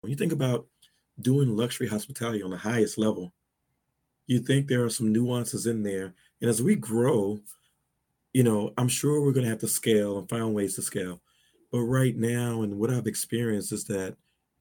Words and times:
When 0.00 0.10
you 0.10 0.16
think 0.16 0.32
about 0.32 0.66
doing 1.20 1.56
luxury 1.56 1.88
hospitality 1.88 2.42
on 2.42 2.50
the 2.50 2.56
highest 2.56 2.98
level, 2.98 3.32
you 4.26 4.38
think 4.38 4.66
there 4.66 4.84
are 4.84 4.90
some 4.90 5.12
nuances 5.12 5.66
in 5.66 5.82
there. 5.82 6.14
And 6.40 6.48
as 6.48 6.62
we 6.62 6.76
grow, 6.76 7.40
you 8.32 8.44
know, 8.44 8.72
I'm 8.78 8.88
sure 8.88 9.20
we're 9.20 9.32
going 9.32 9.44
to 9.44 9.50
have 9.50 9.60
to 9.60 9.68
scale 9.68 10.18
and 10.18 10.28
find 10.28 10.54
ways 10.54 10.74
to 10.76 10.82
scale. 10.82 11.20
But 11.72 11.80
right 11.80 12.16
now, 12.16 12.62
and 12.62 12.78
what 12.78 12.90
I've 12.90 13.06
experienced 13.06 13.72
is 13.72 13.84
that 13.84 14.16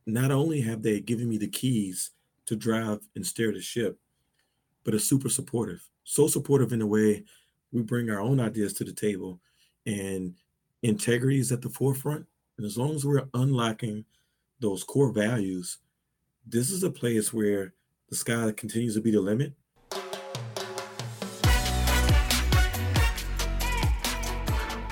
not 0.05 0.31
only 0.31 0.62
have 0.62 0.81
they 0.81 1.00
given 1.02 1.29
me 1.29 1.38
the 1.38 1.47
keys 1.47 2.12
to 2.46 2.56
drive 2.56 2.99
and 3.15 3.26
steer 3.26 3.51
the 3.51 3.62
ship, 3.62 3.99
but 4.83 4.94
are 4.94 4.99
super 4.99 5.29
supportive. 5.29 5.88
So 6.06 6.28
supportive 6.28 6.72
in 6.72 6.81
a 6.81 6.88
way 6.88 7.26
we 7.72 7.81
bring 7.81 8.10
our 8.10 8.22
own 8.22 8.40
ideas 8.40 8.74
to 8.74 8.85
the 8.85 8.94
table 8.94 9.40
and 9.85 10.33
integrity 10.81 11.40
is 11.40 11.51
at 11.51 11.62
the 11.62 11.69
forefront. 11.69 12.26
And 12.58 12.65
as 12.65 12.78
long 12.78 12.96
as 12.96 13.06
we're 13.06 13.28
unlocking 13.33 14.06
those 14.60 14.83
core 14.83 15.12
values, 15.12 15.78
this 16.45 16.71
is 16.71 16.84
a 16.84 16.90
place 16.90 17.34
where 17.34 17.73
the 18.09 18.16
sky 18.16 18.52
continues 18.55 18.95
to 18.95 19.02
be 19.02 19.12
the 19.12 19.22
limit 19.22 19.54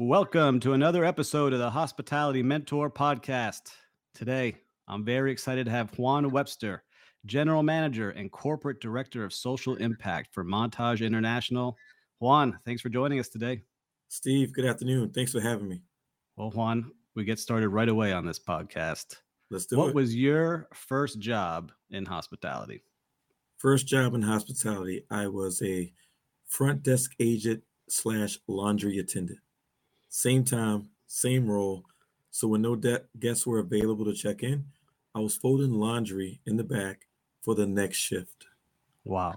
Welcome 0.00 0.60
to 0.60 0.74
another 0.74 1.04
episode 1.04 1.52
of 1.52 1.58
the 1.58 1.70
Hospitality 1.70 2.40
Mentor 2.40 2.88
Podcast. 2.88 3.72
Today, 4.14 4.54
I'm 4.86 5.04
very 5.04 5.32
excited 5.32 5.64
to 5.66 5.72
have 5.72 5.98
Juan 5.98 6.30
Webster, 6.30 6.84
General 7.26 7.64
Manager 7.64 8.10
and 8.10 8.30
Corporate 8.30 8.80
Director 8.80 9.24
of 9.24 9.32
Social 9.32 9.74
Impact 9.74 10.28
for 10.32 10.44
Montage 10.44 11.04
International. 11.04 11.76
Juan, 12.20 12.60
thanks 12.64 12.80
for 12.80 12.90
joining 12.90 13.18
us 13.18 13.28
today. 13.28 13.62
Steve, 14.06 14.52
good 14.52 14.66
afternoon. 14.66 15.10
Thanks 15.10 15.32
for 15.32 15.40
having 15.40 15.66
me. 15.66 15.82
Well, 16.36 16.52
Juan, 16.52 16.92
we 17.16 17.24
get 17.24 17.40
started 17.40 17.70
right 17.70 17.88
away 17.88 18.12
on 18.12 18.24
this 18.24 18.38
podcast. 18.38 19.16
Let's 19.50 19.66
do 19.66 19.78
what 19.78 19.82
it. 19.82 19.86
What 19.86 19.94
was 19.96 20.14
your 20.14 20.68
first 20.74 21.18
job 21.18 21.72
in 21.90 22.06
hospitality? 22.06 22.84
First 23.56 23.88
job 23.88 24.14
in 24.14 24.22
hospitality, 24.22 25.06
I 25.10 25.26
was 25.26 25.60
a 25.60 25.92
front 26.46 26.84
desk 26.84 27.16
agent 27.18 27.64
slash 27.88 28.38
laundry 28.46 28.98
attendant. 28.98 29.40
Same 30.08 30.44
time, 30.44 30.88
same 31.06 31.48
role. 31.48 31.84
So 32.30 32.48
when 32.48 32.62
no 32.62 32.76
de- 32.76 33.02
guests 33.18 33.46
were 33.46 33.58
available 33.58 34.04
to 34.04 34.14
check 34.14 34.42
in, 34.42 34.66
I 35.14 35.20
was 35.20 35.36
folding 35.36 35.72
laundry 35.72 36.40
in 36.46 36.56
the 36.56 36.64
back 36.64 37.06
for 37.42 37.54
the 37.54 37.66
next 37.66 37.96
shift. 37.96 38.46
Wow. 39.04 39.34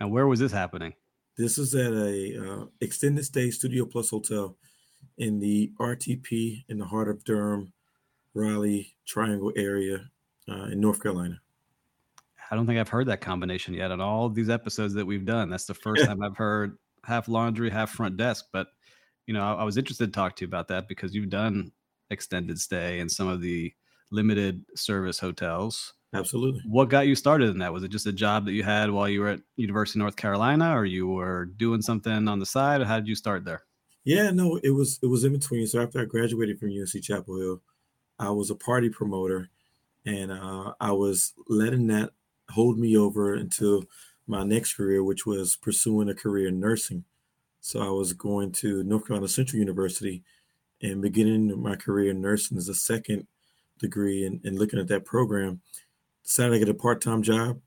And 0.00 0.10
where 0.10 0.26
was 0.26 0.40
this 0.40 0.52
happening? 0.52 0.94
This 1.36 1.58
is 1.58 1.74
at 1.74 1.92
a 1.92 2.38
uh, 2.38 2.64
extended 2.80 3.24
stay 3.24 3.50
Studio 3.50 3.86
Plus 3.86 4.10
hotel 4.10 4.56
in 5.18 5.40
the 5.40 5.72
RTP 5.80 6.64
in 6.68 6.78
the 6.78 6.84
heart 6.84 7.08
of 7.08 7.24
Durham, 7.24 7.72
Raleigh 8.34 8.94
Triangle 9.06 9.52
area 9.56 10.10
uh, 10.48 10.64
in 10.64 10.80
North 10.80 11.02
Carolina. 11.02 11.40
I 12.50 12.56
don't 12.56 12.66
think 12.66 12.78
I've 12.78 12.88
heard 12.88 13.08
that 13.08 13.20
combination 13.20 13.74
yet 13.74 13.90
on 13.90 14.00
all 14.00 14.28
these 14.28 14.50
episodes 14.50 14.94
that 14.94 15.06
we've 15.06 15.24
done. 15.24 15.48
That's 15.48 15.64
the 15.64 15.74
first 15.74 16.04
time 16.06 16.22
I've 16.22 16.36
heard 16.36 16.78
half 17.02 17.28
laundry, 17.28 17.70
half 17.70 17.90
front 17.90 18.16
desk. 18.16 18.46
But 18.52 18.68
you 19.26 19.34
know, 19.34 19.42
I, 19.42 19.54
I 19.54 19.64
was 19.64 19.76
interested 19.76 20.06
to 20.06 20.12
talk 20.12 20.36
to 20.36 20.44
you 20.44 20.48
about 20.48 20.68
that 20.68 20.88
because 20.88 21.14
you've 21.14 21.30
done 21.30 21.72
extended 22.10 22.60
stay 22.60 23.00
in 23.00 23.08
some 23.08 23.28
of 23.28 23.40
the 23.40 23.72
limited 24.10 24.64
service 24.76 25.18
hotels. 25.18 25.94
Absolutely. 26.12 26.62
What 26.66 26.88
got 26.88 27.06
you 27.06 27.16
started 27.16 27.50
in 27.50 27.58
that? 27.58 27.72
Was 27.72 27.82
it 27.82 27.90
just 27.90 28.06
a 28.06 28.12
job 28.12 28.44
that 28.44 28.52
you 28.52 28.62
had 28.62 28.90
while 28.90 29.08
you 29.08 29.20
were 29.20 29.30
at 29.30 29.40
University 29.56 29.98
of 29.98 30.02
North 30.02 30.16
Carolina, 30.16 30.76
or 30.76 30.84
you 30.84 31.08
were 31.08 31.46
doing 31.46 31.82
something 31.82 32.28
on 32.28 32.38
the 32.38 32.46
side? 32.46 32.80
Or 32.80 32.84
how 32.84 33.00
did 33.00 33.08
you 33.08 33.16
start 33.16 33.44
there? 33.44 33.62
Yeah, 34.04 34.30
no, 34.30 34.60
it 34.62 34.70
was 34.70 35.00
it 35.02 35.06
was 35.06 35.24
in 35.24 35.32
between. 35.32 35.66
So 35.66 35.82
after 35.82 36.00
I 36.00 36.04
graduated 36.04 36.60
from 36.60 36.68
UNC 36.68 37.02
Chapel 37.02 37.38
Hill, 37.38 37.62
I 38.18 38.30
was 38.30 38.50
a 38.50 38.54
party 38.54 38.90
promoter, 38.90 39.48
and 40.06 40.30
uh, 40.30 40.74
I 40.80 40.92
was 40.92 41.32
letting 41.48 41.88
that 41.88 42.12
hold 42.50 42.78
me 42.78 42.96
over 42.96 43.34
until 43.34 43.84
my 44.26 44.44
next 44.44 44.74
career, 44.74 45.02
which 45.02 45.26
was 45.26 45.56
pursuing 45.56 46.08
a 46.08 46.14
career 46.14 46.48
in 46.48 46.60
nursing. 46.60 47.04
So 47.64 47.80
I 47.80 47.88
was 47.88 48.12
going 48.12 48.52
to 48.52 48.82
North 48.82 49.06
Carolina 49.06 49.26
Central 49.26 49.58
University 49.58 50.22
and 50.82 51.00
beginning 51.00 51.62
my 51.62 51.76
career 51.76 52.10
in 52.10 52.20
nursing 52.20 52.58
as 52.58 52.68
a 52.68 52.74
second 52.74 53.26
degree 53.78 54.26
and, 54.26 54.38
and 54.44 54.58
looking 54.58 54.78
at 54.78 54.88
that 54.88 55.06
program. 55.06 55.62
Decided 56.22 56.52
to 56.52 56.58
get 56.58 56.68
a 56.68 56.74
part-time 56.74 57.22
job. 57.22 57.58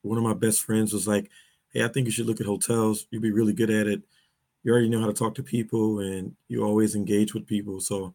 One 0.00 0.16
of 0.16 0.24
my 0.24 0.32
best 0.32 0.62
friends 0.62 0.94
was 0.94 1.06
like, 1.06 1.30
Hey, 1.74 1.84
I 1.84 1.88
think 1.88 2.06
you 2.06 2.10
should 2.10 2.24
look 2.24 2.40
at 2.40 2.46
hotels. 2.46 3.06
You'd 3.10 3.20
be 3.20 3.32
really 3.32 3.52
good 3.52 3.68
at 3.68 3.86
it. 3.86 4.00
You 4.64 4.72
already 4.72 4.88
know 4.88 5.00
how 5.02 5.08
to 5.08 5.12
talk 5.12 5.34
to 5.34 5.42
people 5.42 5.98
and 5.98 6.34
you 6.48 6.64
always 6.64 6.96
engage 6.96 7.34
with 7.34 7.46
people. 7.46 7.82
So 7.82 8.14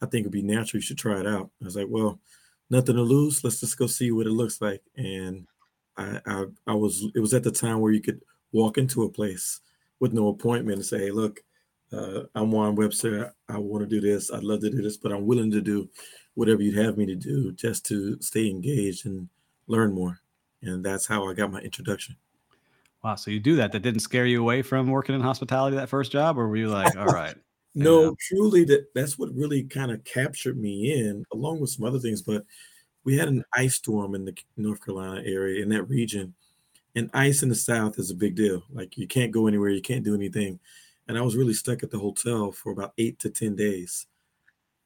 I 0.00 0.06
think 0.06 0.22
it'd 0.22 0.32
be 0.32 0.40
natural. 0.40 0.78
You 0.78 0.86
should 0.86 0.96
try 0.96 1.20
it 1.20 1.26
out. 1.26 1.50
I 1.60 1.66
was 1.66 1.76
like, 1.76 1.88
well, 1.90 2.18
nothing 2.70 2.96
to 2.96 3.02
lose. 3.02 3.44
Let's 3.44 3.60
just 3.60 3.76
go 3.76 3.86
see 3.86 4.10
what 4.10 4.26
it 4.26 4.30
looks 4.30 4.62
like. 4.62 4.80
And 4.96 5.46
I, 5.98 6.18
I, 6.24 6.44
I 6.66 6.74
was, 6.74 7.04
it 7.14 7.20
was 7.20 7.34
at 7.34 7.42
the 7.42 7.52
time 7.52 7.80
where 7.80 7.92
you 7.92 8.00
could 8.00 8.22
walk 8.52 8.78
into 8.78 9.02
a 9.02 9.10
place 9.10 9.60
with 10.00 10.12
no 10.12 10.28
appointment 10.28 10.78
and 10.78 10.86
say, 10.86 10.98
hey, 10.98 11.10
look, 11.10 11.40
uh, 11.92 12.22
I'm 12.34 12.50
Juan 12.50 12.74
Webster. 12.74 13.34
I 13.48 13.58
want 13.58 13.88
to 13.88 13.88
do 13.88 14.00
this. 14.00 14.32
I'd 14.32 14.42
love 14.42 14.60
to 14.60 14.70
do 14.70 14.82
this, 14.82 14.96
but 14.96 15.12
I'm 15.12 15.26
willing 15.26 15.50
to 15.52 15.60
do 15.60 15.88
whatever 16.34 16.62
you'd 16.62 16.78
have 16.78 16.96
me 16.96 17.06
to 17.06 17.14
do 17.14 17.52
just 17.52 17.84
to 17.86 18.20
stay 18.20 18.48
engaged 18.48 19.06
and 19.06 19.28
learn 19.66 19.92
more. 19.92 20.20
And 20.62 20.84
that's 20.84 21.06
how 21.06 21.28
I 21.28 21.34
got 21.34 21.52
my 21.52 21.60
introduction. 21.60 22.16
Wow. 23.02 23.14
So 23.14 23.30
you 23.30 23.40
do 23.40 23.56
that. 23.56 23.72
That 23.72 23.80
didn't 23.80 24.00
scare 24.00 24.26
you 24.26 24.40
away 24.40 24.62
from 24.62 24.88
working 24.88 25.14
in 25.14 25.20
hospitality 25.20 25.76
that 25.76 25.88
first 25.88 26.12
job, 26.12 26.38
or 26.38 26.48
were 26.48 26.56
you 26.56 26.68
like, 26.68 26.96
all 26.96 27.06
right? 27.06 27.34
no, 27.74 28.02
know? 28.02 28.16
truly 28.20 28.64
that 28.64 28.86
that's 28.94 29.18
what 29.18 29.34
really 29.34 29.62
kind 29.64 29.90
of 29.90 30.04
captured 30.04 30.58
me 30.58 30.92
in, 30.92 31.24
along 31.32 31.60
with 31.60 31.70
some 31.70 31.86
other 31.86 31.98
things. 31.98 32.20
But 32.20 32.44
we 33.04 33.16
had 33.16 33.28
an 33.28 33.44
ice 33.54 33.76
storm 33.76 34.14
in 34.14 34.26
the 34.26 34.36
North 34.56 34.84
Carolina 34.84 35.22
area 35.24 35.62
in 35.62 35.70
that 35.70 35.84
region 35.84 36.34
and 36.96 37.10
ice 37.14 37.42
in 37.42 37.48
the 37.48 37.54
south 37.54 37.98
is 37.98 38.10
a 38.10 38.14
big 38.14 38.34
deal. 38.34 38.62
Like 38.72 38.96
you 38.98 39.06
can't 39.06 39.32
go 39.32 39.46
anywhere 39.46 39.70
you 39.70 39.82
can't 39.82 40.04
do 40.04 40.14
anything. 40.14 40.58
And 41.08 41.18
i 41.18 41.22
was 41.22 41.36
really 41.36 41.54
stuck 41.54 41.82
at 41.82 41.90
the 41.90 41.98
hotel 41.98 42.52
for 42.52 42.72
about 42.72 42.92
eight 42.98 43.18
to 43.20 43.30
ten 43.30 43.56
days. 43.56 44.06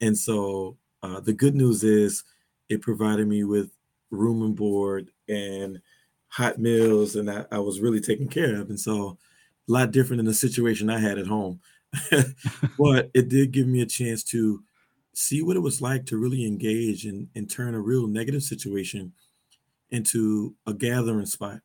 And 0.01 0.17
so 0.17 0.77
uh, 1.03 1.21
the 1.21 1.33
good 1.33 1.55
news 1.55 1.85
is 1.85 2.25
it 2.69 2.83
provided 2.83 3.29
me 3.29 3.45
with 3.45 3.71
room 4.11 4.43
and 4.43 4.57
board 4.57 5.11
and 5.29 5.81
hot 6.29 6.59
meals 6.59 7.17
and 7.17 7.31
I, 7.31 7.45
I 7.51 7.59
was 7.59 7.81
really 7.81 8.01
taken 8.01 8.29
care 8.29 8.61
of. 8.61 8.71
And 8.71 8.81
so 8.81 9.19
a 9.69 9.73
lot 9.73 9.93
different 9.93 10.19
than 10.19 10.27
the 10.27 10.35
situation 10.35 10.91
i 10.91 10.99
had 10.99 11.19
at 11.19 11.27
home. 11.27 11.61
But 12.79 13.11
it 13.15 13.29
did 13.29 13.53
give 13.53 13.67
me 13.67 13.83
a 13.83 13.87
chance 13.87 14.25
to 14.25 14.63
see 15.13 15.43
what 15.43 15.57
it 15.57 15.61
was 15.61 15.81
like 15.81 16.07
to 16.07 16.17
really 16.17 16.45
engage 16.45 17.07
and, 17.07 17.29
and 17.35 17.49
turn 17.49 17.75
a 17.75 17.81
real 17.81 18.07
negative 18.07 18.43
situation 18.43 19.13
into 19.91 20.55
a 20.67 20.75
gathering 20.75 21.27
spot 21.27 21.61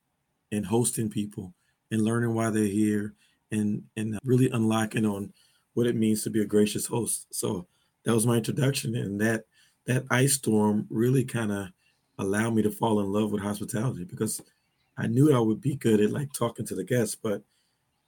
and 0.52 0.66
hosting 0.66 1.10
people 1.10 1.54
and 1.92 2.02
learning 2.02 2.34
why 2.34 2.50
they're 2.50 2.64
here 2.64 3.14
and 3.52 3.84
and 3.98 4.20
really 4.24 4.50
unlocking 4.50 5.06
on 5.06 5.34
what 5.74 5.88
it 5.88 5.96
means 5.96 6.24
to 6.24 6.30
be 6.30 6.42
a 6.42 6.46
gracious 6.46 6.86
host. 6.86 7.28
So 7.32 7.68
that 8.04 8.14
was 8.14 8.28
my 8.28 8.38
introduction, 8.38 8.96
and 8.96 9.20
that 9.22 9.46
that 9.86 10.06
ice 10.10 10.34
storm 10.34 10.88
really 10.90 11.24
kind 11.24 11.52
of 11.52 11.68
allowed 12.18 12.54
me 12.54 12.62
to 12.62 12.72
fall 12.72 13.00
in 13.00 13.12
love 13.12 13.32
with 13.32 13.42
hospitality 13.42 14.04
because 14.04 14.42
I 14.98 15.08
knew 15.08 15.34
I 15.34 15.40
would 15.40 15.62
be 15.62 15.76
good 15.76 16.02
at 16.02 16.12
like 16.12 16.34
talking 16.34 16.66
to 16.66 16.76
the 16.76 16.84
guests, 16.84 17.16
but 17.16 17.42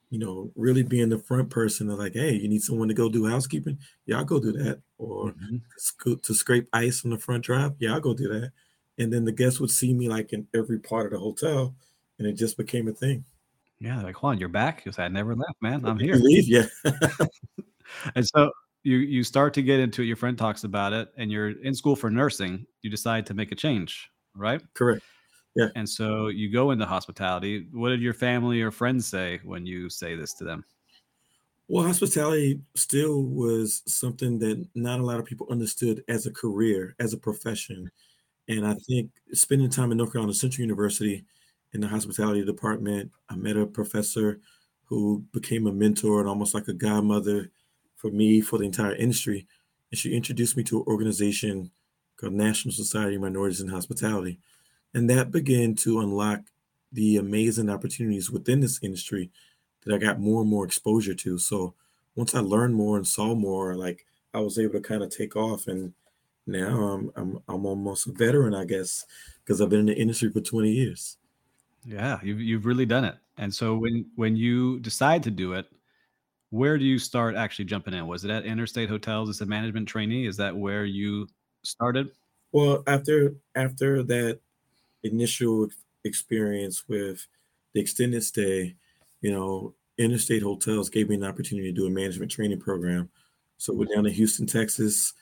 you 0.10 0.20
know, 0.20 0.52
really 0.56 0.84
being 0.84 1.08
the 1.08 1.18
front 1.18 1.50
person 1.50 1.90
of 1.90 1.98
like, 1.98 2.14
hey, 2.14 2.34
you 2.34 2.50
need 2.50 2.62
someone 2.62 2.90
to 2.90 2.94
go 2.94 3.08
do 3.08 3.26
housekeeping? 3.26 3.80
Yeah, 4.06 4.18
I'll 4.18 4.26
go 4.26 4.42
do 4.42 4.52
that. 4.52 4.82
Or 4.98 5.32
mm-hmm. 5.32 6.14
to 6.22 6.34
scrape 6.34 6.68
ice 6.74 7.00
from 7.00 7.12
the 7.12 7.18
front 7.18 7.46
drive? 7.46 7.76
Yeah, 7.80 7.94
I'll 7.94 8.02
go 8.02 8.14
do 8.14 8.28
that. 8.28 8.52
And 9.00 9.12
then 9.12 9.24
the 9.24 9.32
guests 9.32 9.62
would 9.62 9.72
see 9.72 9.94
me 9.94 10.10
like 10.10 10.34
in 10.34 10.48
every 10.54 10.80
part 10.80 11.06
of 11.06 11.14
the 11.14 11.20
hotel, 11.20 11.74
and 12.22 12.30
it 12.30 12.38
just 12.38 12.56
became 12.56 12.88
a 12.88 12.92
thing. 12.92 13.26
Yeah, 13.80 14.02
like 14.04 14.22
Juan, 14.22 14.38
you're 14.38 14.48
back. 14.48 14.86
You 14.86 14.92
said 14.92 15.06
I 15.06 15.08
never 15.08 15.36
left, 15.36 15.60
man. 15.60 15.84
I'm 15.86 15.98
here. 15.98 16.14
Leave, 16.16 16.48
yeah. 16.48 16.66
and 18.16 18.28
so 18.28 18.52
you 18.84 18.98
you 18.98 19.24
start 19.24 19.56
to 19.56 19.64
get 19.64 19.80
into 19.80 20.04
it. 20.04 20.06
Your 20.06 20.16
friend 20.16 20.38
talks 20.38 20.64
about 20.64 20.94
it, 20.94 21.10
and 21.18 21.32
you're 21.32 21.60
in 21.64 21.74
school 21.74 21.96
for 21.96 22.12
nursing. 22.12 22.68
You 22.84 22.92
decide 22.92 23.26
to 23.26 23.34
make 23.34 23.52
a 23.52 23.56
change, 23.56 24.12
right? 24.36 24.62
Correct. 24.76 25.02
Yeah. 25.56 25.70
And 25.76 25.90
so 25.90 26.28
you 26.28 26.52
go 26.52 26.72
into 26.72 26.86
hospitality. 26.86 27.68
What 27.74 27.90
did 27.90 28.02
your 28.02 28.14
family 28.14 28.62
or 28.62 28.70
friends 28.70 29.08
say 29.08 29.42
when 29.44 29.66
you 29.66 29.90
say 29.90 30.16
this 30.16 30.34
to 30.36 30.44
them? 30.44 30.64
Well, 31.68 31.86
hospitality 31.86 32.62
still 32.76 33.24
was 33.24 33.82
something 33.88 34.38
that 34.40 34.64
not 34.76 35.00
a 35.00 35.06
lot 35.06 35.20
of 35.20 35.26
people 35.26 35.48
understood 35.50 36.04
as 36.08 36.28
a 36.28 36.32
career, 36.32 36.96
as 37.00 37.14
a 37.14 37.18
profession. 37.18 37.90
And 38.48 38.66
I 38.66 38.76
think 38.88 39.10
spending 39.34 39.72
time 39.72 39.92
in 39.92 39.98
North 39.98 40.12
Carolina 40.12 40.36
Central 40.36 40.62
University 40.62 41.26
in 41.74 41.82
the 41.82 41.88
hospitality 41.88 42.44
department, 42.44 43.12
I 43.30 43.36
met 43.36 43.58
a 43.58 43.66
professor 43.66 44.40
who 44.86 45.24
became 45.32 45.68
a 45.68 45.72
mentor 45.72 46.20
and 46.20 46.28
almost 46.28 46.54
like 46.54 46.68
a 46.68 46.74
godmother 46.74 47.50
for 47.96 48.12
me 48.12 48.42
for 48.42 48.58
the 48.58 48.66
entire 48.66 48.96
industry. 48.96 49.48
And 49.90 49.98
she 49.98 50.14
introduced 50.14 50.58
me 50.58 50.64
to 50.64 50.80
an 50.80 50.86
organization 50.88 51.72
called 52.18 52.34
National 52.34 52.74
Society 52.74 53.16
of 53.16 53.22
Minorities 53.22 53.62
in 53.62 53.70
Hospitality. 53.70 54.40
And 54.94 55.10
that 55.10 55.32
began 55.32 55.76
to 55.76 56.02
unlock 56.02 56.42
the 56.92 57.18
amazing 57.18 57.70
opportunities 57.70 58.30
within 58.30 58.60
this 58.60 58.80
industry 58.84 59.32
that 59.86 59.96
I 59.96 59.98
got 59.98 60.20
more 60.20 60.42
and 60.42 60.50
more 60.50 60.66
exposure 60.66 61.16
to. 61.16 61.38
So 61.38 61.74
once 62.16 62.36
I 62.36 62.40
learned 62.40 62.76
more 62.76 62.98
and 62.98 63.08
saw 63.08 63.34
more, 63.34 63.76
like 63.76 64.06
I 64.34 64.40
was 64.40 64.60
able 64.60 64.74
to 64.74 64.82
kind 64.82 65.04
of 65.04 65.10
take 65.10 65.36
off. 65.36 65.68
And 65.68 65.94
now 66.46 66.82
I'm 66.82 67.12
I'm, 67.16 67.40
I'm 67.48 67.66
almost 67.66 68.08
a 68.08 68.12
veteran, 68.12 68.54
I 68.54 68.66
guess, 68.66 69.06
because 69.44 69.62
I've 69.62 69.70
been 69.70 69.82
in 69.82 69.86
the 69.88 69.98
industry 69.98 70.30
for 70.30 70.42
20 70.42 70.70
years. 70.70 71.18
Yeah, 71.86 72.20
you've 72.24 72.42
you've 72.42 72.66
really 72.66 72.86
done 72.86 73.06
it. 73.06 73.16
And 73.38 73.54
so 73.54 73.76
when 73.76 74.06
when 74.16 74.36
you 74.36 74.80
decide 74.80 75.24
to 75.24 75.32
do 75.32 75.54
it, 75.54 75.68
where 76.50 76.78
do 76.78 76.86
you 76.86 77.00
start 77.00 77.36
actually 77.36 77.66
jumping 77.66 77.94
in? 77.94 78.08
Was 78.08 78.24
it 78.24 78.32
at 78.32 78.46
Interstate 78.46 78.90
Hotels 78.90 79.30
as 79.30 79.42
a 79.42 79.46
management 79.46 79.88
trainee? 79.88 80.28
Is 80.28 80.38
that 80.38 80.56
where 80.56 80.86
you 80.86 81.28
started? 81.64 82.12
Well, 82.52 82.84
after 82.88 83.36
after 83.56 84.04
that 84.04 84.40
initial 85.04 85.70
experience 86.04 86.84
with 86.88 87.26
the 87.74 87.80
extended 87.80 88.24
stay, 88.24 88.76
you 89.22 89.32
know, 89.32 89.74
Interstate 89.98 90.44
Hotels 90.44 90.90
gave 90.90 91.10
me 91.10 91.16
an 91.16 91.24
opportunity 91.24 91.70
to 91.70 91.76
do 91.76 91.88
a 91.88 91.90
management 91.90 92.32
training 92.32 92.60
program. 92.60 93.10
So 93.58 93.74
we're 93.74 93.94
down 93.94 94.06
in 94.06 94.14
Houston, 94.14 94.46
Texas, 94.46 95.14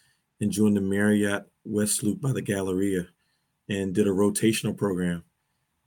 and 0.41 0.51
joined 0.51 0.77
the 0.77 0.81
Marriott 0.81 1.45
West 1.63 2.03
Loop 2.03 2.21
by 2.21 2.31
the 2.31 2.41
Galleria 2.41 3.07
and 3.67 3.93
did 3.93 4.07
a 4.07 4.11
rotational 4.11 4.75
program. 4.75 5.23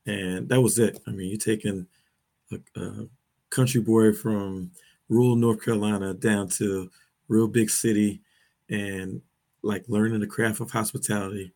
And 0.06 0.48
that 0.48 0.60
was 0.60 0.78
it. 0.78 1.00
I 1.06 1.10
mean, 1.10 1.28
you're 1.30 1.38
taking 1.38 1.86
a, 2.52 2.58
a 2.80 3.06
country 3.50 3.80
boy 3.80 4.12
from 4.12 4.70
rural 5.08 5.36
North 5.36 5.62
Carolina 5.64 6.14
down 6.14 6.48
to 6.48 6.90
real 7.28 7.48
big 7.48 7.70
city 7.70 8.20
and 8.70 9.20
like 9.62 9.84
learning 9.88 10.20
the 10.20 10.26
craft 10.26 10.60
of 10.60 10.70
hospitality, 10.70 11.52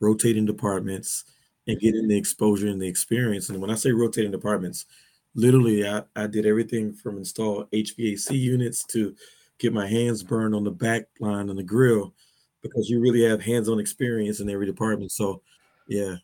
rotating 0.00 0.46
departments, 0.46 1.24
and 1.66 1.80
getting 1.80 2.08
the 2.08 2.16
exposure 2.16 2.68
and 2.68 2.80
the 2.80 2.88
experience. 2.88 3.48
And 3.48 3.60
when 3.60 3.70
I 3.70 3.74
say 3.74 3.90
rotating 3.92 4.30
departments, 4.30 4.86
literally 5.34 5.86
I, 5.86 6.02
I 6.16 6.26
did 6.26 6.46
everything 6.46 6.92
from 6.92 7.18
install 7.18 7.64
HVAC 7.72 8.30
units 8.38 8.84
to 8.86 9.14
get 9.58 9.72
my 9.72 9.86
hands 9.86 10.22
burned 10.22 10.54
on 10.54 10.64
the 10.64 10.70
back 10.70 11.04
line 11.20 11.50
on 11.50 11.56
the 11.56 11.62
grill 11.62 12.14
because 12.62 12.88
you 12.88 13.00
really 13.00 13.22
have 13.24 13.42
hands-on 13.42 13.80
experience 13.80 14.40
in 14.40 14.48
every 14.50 14.66
department. 14.66 15.12
So 15.12 15.42
yeah. 15.88 16.16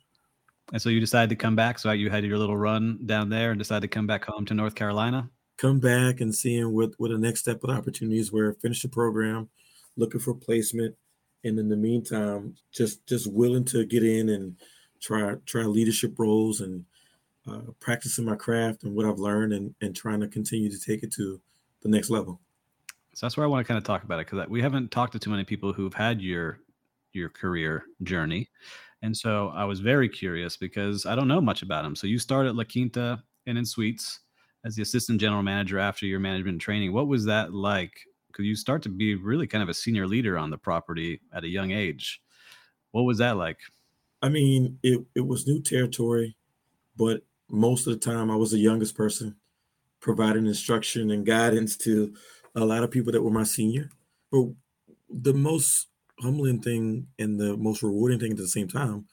And 0.72 0.80
so 0.80 0.88
you 0.88 1.00
decided 1.00 1.30
to 1.30 1.36
come 1.36 1.56
back. 1.56 1.78
So 1.78 1.90
you 1.92 2.10
had 2.10 2.24
your 2.24 2.38
little 2.38 2.56
run 2.56 2.98
down 3.04 3.28
there 3.28 3.50
and 3.50 3.58
decided 3.58 3.82
to 3.82 3.94
come 3.94 4.06
back 4.06 4.24
home 4.24 4.44
to 4.46 4.54
North 4.54 4.74
Carolina. 4.74 5.28
Come 5.56 5.78
back 5.78 6.20
and 6.20 6.34
seeing 6.34 6.72
what 6.72 6.92
what 6.98 7.10
the 7.10 7.18
next 7.18 7.40
step 7.40 7.62
of 7.62 7.70
opportunities 7.70 8.32
were. 8.32 8.54
Finish 8.54 8.82
the 8.82 8.88
program, 8.88 9.48
looking 9.96 10.20
for 10.20 10.34
placement, 10.34 10.96
and 11.44 11.58
in 11.58 11.68
the 11.68 11.76
meantime, 11.76 12.56
just 12.72 13.06
just 13.06 13.30
willing 13.30 13.64
to 13.66 13.84
get 13.84 14.02
in 14.02 14.30
and 14.30 14.56
try 15.00 15.34
try 15.46 15.62
leadership 15.62 16.18
roles 16.18 16.60
and 16.60 16.84
uh, 17.46 17.60
practicing 17.78 18.24
my 18.24 18.34
craft 18.34 18.84
and 18.84 18.94
what 18.94 19.06
I've 19.06 19.18
learned 19.18 19.52
and 19.52 19.74
and 19.80 19.94
trying 19.94 20.20
to 20.20 20.28
continue 20.28 20.70
to 20.70 20.80
take 20.80 21.02
it 21.02 21.12
to 21.12 21.40
the 21.82 21.88
next 21.88 22.10
level. 22.10 22.40
So 23.14 23.26
that's 23.26 23.36
where 23.36 23.44
I 23.44 23.48
want 23.48 23.64
to 23.64 23.68
kind 23.68 23.78
of 23.78 23.84
talk 23.84 24.02
about 24.02 24.18
it 24.18 24.26
because 24.26 24.48
we 24.48 24.60
haven't 24.60 24.90
talked 24.90 25.12
to 25.12 25.20
too 25.20 25.30
many 25.30 25.44
people 25.44 25.72
who've 25.72 25.94
had 25.94 26.20
your 26.20 26.58
your 27.12 27.28
career 27.28 27.84
journey, 28.02 28.48
and 29.04 29.14
so 29.14 29.52
I 29.54 29.66
was 29.66 29.80
very 29.80 30.08
curious 30.08 30.56
because 30.56 31.04
I 31.04 31.14
don't 31.14 31.28
know 31.28 31.42
much 31.42 31.60
about 31.60 31.84
him. 31.84 31.94
So 31.94 32.06
you 32.06 32.18
started 32.18 32.56
La 32.56 32.64
Quinta 32.64 33.22
and 33.46 33.58
in 33.58 33.66
Suites 33.66 34.20
as 34.64 34.76
the 34.76 34.82
assistant 34.82 35.20
general 35.20 35.42
manager 35.42 35.78
after 35.78 36.06
your 36.06 36.20
management 36.20 36.58
training. 36.62 36.94
What 36.94 37.06
was 37.06 37.26
that 37.26 37.52
like? 37.52 37.92
Because 38.28 38.46
you 38.46 38.56
start 38.56 38.82
to 38.84 38.88
be 38.88 39.14
really 39.14 39.46
kind 39.46 39.62
of 39.62 39.68
a 39.68 39.74
senior 39.74 40.06
leader 40.06 40.38
on 40.38 40.48
the 40.48 40.56
property 40.56 41.20
at 41.34 41.44
a 41.44 41.48
young 41.48 41.70
age. 41.70 42.22
What 42.92 43.02
was 43.02 43.18
that 43.18 43.36
like? 43.36 43.58
I 44.22 44.30
mean, 44.30 44.78
it, 44.82 45.04
it 45.14 45.26
was 45.26 45.46
new 45.46 45.60
territory, 45.60 46.34
but 46.96 47.20
most 47.50 47.86
of 47.86 47.92
the 47.92 48.00
time 48.00 48.30
I 48.30 48.36
was 48.36 48.52
the 48.52 48.58
youngest 48.58 48.96
person 48.96 49.36
providing 50.00 50.46
instruction 50.46 51.10
and 51.10 51.26
guidance 51.26 51.76
to 51.76 52.14
a 52.54 52.64
lot 52.64 52.82
of 52.82 52.90
people 52.90 53.12
that 53.12 53.22
were 53.22 53.30
my 53.30 53.44
senior. 53.44 53.90
But 54.32 54.46
the 55.10 55.34
most 55.34 55.88
humbling 56.24 56.60
thing 56.60 57.06
and 57.18 57.38
the 57.38 57.56
most 57.56 57.82
rewarding 57.82 58.18
thing 58.18 58.32
at 58.32 58.38
the 58.38 58.48
same 58.48 58.68
time 58.68 59.06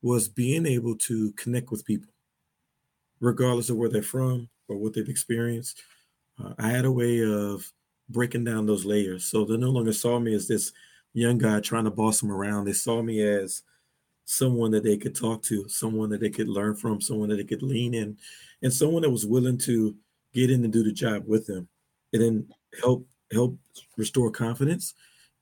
was 0.00 0.28
being 0.28 0.64
able 0.64 0.96
to 0.96 1.32
connect 1.32 1.70
with 1.70 1.84
people, 1.84 2.12
regardless 3.20 3.68
of 3.68 3.76
where 3.76 3.88
they're 3.88 4.02
from 4.02 4.48
or 4.68 4.76
what 4.76 4.94
they've 4.94 5.08
experienced. 5.08 5.82
Uh, 6.42 6.52
I 6.58 6.68
had 6.68 6.84
a 6.84 6.92
way 6.92 7.22
of 7.24 7.70
breaking 8.08 8.44
down 8.44 8.66
those 8.66 8.84
layers. 8.84 9.24
So 9.24 9.44
they 9.44 9.56
no 9.56 9.70
longer 9.70 9.92
saw 9.92 10.18
me 10.20 10.34
as 10.34 10.46
this 10.46 10.72
young 11.12 11.38
guy 11.38 11.60
trying 11.60 11.84
to 11.84 11.90
boss 11.90 12.20
them 12.20 12.30
around. 12.30 12.66
They 12.66 12.72
saw 12.72 13.02
me 13.02 13.22
as 13.22 13.62
someone 14.24 14.70
that 14.72 14.84
they 14.84 14.96
could 14.96 15.14
talk 15.14 15.42
to, 15.44 15.68
someone 15.68 16.10
that 16.10 16.20
they 16.20 16.30
could 16.30 16.48
learn 16.48 16.76
from, 16.76 17.00
someone 17.00 17.28
that 17.30 17.36
they 17.36 17.44
could 17.44 17.62
lean 17.62 17.94
in, 17.94 18.16
and 18.62 18.72
someone 18.72 19.02
that 19.02 19.10
was 19.10 19.26
willing 19.26 19.58
to 19.58 19.96
get 20.32 20.50
in 20.50 20.62
and 20.62 20.72
do 20.72 20.84
the 20.84 20.92
job 20.92 21.24
with 21.26 21.46
them, 21.46 21.68
and 22.12 22.22
then 22.22 22.48
help 22.80 23.06
help 23.32 23.58
restore 23.96 24.30
confidence 24.30 24.94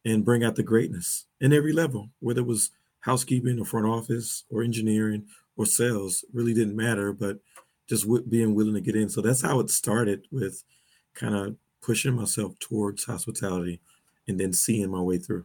and 0.04 0.24
bring 0.24 0.44
out 0.44 0.56
the 0.56 0.62
greatness 0.62 1.26
in 1.40 1.52
every 1.52 1.72
level, 1.72 2.10
whether 2.20 2.40
it 2.40 2.46
was 2.46 2.70
housekeeping 3.00 3.58
or 3.58 3.64
front 3.64 3.86
office 3.86 4.44
or 4.50 4.62
engineering 4.62 5.26
or 5.56 5.66
sales, 5.66 6.24
really 6.32 6.54
didn't 6.54 6.76
matter, 6.76 7.12
but 7.12 7.38
just 7.88 8.06
being 8.30 8.54
willing 8.54 8.74
to 8.74 8.80
get 8.80 8.96
in. 8.96 9.08
So 9.08 9.20
that's 9.20 9.42
how 9.42 9.60
it 9.60 9.70
started 9.70 10.26
with 10.30 10.64
kind 11.14 11.34
of 11.34 11.56
pushing 11.82 12.14
myself 12.14 12.58
towards 12.58 13.04
hospitality 13.04 13.80
and 14.26 14.40
then 14.40 14.52
seeing 14.52 14.90
my 14.90 15.00
way 15.00 15.18
through. 15.18 15.44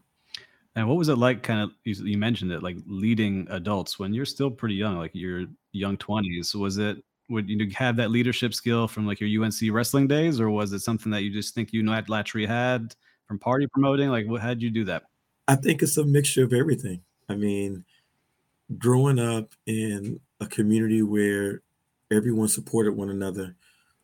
And 0.76 0.88
what 0.88 0.98
was 0.98 1.10
it 1.10 1.18
like? 1.18 1.44
Kind 1.44 1.62
of, 1.62 1.72
you, 1.84 2.18
mentioned 2.18 2.52
it, 2.52 2.64
like 2.64 2.78
leading 2.86 3.48
adults 3.50 4.00
when 4.00 4.14
you're 4.14 4.26
still 4.26 4.50
pretty 4.50 4.76
young, 4.76 4.98
like 4.98 5.12
your 5.14 5.46
young 5.74 5.98
twenties. 5.98 6.56
Was 6.56 6.78
it 6.78 7.04
would 7.30 7.50
you 7.50 7.70
have 7.76 7.96
that 7.98 8.12
leadership 8.12 8.54
skill 8.54 8.88
from 8.88 9.06
like 9.06 9.20
your 9.20 9.44
UNC 9.44 9.56
wrestling 9.72 10.08
days, 10.08 10.40
or 10.40 10.50
was 10.50 10.72
it 10.72 10.80
something 10.80 11.12
that 11.12 11.24
you 11.24 11.32
just 11.32 11.54
think 11.54 11.74
you 11.74 11.84
know 11.84 12.00
naturally 12.08 12.46
had 12.46 12.96
from 13.30 13.40
party 13.40 13.68
promoting? 13.68 14.10
Like, 14.10 14.28
what 14.28 14.42
how 14.42 14.50
did 14.50 14.62
you 14.62 14.72
do 14.72 14.84
that? 14.86 15.04
I 15.48 15.56
think 15.56 15.82
it's 15.82 15.98
a 15.98 16.04
mixture 16.04 16.44
of 16.44 16.52
everything. 16.52 17.02
I 17.30 17.36
mean, 17.36 17.86
growing 18.78 19.20
up 19.20 19.54
in 19.68 20.20
a 20.42 20.48
community 20.48 21.04
where 21.04 21.62
everyone 22.12 22.48
supported 22.48 22.96
one 22.96 23.12
another, 23.12 23.56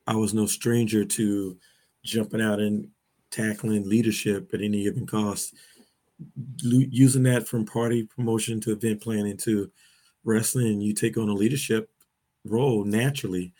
I 0.05 0.15
was 0.15 0.33
no 0.33 0.45
stranger 0.45 1.03
to 1.03 1.57
jumping 2.03 2.41
out 2.41 2.59
and 2.59 2.87
tackling 3.31 3.89
leadership 3.89 4.53
at 4.53 4.61
any 4.61 4.83
given 4.83 5.07
cost 5.07 5.55
using 6.61 7.23
that 7.23 7.47
from 7.47 7.65
party 7.65 8.03
promotion 8.03 8.61
to 8.61 8.71
event 8.71 9.01
planning 9.01 9.35
to 9.35 9.69
wrestling, 10.23 10.79
you 10.79 10.93
take 10.93 11.17
on 11.17 11.27
a 11.27 11.33
leadership 11.33 11.89
role 12.45 12.85
naturally. 12.85 13.53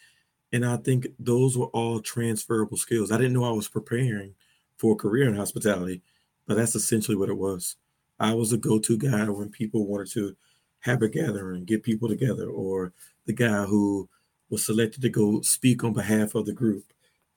And 0.53 0.65
I 0.65 0.77
think 0.77 1.07
those 1.19 1.57
were 1.57 1.65
all 1.67 2.00
transferable 2.00 2.77
skills. 2.77 3.12
I 3.12 3.17
didn't 3.17 3.34
know 3.34 3.43
I 3.43 3.51
was 3.51 3.67
preparing 3.67 4.36
for 4.77 4.94
a 4.94 4.98
career 4.98 5.27
in 5.27 5.36
hospitality, 5.36 6.01
but 6.48 6.55
that's 6.55 6.75
essentially 6.75 7.17
what 7.17 7.29
it 7.29 7.38
was. 7.38 7.75
I 8.20 8.34
was 8.34 8.53
a 8.53 8.58
go 8.58 8.79
to 8.79 8.98
guy 8.98 9.29
when 9.29 9.50
people 9.50 9.88
wanted 9.88 10.12
to 10.12 10.36
have 10.82 11.01
a 11.01 11.10
gathering, 11.10 11.65
get 11.65 11.84
people 11.84 12.08
together, 12.08 12.48
or 12.48 12.94
the 13.25 13.34
guy 13.34 13.63
who 13.65 14.10
was 14.50 14.65
selected 14.65 15.01
to 15.01 15.10
go 15.10 15.41
speak 15.41 15.84
on 15.84 15.94
behalf 15.94 16.36
of 16.36 16.46
the 16.46 16.53
group. 16.53 16.86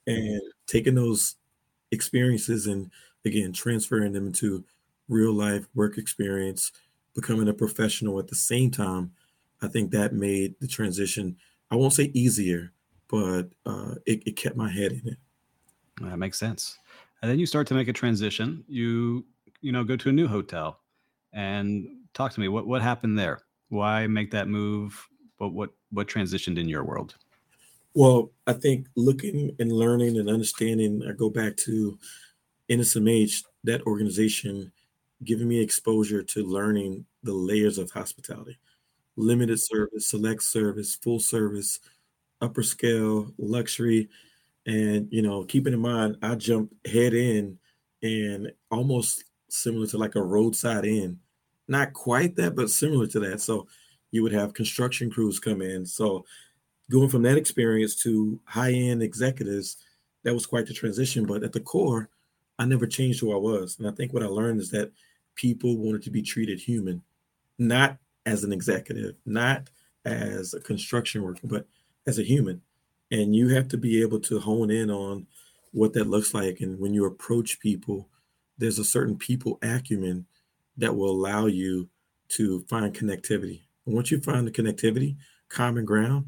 And 0.07 0.40
taking 0.66 0.95
those 0.95 1.37
experiences 1.90 2.66
and 2.66 2.90
again 3.25 3.52
transferring 3.52 4.12
them 4.12 4.26
into 4.26 4.64
real 5.09 5.33
life 5.33 5.66
work 5.75 5.99
experience, 5.99 6.73
becoming 7.14 7.49
a 7.49 7.54
professional 7.54 8.18
at 8.18 8.28
the 8.28 8.35
same 8.35 8.71
time. 8.71 9.12
I 9.61 9.68
think 9.68 9.90
that 9.90 10.12
made 10.12 10.54
the 10.61 10.68
transition, 10.68 11.37
I 11.71 11.76
won't 11.76 11.92
say 11.92 12.11
easier, 12.14 12.73
but 13.09 13.49
uh, 13.66 13.97
it, 14.07 14.23
it 14.26 14.37
kept 14.37 14.57
my 14.57 14.71
head 14.71 14.92
in 14.92 15.09
it. 15.09 15.18
That 16.00 16.18
makes 16.18 16.38
sense. 16.38 16.78
And 17.23 17.31
then 17.31 17.39
you 17.39 17.47
start 17.47 17.67
to 17.69 17.75
make 17.75 17.89
a 17.89 17.93
transition. 17.93 18.65
You, 18.69 19.25
you 19.61 19.73
know, 19.73 19.85
go 19.85 19.97
to 19.97 20.09
a 20.09 20.13
new 20.13 20.29
hotel 20.29 20.81
and 21.33 21.87
talk 22.15 22.33
to 22.33 22.41
me. 22.41 22.49
What 22.49 22.67
what 22.67 22.83
happened 22.83 23.19
there? 23.19 23.41
Why 23.69 24.07
make 24.07 24.31
that 24.31 24.49
move? 24.49 25.07
What 25.39 25.53
what 25.53 25.71
what 25.91 26.09
transitioned 26.09 26.59
in 26.59 26.69
your 26.69 26.85
world? 26.85 27.17
Well, 27.95 28.31
I 28.47 28.53
think 28.53 28.87
looking 28.97 29.57
and 29.59 29.73
learning 29.73 30.19
and 30.19 30.29
understanding, 30.29 31.03
I 31.09 31.13
go 31.13 31.31
back 31.31 31.57
to 31.59 31.99
NSMH, 32.71 33.45
that 33.65 33.83
organization 33.83 34.71
giving 35.25 35.49
me 35.49 35.61
exposure 35.61 36.23
to 36.23 36.45
learning 36.45 37.05
the 37.25 37.33
layers 37.33 37.79
of 37.79 37.91
hospitality 37.91 38.59
limited 39.19 39.61
service, 39.61 40.07
select 40.07 40.43
service, 40.43 40.95
full 40.95 41.19
service, 41.19 41.81
upper 42.41 42.63
scale, 42.63 43.33
luxury. 43.37 44.09
And, 44.69 45.09
you 45.11 45.23
know, 45.23 45.45
keeping 45.45 45.73
in 45.73 45.81
mind, 45.81 46.19
I 46.21 46.35
jumped 46.35 46.87
head 46.87 47.15
in 47.15 47.59
and 48.03 48.53
almost 48.71 49.25
similar 49.49 49.87
to 49.87 49.97
like 49.97 50.15
a 50.15 50.23
roadside 50.23 50.85
inn. 50.85 51.19
Not 51.69 51.95
quite 51.95 52.37
that, 52.37 52.55
but 52.55 52.69
similar 52.69 53.07
to 53.07 53.21
that. 53.21 53.41
So 53.41 53.67
you 54.11 54.23
would 54.23 54.33
have 54.33 54.53
construction 54.53 55.11
crews 55.11 55.41
come 55.41 55.63
in. 55.63 55.87
So 55.87 56.27
going 56.91 57.09
from 57.09 57.23
that 57.23 57.39
experience 57.39 57.97
to 58.03 58.39
high 58.45 58.73
end 58.73 59.03
executives, 59.03 59.79
that 60.25 60.35
was 60.35 60.45
quite 60.45 60.67
the 60.67 60.75
transition. 60.75 61.25
But 61.25 61.43
at 61.45 61.53
the 61.53 61.61
core, 61.61 62.11
I 62.59 62.67
never 62.67 62.87
changed 62.87 63.21
who 63.21 63.33
I 63.33 63.37
was. 63.37 63.79
And 63.79 63.89
I 63.89 63.93
think 63.93 64.13
what 64.13 64.23
I 64.23 64.27
learned 64.27 64.61
is 64.61 64.71
that 64.73 64.93
people 65.35 65.79
wanted 65.79 66.03
to 66.03 66.11
be 66.11 66.21
treated 66.21 66.61
human, 66.61 67.03
not 67.59 67.97
as 68.27 68.45
an 68.45 68.53
executive, 68.53 69.15
not 69.25 69.71
as 70.05 70.53
a 70.53 70.61
construction 70.61 71.23
worker, 71.23 71.41
but 71.45 71.67
as 72.07 72.19
a 72.19 72.23
human. 72.23 72.61
And 73.11 73.35
you 73.35 73.49
have 73.49 73.69
to 73.69 73.79
be 73.79 74.03
able 74.03 74.21
to 74.21 74.38
hone 74.38 74.71
in 74.71 74.91
on 74.91 75.27
what 75.73 75.93
that 75.95 76.09
looks 76.09 76.35
like. 76.35 76.61
And 76.61 76.79
when 76.79 76.93
you 76.95 77.07
approach 77.07 77.61
people, 77.61 78.09
there's 78.59 78.79
a 78.79 78.85
certain 78.85 79.17
people 79.17 79.59
acumen 79.62 80.27
that 80.77 80.95
will 80.95 81.11
allow 81.11 81.47
you 81.47 81.88
to 82.29 82.61
find 82.69 82.95
connectivity. 82.95 83.62
And 83.87 83.95
once 83.95 84.11
you 84.11 84.21
find 84.21 84.47
the 84.47 84.50
connectivity, 84.50 85.17
common 85.49 85.85
ground, 85.85 86.27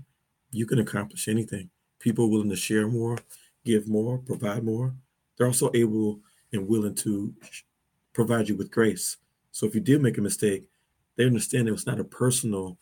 you 0.50 0.66
can 0.66 0.78
accomplish 0.78 1.28
anything. 1.28 1.70
People 1.98 2.30
willing 2.30 2.50
to 2.50 2.56
share 2.56 2.88
more, 2.88 3.18
give 3.64 3.86
more, 3.88 4.18
provide 4.18 4.64
more. 4.64 4.94
They're 5.36 5.46
also 5.46 5.70
able 5.74 6.20
and 6.52 6.66
willing 6.66 6.94
to 6.96 7.34
provide 8.12 8.48
you 8.48 8.56
with 8.56 8.70
grace. 8.70 9.18
So 9.52 9.66
if 9.66 9.74
you 9.74 9.80
did 9.80 10.02
make 10.02 10.18
a 10.18 10.22
mistake, 10.22 10.68
they 11.16 11.26
understand 11.26 11.68
it 11.68 11.72
was 11.72 11.86
not 11.86 12.00
a 12.00 12.04
personal 12.04 12.78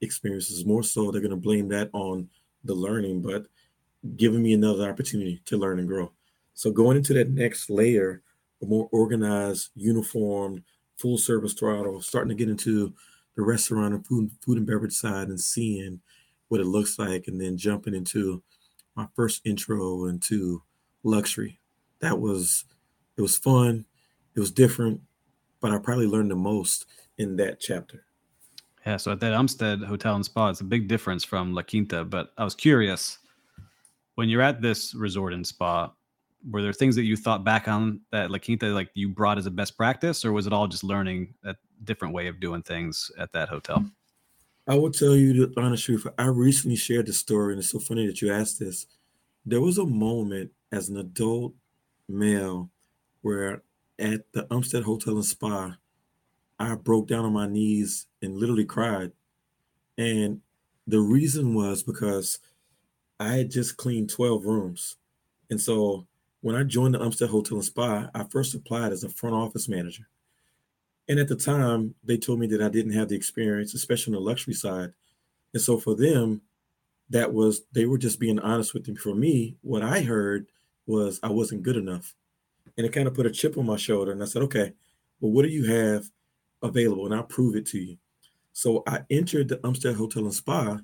experience. 0.00 0.50
It's 0.50 0.64
more 0.66 0.82
so 0.82 1.10
they're 1.10 1.20
going 1.20 1.30
to 1.30 1.36
blame 1.36 1.68
that 1.68 1.90
on 1.92 2.28
the 2.64 2.74
learning, 2.74 3.22
but 3.22 3.46
giving 4.16 4.42
me 4.42 4.52
another 4.52 4.88
opportunity 4.88 5.40
to 5.46 5.56
learn 5.56 5.78
and 5.78 5.88
grow. 5.88 6.12
So 6.54 6.70
going 6.70 6.96
into 6.96 7.14
that 7.14 7.30
next 7.30 7.70
layer, 7.70 8.22
a 8.62 8.66
more 8.66 8.88
organized, 8.92 9.70
uniformed, 9.74 10.62
full 10.96 11.18
service 11.18 11.54
throttle, 11.54 12.00
starting 12.02 12.30
to 12.30 12.34
get 12.34 12.50
into 12.50 12.92
the 13.36 13.42
restaurant 13.42 13.94
and 13.94 14.06
food, 14.06 14.30
food 14.44 14.58
and 14.58 14.66
beverage 14.66 14.92
side 14.92 15.28
and 15.28 15.40
seeing 15.40 16.00
what 16.48 16.60
it 16.60 16.66
looks 16.66 16.98
like, 16.98 17.28
and 17.28 17.40
then 17.40 17.56
jumping 17.56 17.94
into 17.94 18.42
my 18.96 19.06
first 19.14 19.42
intro 19.44 20.06
into 20.06 20.62
luxury. 21.04 21.60
That 22.00 22.18
was 22.18 22.64
it 23.16 23.22
was 23.22 23.38
fun, 23.38 23.84
it 24.34 24.40
was 24.40 24.50
different, 24.50 25.00
but 25.60 25.72
I 25.72 25.78
probably 25.78 26.06
learned 26.06 26.30
the 26.30 26.36
most 26.36 26.86
in 27.16 27.36
that 27.36 27.60
chapter. 27.60 28.04
Yeah, 28.86 28.96
so 28.96 29.12
at 29.12 29.20
that 29.20 29.32
Umstead 29.34 29.84
Hotel 29.84 30.14
and 30.14 30.24
Spa, 30.24 30.48
it's 30.48 30.60
a 30.60 30.64
big 30.64 30.88
difference 30.88 31.24
from 31.24 31.52
La 31.52 31.62
Quinta. 31.62 32.04
But 32.04 32.32
I 32.38 32.44
was 32.44 32.54
curious, 32.54 33.18
when 34.14 34.28
you're 34.28 34.42
at 34.42 34.62
this 34.62 34.94
resort 34.94 35.32
and 35.32 35.46
spa, 35.46 35.92
were 36.50 36.62
there 36.62 36.72
things 36.72 36.96
that 36.96 37.02
you 37.02 37.16
thought 37.16 37.44
back 37.44 37.68
on 37.68 38.00
that 38.12 38.30
La 38.30 38.38
Quinta 38.38 38.66
like 38.66 38.90
you 38.94 39.08
brought 39.08 39.38
as 39.38 39.46
a 39.46 39.50
best 39.50 39.76
practice, 39.76 40.24
or 40.24 40.32
was 40.32 40.46
it 40.46 40.52
all 40.52 40.66
just 40.68 40.84
learning 40.84 41.34
a 41.44 41.54
different 41.84 42.14
way 42.14 42.28
of 42.28 42.40
doing 42.40 42.62
things 42.62 43.10
at 43.18 43.32
that 43.32 43.48
hotel? 43.48 43.84
I 44.66 44.74
will 44.74 44.90
tell 44.90 45.16
you 45.16 45.46
the 45.46 45.60
honest 45.60 45.84
truth. 45.84 46.06
I 46.18 46.26
recently 46.26 46.76
shared 46.76 47.06
the 47.06 47.12
story, 47.12 47.52
and 47.52 47.60
it's 47.60 47.70
so 47.70 47.78
funny 47.78 48.06
that 48.06 48.20
you 48.20 48.32
asked 48.32 48.58
this. 48.58 48.86
There 49.44 49.60
was 49.60 49.78
a 49.78 49.86
moment 49.86 50.50
as 50.72 50.88
an 50.88 50.98
adult 50.98 51.54
male 52.08 52.70
where 53.22 53.62
at 53.98 54.30
the 54.32 54.44
Umstead 54.44 54.82
Hotel 54.82 55.14
and 55.14 55.24
Spa, 55.24 55.76
I 56.58 56.74
broke 56.74 57.08
down 57.08 57.24
on 57.24 57.32
my 57.32 57.46
knees 57.46 58.06
and 58.20 58.36
literally 58.36 58.64
cried. 58.64 59.12
And 59.96 60.40
the 60.86 61.00
reason 61.00 61.54
was 61.54 61.82
because 61.82 62.38
I 63.20 63.34
had 63.34 63.50
just 63.50 63.76
cleaned 63.76 64.10
12 64.10 64.44
rooms. 64.44 64.96
And 65.50 65.60
so 65.60 66.06
when 66.40 66.56
I 66.56 66.62
joined 66.62 66.94
the 66.94 66.98
Umstead 66.98 67.28
Hotel 67.28 67.58
and 67.58 67.64
Spa, 67.64 68.10
I 68.14 68.24
first 68.24 68.54
applied 68.54 68.92
as 68.92 69.04
a 69.04 69.08
front 69.08 69.34
office 69.34 69.68
manager. 69.68 70.08
And 71.08 71.18
at 71.18 71.28
the 71.28 71.36
time, 71.36 71.94
they 72.04 72.16
told 72.16 72.38
me 72.38 72.46
that 72.48 72.62
I 72.62 72.68
didn't 72.68 72.92
have 72.92 73.08
the 73.08 73.16
experience, 73.16 73.74
especially 73.74 74.14
on 74.14 74.22
the 74.22 74.28
luxury 74.28 74.54
side. 74.54 74.92
And 75.52 75.62
so 75.62 75.78
for 75.78 75.94
them, 75.94 76.42
that 77.10 77.32
was, 77.32 77.62
they 77.72 77.86
were 77.86 77.98
just 77.98 78.20
being 78.20 78.38
honest 78.38 78.74
with 78.74 78.86
me. 78.86 78.94
For 78.94 79.14
me, 79.14 79.56
what 79.62 79.82
I 79.82 80.02
heard 80.02 80.46
was 80.86 81.18
I 81.22 81.30
wasn't 81.30 81.62
good 81.62 81.76
enough. 81.76 82.14
And 82.76 82.86
it 82.86 82.92
kind 82.92 83.08
of 83.08 83.14
put 83.14 83.26
a 83.26 83.30
chip 83.30 83.56
on 83.56 83.66
my 83.66 83.76
shoulder. 83.76 84.12
And 84.12 84.22
I 84.22 84.26
said, 84.26 84.42
okay, 84.42 84.74
well, 85.20 85.32
what 85.32 85.42
do 85.42 85.48
you 85.48 85.64
have 85.64 86.08
available? 86.62 87.06
And 87.06 87.14
I'll 87.14 87.24
prove 87.24 87.56
it 87.56 87.66
to 87.66 87.78
you. 87.78 87.96
So 88.52 88.82
I 88.86 89.00
entered 89.10 89.48
the 89.48 89.58
Umstead 89.58 89.94
Hotel 89.94 90.24
and 90.24 90.34
Spa 90.34 90.80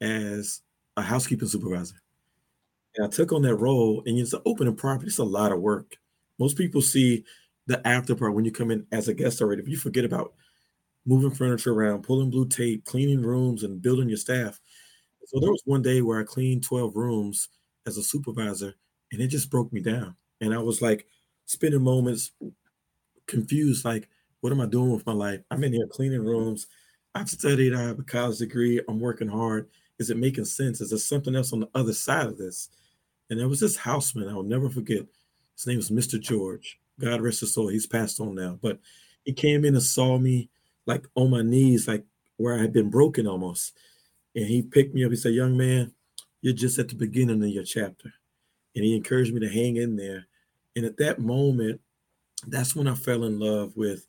as 0.00 0.60
a 0.96 1.02
housekeeping 1.02 1.48
supervisor. 1.48 1.96
And 2.96 3.06
I 3.06 3.08
took 3.08 3.32
on 3.32 3.42
that 3.42 3.56
role, 3.56 4.02
and 4.06 4.18
it's 4.18 4.32
an 4.32 4.42
opening 4.46 4.76
property. 4.76 5.08
It's 5.08 5.18
a 5.18 5.24
lot 5.24 5.52
of 5.52 5.60
work. 5.60 5.96
Most 6.38 6.56
people 6.56 6.80
see 6.80 7.24
the 7.66 7.86
after 7.86 8.14
part 8.14 8.34
when 8.34 8.44
you 8.44 8.52
come 8.52 8.70
in 8.70 8.86
as 8.92 9.08
a 9.08 9.14
guest 9.14 9.42
already. 9.42 9.62
If 9.62 9.68
you 9.68 9.76
forget 9.76 10.04
about 10.04 10.34
moving 11.06 11.30
furniture 11.30 11.72
around, 11.72 12.02
pulling 12.02 12.30
blue 12.30 12.46
tape, 12.46 12.84
cleaning 12.84 13.22
rooms, 13.22 13.62
and 13.62 13.82
building 13.82 14.08
your 14.08 14.18
staff. 14.18 14.60
So 15.26 15.40
there 15.40 15.50
was 15.50 15.62
one 15.64 15.82
day 15.82 16.00
where 16.02 16.20
I 16.20 16.24
cleaned 16.24 16.62
12 16.62 16.96
rooms 16.96 17.48
as 17.86 17.98
a 17.98 18.02
supervisor, 18.02 18.74
and 19.12 19.20
it 19.20 19.28
just 19.28 19.50
broke 19.50 19.72
me 19.72 19.80
down. 19.80 20.16
And 20.40 20.54
I 20.54 20.58
was 20.58 20.80
like 20.80 21.06
spending 21.46 21.82
moments 21.82 22.32
confused, 23.26 23.84
like, 23.84 24.08
what 24.40 24.52
am 24.52 24.60
I 24.60 24.66
doing 24.66 24.90
with 24.90 25.06
my 25.06 25.12
life? 25.12 25.40
I'm 25.50 25.64
in 25.64 25.72
here 25.72 25.86
cleaning 25.86 26.24
rooms. 26.24 26.66
I've 27.14 27.28
studied, 27.28 27.74
I 27.74 27.82
have 27.82 27.98
a 27.98 28.04
college 28.04 28.38
degree, 28.38 28.80
I'm 28.88 29.00
working 29.00 29.28
hard. 29.28 29.68
Is 29.98 30.10
it 30.10 30.16
making 30.16 30.44
sense? 30.44 30.80
Is 30.80 30.90
there 30.90 30.98
something 30.98 31.34
else 31.34 31.52
on 31.52 31.60
the 31.60 31.70
other 31.74 31.92
side 31.92 32.26
of 32.26 32.38
this? 32.38 32.68
And 33.30 33.38
there 33.38 33.48
was 33.48 33.60
this 33.60 33.76
houseman, 33.76 34.28
I'll 34.28 34.42
never 34.42 34.70
forget. 34.70 35.02
His 35.56 35.66
name 35.66 35.76
was 35.76 35.90
Mr. 35.90 36.20
George. 36.20 36.78
God 37.00 37.20
rest 37.20 37.40
his 37.40 37.52
soul. 37.52 37.68
He's 37.68 37.86
passed 37.86 38.20
on 38.20 38.34
now. 38.34 38.58
But 38.60 38.78
he 39.24 39.32
came 39.32 39.64
in 39.64 39.74
and 39.74 39.82
saw 39.82 40.18
me 40.18 40.48
like 40.86 41.06
on 41.14 41.30
my 41.30 41.42
knees, 41.42 41.88
like 41.88 42.04
where 42.36 42.54
I 42.54 42.60
had 42.60 42.72
been 42.72 42.90
broken 42.90 43.26
almost. 43.26 43.76
And 44.34 44.46
he 44.46 44.62
picked 44.62 44.94
me 44.94 45.04
up. 45.04 45.10
He 45.10 45.16
said, 45.16 45.34
Young 45.34 45.56
man, 45.56 45.92
you're 46.40 46.54
just 46.54 46.78
at 46.78 46.88
the 46.88 46.94
beginning 46.94 47.42
of 47.42 47.48
your 47.48 47.64
chapter. 47.64 48.12
And 48.74 48.84
he 48.84 48.96
encouraged 48.96 49.34
me 49.34 49.40
to 49.40 49.48
hang 49.48 49.76
in 49.76 49.96
there. 49.96 50.26
And 50.76 50.84
at 50.84 50.96
that 50.98 51.18
moment, 51.18 51.80
that's 52.46 52.76
when 52.76 52.86
I 52.86 52.94
fell 52.94 53.24
in 53.24 53.38
love 53.40 53.76
with 53.76 54.06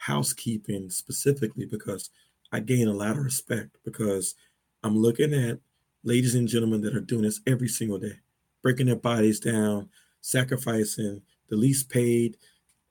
housekeeping 0.00 0.88
specifically 0.88 1.66
because 1.66 2.08
I 2.52 2.60
gain 2.60 2.88
a 2.88 2.92
lot 2.92 3.12
of 3.18 3.24
respect 3.24 3.76
because 3.84 4.34
I'm 4.82 4.96
looking 4.96 5.34
at 5.34 5.58
ladies 6.04 6.34
and 6.34 6.48
gentlemen 6.48 6.80
that 6.80 6.96
are 6.96 7.00
doing 7.00 7.22
this 7.22 7.40
every 7.46 7.68
single 7.68 7.98
day, 7.98 8.18
breaking 8.62 8.86
their 8.86 8.96
bodies 8.96 9.40
down, 9.40 9.90
sacrificing, 10.22 11.20
the 11.50 11.56
least 11.56 11.90
paid, 11.90 12.38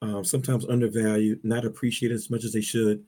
um, 0.03 0.23
sometimes 0.23 0.69
undervalued, 0.69 1.43
not 1.43 1.65
appreciated 1.65 2.13
as 2.13 2.29
much 2.29 2.43
as 2.43 2.53
they 2.53 2.61
should. 2.61 3.03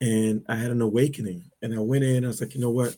And 0.00 0.44
I 0.48 0.54
had 0.54 0.70
an 0.70 0.80
awakening 0.80 1.50
and 1.62 1.74
I 1.74 1.80
went 1.80 2.04
in, 2.04 2.24
I 2.24 2.28
was 2.28 2.40
like, 2.40 2.54
you 2.54 2.60
know 2.60 2.70
what? 2.70 2.96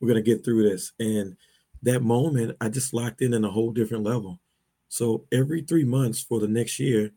We're 0.00 0.08
going 0.08 0.22
to 0.22 0.30
get 0.30 0.44
through 0.44 0.68
this. 0.68 0.92
And 1.00 1.36
that 1.82 2.02
moment, 2.02 2.56
I 2.60 2.68
just 2.68 2.92
locked 2.92 3.22
in 3.22 3.32
in 3.32 3.44
a 3.44 3.50
whole 3.50 3.72
different 3.72 4.04
level. 4.04 4.40
So 4.88 5.24
every 5.32 5.62
three 5.62 5.84
months 5.84 6.20
for 6.20 6.38
the 6.38 6.48
next 6.48 6.78
year, 6.78 7.12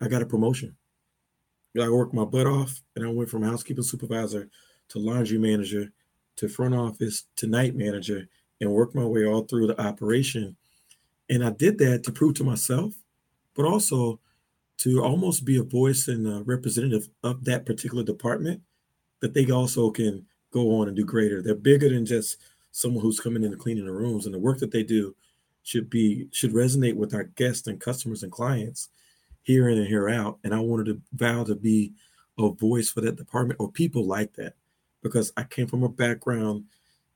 I 0.00 0.06
got 0.06 0.22
a 0.22 0.26
promotion. 0.26 0.76
I 1.82 1.88
worked 1.88 2.14
my 2.14 2.24
butt 2.24 2.46
off 2.46 2.82
and 2.94 3.04
I 3.04 3.10
went 3.10 3.30
from 3.30 3.42
housekeeping 3.42 3.84
supervisor 3.84 4.48
to 4.88 4.98
laundry 4.98 5.38
manager 5.38 5.92
to 6.36 6.48
front 6.48 6.74
office 6.74 7.24
to 7.36 7.46
night 7.46 7.74
manager 7.74 8.28
and 8.60 8.70
worked 8.70 8.94
my 8.94 9.04
way 9.04 9.24
all 9.26 9.42
through 9.42 9.68
the 9.68 9.80
operation. 9.80 10.56
And 11.30 11.44
I 11.44 11.50
did 11.50 11.78
that 11.78 12.04
to 12.04 12.12
prove 12.12 12.34
to 12.34 12.44
myself 12.44 12.94
but 13.54 13.64
also 13.64 14.20
to 14.78 15.02
almost 15.02 15.44
be 15.44 15.58
a 15.58 15.62
voice 15.62 16.08
and 16.08 16.26
a 16.26 16.42
representative 16.42 17.08
of 17.22 17.44
that 17.44 17.64
particular 17.64 18.02
department 18.02 18.60
that 19.20 19.32
they 19.32 19.50
also 19.50 19.90
can 19.90 20.26
go 20.50 20.76
on 20.80 20.88
and 20.88 20.96
do 20.96 21.04
greater. 21.04 21.40
They're 21.40 21.54
bigger 21.54 21.88
than 21.88 22.04
just 22.04 22.38
someone 22.72 23.02
who's 23.02 23.20
coming 23.20 23.44
in 23.44 23.52
and 23.52 23.60
cleaning 23.60 23.86
the 23.86 23.92
rooms 23.92 24.26
and 24.26 24.34
the 24.34 24.38
work 24.38 24.58
that 24.58 24.72
they 24.72 24.82
do 24.82 25.14
should 25.62 25.88
be 25.88 26.28
should 26.32 26.52
resonate 26.52 26.96
with 26.96 27.14
our 27.14 27.24
guests 27.24 27.66
and 27.66 27.80
customers 27.80 28.22
and 28.22 28.32
clients 28.32 28.90
here 29.44 29.68
in 29.68 29.78
and 29.78 29.86
here 29.86 30.08
out. 30.08 30.38
And 30.42 30.52
I 30.52 30.58
wanted 30.58 30.86
to 30.86 31.00
vow 31.12 31.44
to 31.44 31.54
be 31.54 31.92
a 32.38 32.48
voice 32.50 32.90
for 32.90 33.00
that 33.02 33.16
department 33.16 33.60
or 33.60 33.70
people 33.70 34.04
like 34.04 34.32
that 34.34 34.54
because 35.02 35.32
I 35.36 35.44
came 35.44 35.68
from 35.68 35.84
a 35.84 35.88
background 35.88 36.64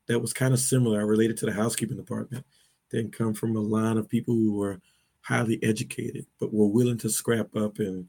that 0.06 0.20
was 0.20 0.32
kind 0.32 0.54
of 0.54 0.60
similar. 0.60 1.00
I 1.00 1.04
related 1.04 1.36
to 1.38 1.46
the 1.46 1.52
housekeeping 1.52 1.96
department. 1.96 2.44
Didn't 2.90 3.16
come 3.16 3.34
from 3.34 3.56
a 3.56 3.60
line 3.60 3.98
of 3.98 4.08
people 4.08 4.34
who 4.34 4.54
were 4.54 4.80
highly 5.22 5.62
educated, 5.62 6.26
but 6.38 6.54
were 6.54 6.66
willing 6.66 6.98
to 6.98 7.10
scrap 7.10 7.54
up 7.56 7.78
and, 7.78 8.08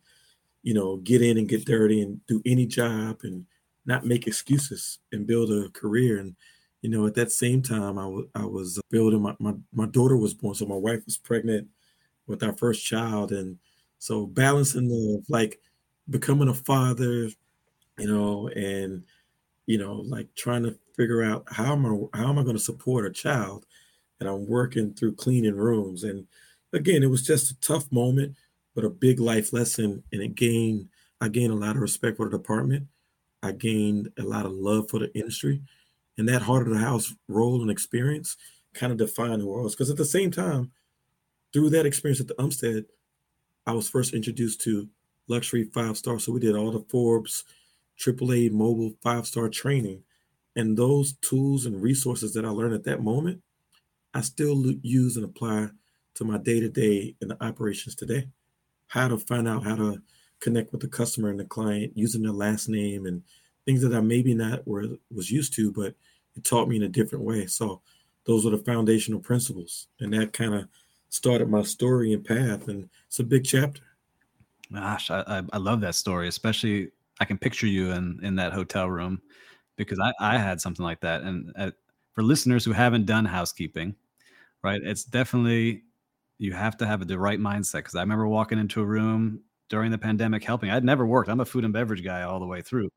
you 0.64 0.74
know, 0.74 0.98
get 0.98 1.22
in 1.22 1.38
and 1.38 1.50
get 1.50 1.66
dirty 1.66 2.02
and 2.02 2.26
do 2.28 2.42
any 2.46 2.66
job 2.66 3.20
and 3.24 3.46
not 3.86 4.06
make 4.06 4.28
excuses 4.28 5.00
and 5.12 5.28
build 5.28 5.52
a 5.52 5.70
career. 5.70 6.20
And, 6.20 6.36
you 6.82 6.90
know, 6.90 7.06
at 7.08 7.16
that 7.16 7.32
same 7.32 7.62
time, 7.62 7.98
I, 7.98 8.04
w- 8.04 8.30
I 8.36 8.46
was 8.46 8.80
building 8.90 9.22
my, 9.22 9.36
my, 9.40 9.54
my 9.74 9.86
daughter 9.88 10.16
was 10.16 10.34
born. 10.34 10.56
So 10.56 10.66
my 10.66 10.76
wife 10.76 11.04
was 11.06 11.18
pregnant 11.18 11.68
with 12.28 12.44
our 12.44 12.56
first 12.56 12.86
child. 12.86 13.32
And 13.32 13.58
so 14.00 14.26
balancing 14.26 14.88
the 14.88 15.24
like 15.30 15.60
becoming 16.10 16.48
a 16.48 16.54
father, 16.54 17.30
you 17.98 18.08
know, 18.08 18.48
and, 18.50 19.04
you 19.68 19.78
know, 19.78 19.96
like 19.96 20.28
trying 20.36 20.64
to 20.64 20.78
figure 20.96 21.22
out 21.24 21.44
how 21.48 21.74
am 21.74 21.86
I 21.86 22.18
how 22.18 22.30
am 22.30 22.40
I 22.40 22.44
going 22.44 22.56
to 22.56 22.64
support 22.64 23.06
a 23.06 23.12
child, 23.12 23.66
and 24.20 24.28
I'm 24.28 24.48
working 24.48 24.94
through 24.94 25.16
cleaning 25.16 25.56
rooms. 25.56 26.04
And 26.04 26.26
again, 26.74 27.04
it 27.04 27.10
was 27.10 27.22
just 27.22 27.52
a 27.52 27.60
tough 27.60 27.92
moment, 27.92 28.36
but 28.74 28.86
a 28.86 28.90
big 28.90 29.20
life 29.20 29.54
lesson, 29.54 30.04
and 30.12 30.22
it 30.22 30.36
gained 30.36 30.90
I 31.22 31.28
gained 31.28 31.54
a 31.54 31.58
lot 31.58 31.76
of 31.76 31.82
respect 31.82 32.18
for 32.18 32.30
the 32.30 32.38
department. 32.38 32.88
I 33.44 33.52
gained 33.52 34.12
a 34.18 34.24
lot 34.24 34.46
of 34.46 34.54
love 34.54 34.90
for 34.90 35.00
the 35.00 35.14
industry, 35.14 35.62
and 36.18 36.28
that 36.30 36.42
heart 36.42 36.68
of 36.68 36.74
the 36.74 36.80
house 36.80 37.14
role 37.28 37.62
and 37.62 37.70
experience 37.70 38.38
kind 38.74 38.92
of 38.92 38.98
defined 38.98 39.42
who 39.42 39.60
I 39.60 39.64
was. 39.64 39.76
Because 39.76 39.90
at 39.90 39.98
the 39.98 40.06
same 40.06 40.32
time, 40.32 40.72
through 41.52 41.72
that 41.72 41.86
experience 41.86 42.22
at 42.22 42.28
the 42.28 42.36
Umstead, 42.36 42.86
I 43.70 43.72
was 43.72 43.88
first 43.88 44.16
introduced 44.16 44.62
to 44.62 44.90
luxury 45.28 45.64
five 45.64 45.96
star. 45.96 46.18
So 46.18 46.32
we 46.32 46.40
did 46.40 46.56
all 46.56 46.72
the 46.72 46.84
Forbes 46.90 47.44
AAA 48.00 48.50
Mobil 48.50 48.96
five 49.04 49.28
star 49.28 49.48
training. 49.48 50.02
And 50.56 50.76
those 50.76 51.14
tools 51.22 51.68
and 51.68 51.80
resources 51.80 52.34
that 52.34 52.46
I 52.46 52.50
learned 52.50 52.74
at 52.74 52.84
that 52.86 53.04
moment, 53.04 53.44
I 54.16 54.22
still 54.22 54.74
use 54.82 55.18
and 55.18 55.26
apply 55.26 55.68
to 56.16 56.26
my 56.26 56.40
day 56.40 56.60
to 56.60 56.68
day 56.68 57.14
in 57.22 57.28
the 57.28 57.44
operations 57.44 57.94
today. 57.94 58.28
How 58.88 59.08
to 59.08 59.20
find 59.20 59.48
out 59.48 59.66
how 59.66 59.76
to 59.76 60.02
connect 60.40 60.72
with 60.72 60.82
the 60.82 60.88
customer 60.88 61.30
and 61.30 61.40
the 61.40 61.46
client 61.46 61.94
using 61.94 62.24
their 62.24 62.32
last 62.32 62.70
name 62.70 63.06
and 63.06 63.22
things 63.66 63.84
that 63.84 63.94
I 63.94 64.02
maybe 64.02 64.34
not 64.34 64.68
were 64.68 64.88
was 65.14 65.30
used 65.30 65.54
to, 65.58 65.72
but 65.72 65.94
it 66.36 66.44
taught 66.44 66.68
me 66.68 66.78
in 66.78 66.84
a 66.84 66.90
different 66.90 67.24
way. 67.24 67.46
So 67.46 67.82
those 68.26 68.48
are 68.48 68.50
the 68.50 68.58
foundational 68.58 69.20
principles. 69.20 69.90
And 70.00 70.12
that 70.14 70.34
kind 70.34 70.56
of 70.56 70.68
started 71.10 71.50
my 71.50 71.64
story 71.64 72.14
and 72.14 72.24
path. 72.24 72.68
And 72.68 72.90
it's 73.08 73.20
a 73.20 73.24
big 73.24 73.46
chapter. 73.46 73.82
Gosh, 74.74 75.10
I, 75.10 75.44
I 75.52 75.58
love 75.58 75.82
that 75.82 75.96
story, 75.96 76.28
especially 76.28 76.92
I 77.20 77.26
can 77.26 77.38
picture 77.38 77.68
you 77.68 77.92
in 77.92 78.20
in 78.22 78.36
that 78.36 78.54
hotel 78.54 78.90
room 78.90 79.22
because 79.76 80.00
I, 80.00 80.14
I 80.20 80.38
had 80.38 80.62
something 80.62 80.86
like 80.86 81.02
that. 81.02 81.24
And 81.24 81.52
uh, 81.58 81.72
for 82.14 82.24
listeners 82.24 82.64
who 82.64 82.72
haven't 82.72 83.06
done 83.06 83.26
housekeeping, 83.26 83.96
right, 84.64 84.82
it's 84.84 85.04
definitely 85.04 85.84
you 86.38 86.54
have 86.54 86.78
to 86.78 86.86
have 86.86 87.08
the 87.08 87.18
right 87.18 87.40
mindset. 87.40 87.80
Because 87.80 87.96
I 87.96 88.02
remember 88.02 88.28
walking 88.28 88.60
into 88.60 88.82
a 88.82 88.86
room 88.86 89.42
during 89.70 89.92
the 89.92 89.98
pandemic 89.98 90.44
helping. 90.44 90.70
I'd 90.70 90.84
never 90.84 91.06
worked. 91.06 91.30
I'm 91.30 91.40
a 91.40 91.46
food 91.46 91.64
and 91.64 91.74
beverage 91.74 92.04
guy 92.04 92.24
all 92.24 92.40
the 92.40 92.46
way 92.46 92.62
through. 92.62 92.90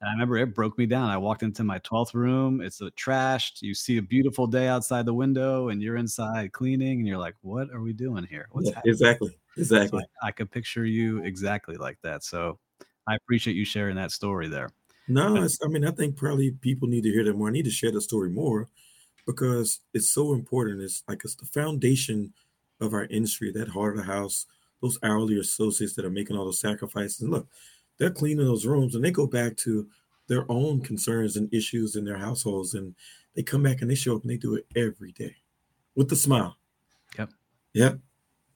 And 0.00 0.08
I 0.08 0.12
remember 0.12 0.38
it 0.38 0.54
broke 0.54 0.78
me 0.78 0.86
down. 0.86 1.10
I 1.10 1.18
walked 1.18 1.42
into 1.42 1.62
my 1.62 1.78
12th 1.80 2.14
room. 2.14 2.60
It's 2.60 2.80
a 2.80 2.90
trashed. 2.92 3.60
You 3.60 3.74
see 3.74 3.98
a 3.98 4.02
beautiful 4.02 4.46
day 4.46 4.66
outside 4.66 5.04
the 5.04 5.14
window, 5.14 5.68
and 5.68 5.82
you're 5.82 5.96
inside 5.96 6.52
cleaning, 6.52 7.00
and 7.00 7.06
you're 7.06 7.18
like, 7.18 7.34
"What 7.42 7.70
are 7.70 7.80
we 7.80 7.92
doing 7.92 8.24
here? 8.24 8.48
What's 8.52 8.68
yeah, 8.68 8.76
happening?" 8.76 8.92
Exactly. 8.92 9.38
Exactly. 9.56 10.00
So 10.00 10.06
I, 10.22 10.28
I 10.28 10.30
could 10.32 10.50
picture 10.50 10.86
you 10.86 11.22
exactly 11.22 11.76
like 11.76 11.98
that. 12.02 12.24
So 12.24 12.58
I 13.06 13.16
appreciate 13.16 13.56
you 13.56 13.64
sharing 13.64 13.96
that 13.96 14.10
story 14.12 14.48
there. 14.48 14.70
No, 15.08 15.36
I 15.36 15.68
mean, 15.68 15.84
I 15.84 15.90
think 15.90 16.16
probably 16.16 16.52
people 16.52 16.86
need 16.86 17.02
to 17.02 17.10
hear 17.10 17.24
that 17.24 17.36
more. 17.36 17.48
I 17.48 17.52
need 17.52 17.64
to 17.64 17.70
share 17.70 17.90
the 17.90 18.00
story 18.00 18.30
more 18.30 18.68
because 19.26 19.80
it's 19.92 20.08
so 20.08 20.32
important. 20.32 20.82
It's 20.82 21.02
like 21.08 21.22
it's 21.24 21.34
the 21.34 21.46
foundation 21.46 22.32
of 22.80 22.94
our 22.94 23.04
industry, 23.06 23.50
that 23.52 23.68
heart 23.68 23.96
of 23.96 24.06
the 24.06 24.12
house, 24.12 24.46
those 24.80 24.98
hourly 25.02 25.38
associates 25.38 25.94
that 25.94 26.04
are 26.04 26.10
making 26.10 26.36
all 26.36 26.44
those 26.44 26.60
sacrifices. 26.60 27.20
And 27.20 27.30
look, 27.30 27.48
they're 28.00 28.10
cleaning 28.10 28.46
those 28.46 28.66
rooms 28.66 28.94
and 28.96 29.04
they 29.04 29.12
go 29.12 29.26
back 29.26 29.56
to 29.58 29.86
their 30.26 30.50
own 30.50 30.80
concerns 30.80 31.36
and 31.36 31.52
issues 31.52 31.96
in 31.96 32.04
their 32.04 32.16
households. 32.16 32.74
And 32.74 32.94
they 33.36 33.42
come 33.42 33.62
back 33.62 33.82
and 33.82 33.90
they 33.90 33.94
show 33.94 34.16
up 34.16 34.22
and 34.22 34.30
they 34.30 34.38
do 34.38 34.56
it 34.56 34.66
every 34.74 35.12
day 35.12 35.36
with 35.94 36.10
a 36.10 36.16
smile. 36.16 36.56
Yep. 37.18 37.30
Yep. 37.74 37.98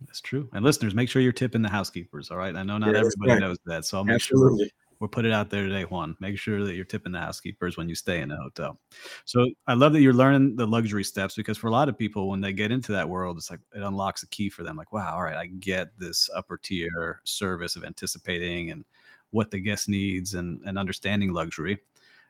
That's 0.07 0.20
true. 0.20 0.48
And 0.54 0.64
listeners, 0.64 0.94
make 0.94 1.09
sure 1.09 1.22
you're 1.22 1.33
tipping 1.33 1.62
the 1.62 1.68
housekeepers. 1.68 2.30
All 2.30 2.38
right. 2.38 2.57
I 2.57 2.62
know 2.62 2.78
not 2.78 2.94
yeah, 2.94 3.00
everybody 3.00 3.33
right. 3.33 3.40
knows 3.40 3.59
that. 3.66 3.85
So 3.85 3.98
I'll 3.98 4.04
make 4.04 4.14
Absolutely. 4.14 4.64
sure 4.64 4.70
we'll 4.98 5.09
put 5.09 5.26
it 5.26 5.33
out 5.33 5.50
there 5.50 5.64
today, 5.64 5.83
Juan. 5.83 6.16
Make 6.20 6.38
sure 6.38 6.64
that 6.64 6.74
you're 6.74 6.85
tipping 6.87 7.12
the 7.12 7.20
housekeepers 7.20 7.76
when 7.76 7.88
you 7.88 7.94
stay 7.94 8.22
in 8.22 8.30
a 8.30 8.37
hotel. 8.37 8.80
So 9.26 9.46
I 9.66 9.74
love 9.74 9.92
that 9.92 10.00
you're 10.00 10.14
learning 10.14 10.57
the 10.57 10.66
luxury 10.66 11.04
steps 11.04 11.35
because 11.35 11.59
for 11.59 11.66
a 11.66 11.70
lot 11.70 11.90
of 11.90 11.98
people, 11.98 12.30
when 12.30 12.40
they 12.40 12.54
get 12.54 12.72
into 12.72 12.92
that 12.92 13.09
world, 13.09 13.37
it's 13.37 13.50
like 13.50 13.61
it 13.74 13.83
unlocks 13.83 14.22
a 14.22 14.28
key 14.28 14.48
for 14.48 14.62
them. 14.62 14.76
Like, 14.76 14.92
wow, 14.92 15.14
all 15.14 15.22
right, 15.22 15.37
I 15.37 15.46
get 15.46 15.88
this 15.98 16.30
upper 16.35 16.57
tier 16.57 17.20
service 17.24 17.76
of 17.76 17.85
anticipating 17.85 18.70
and 18.70 18.87
what 19.35 19.51
the 19.51 19.59
guest 19.59 19.88
needs 19.88 20.35
and, 20.35 20.61
and 20.64 20.79
understanding 20.79 21.33
luxury. 21.33 21.79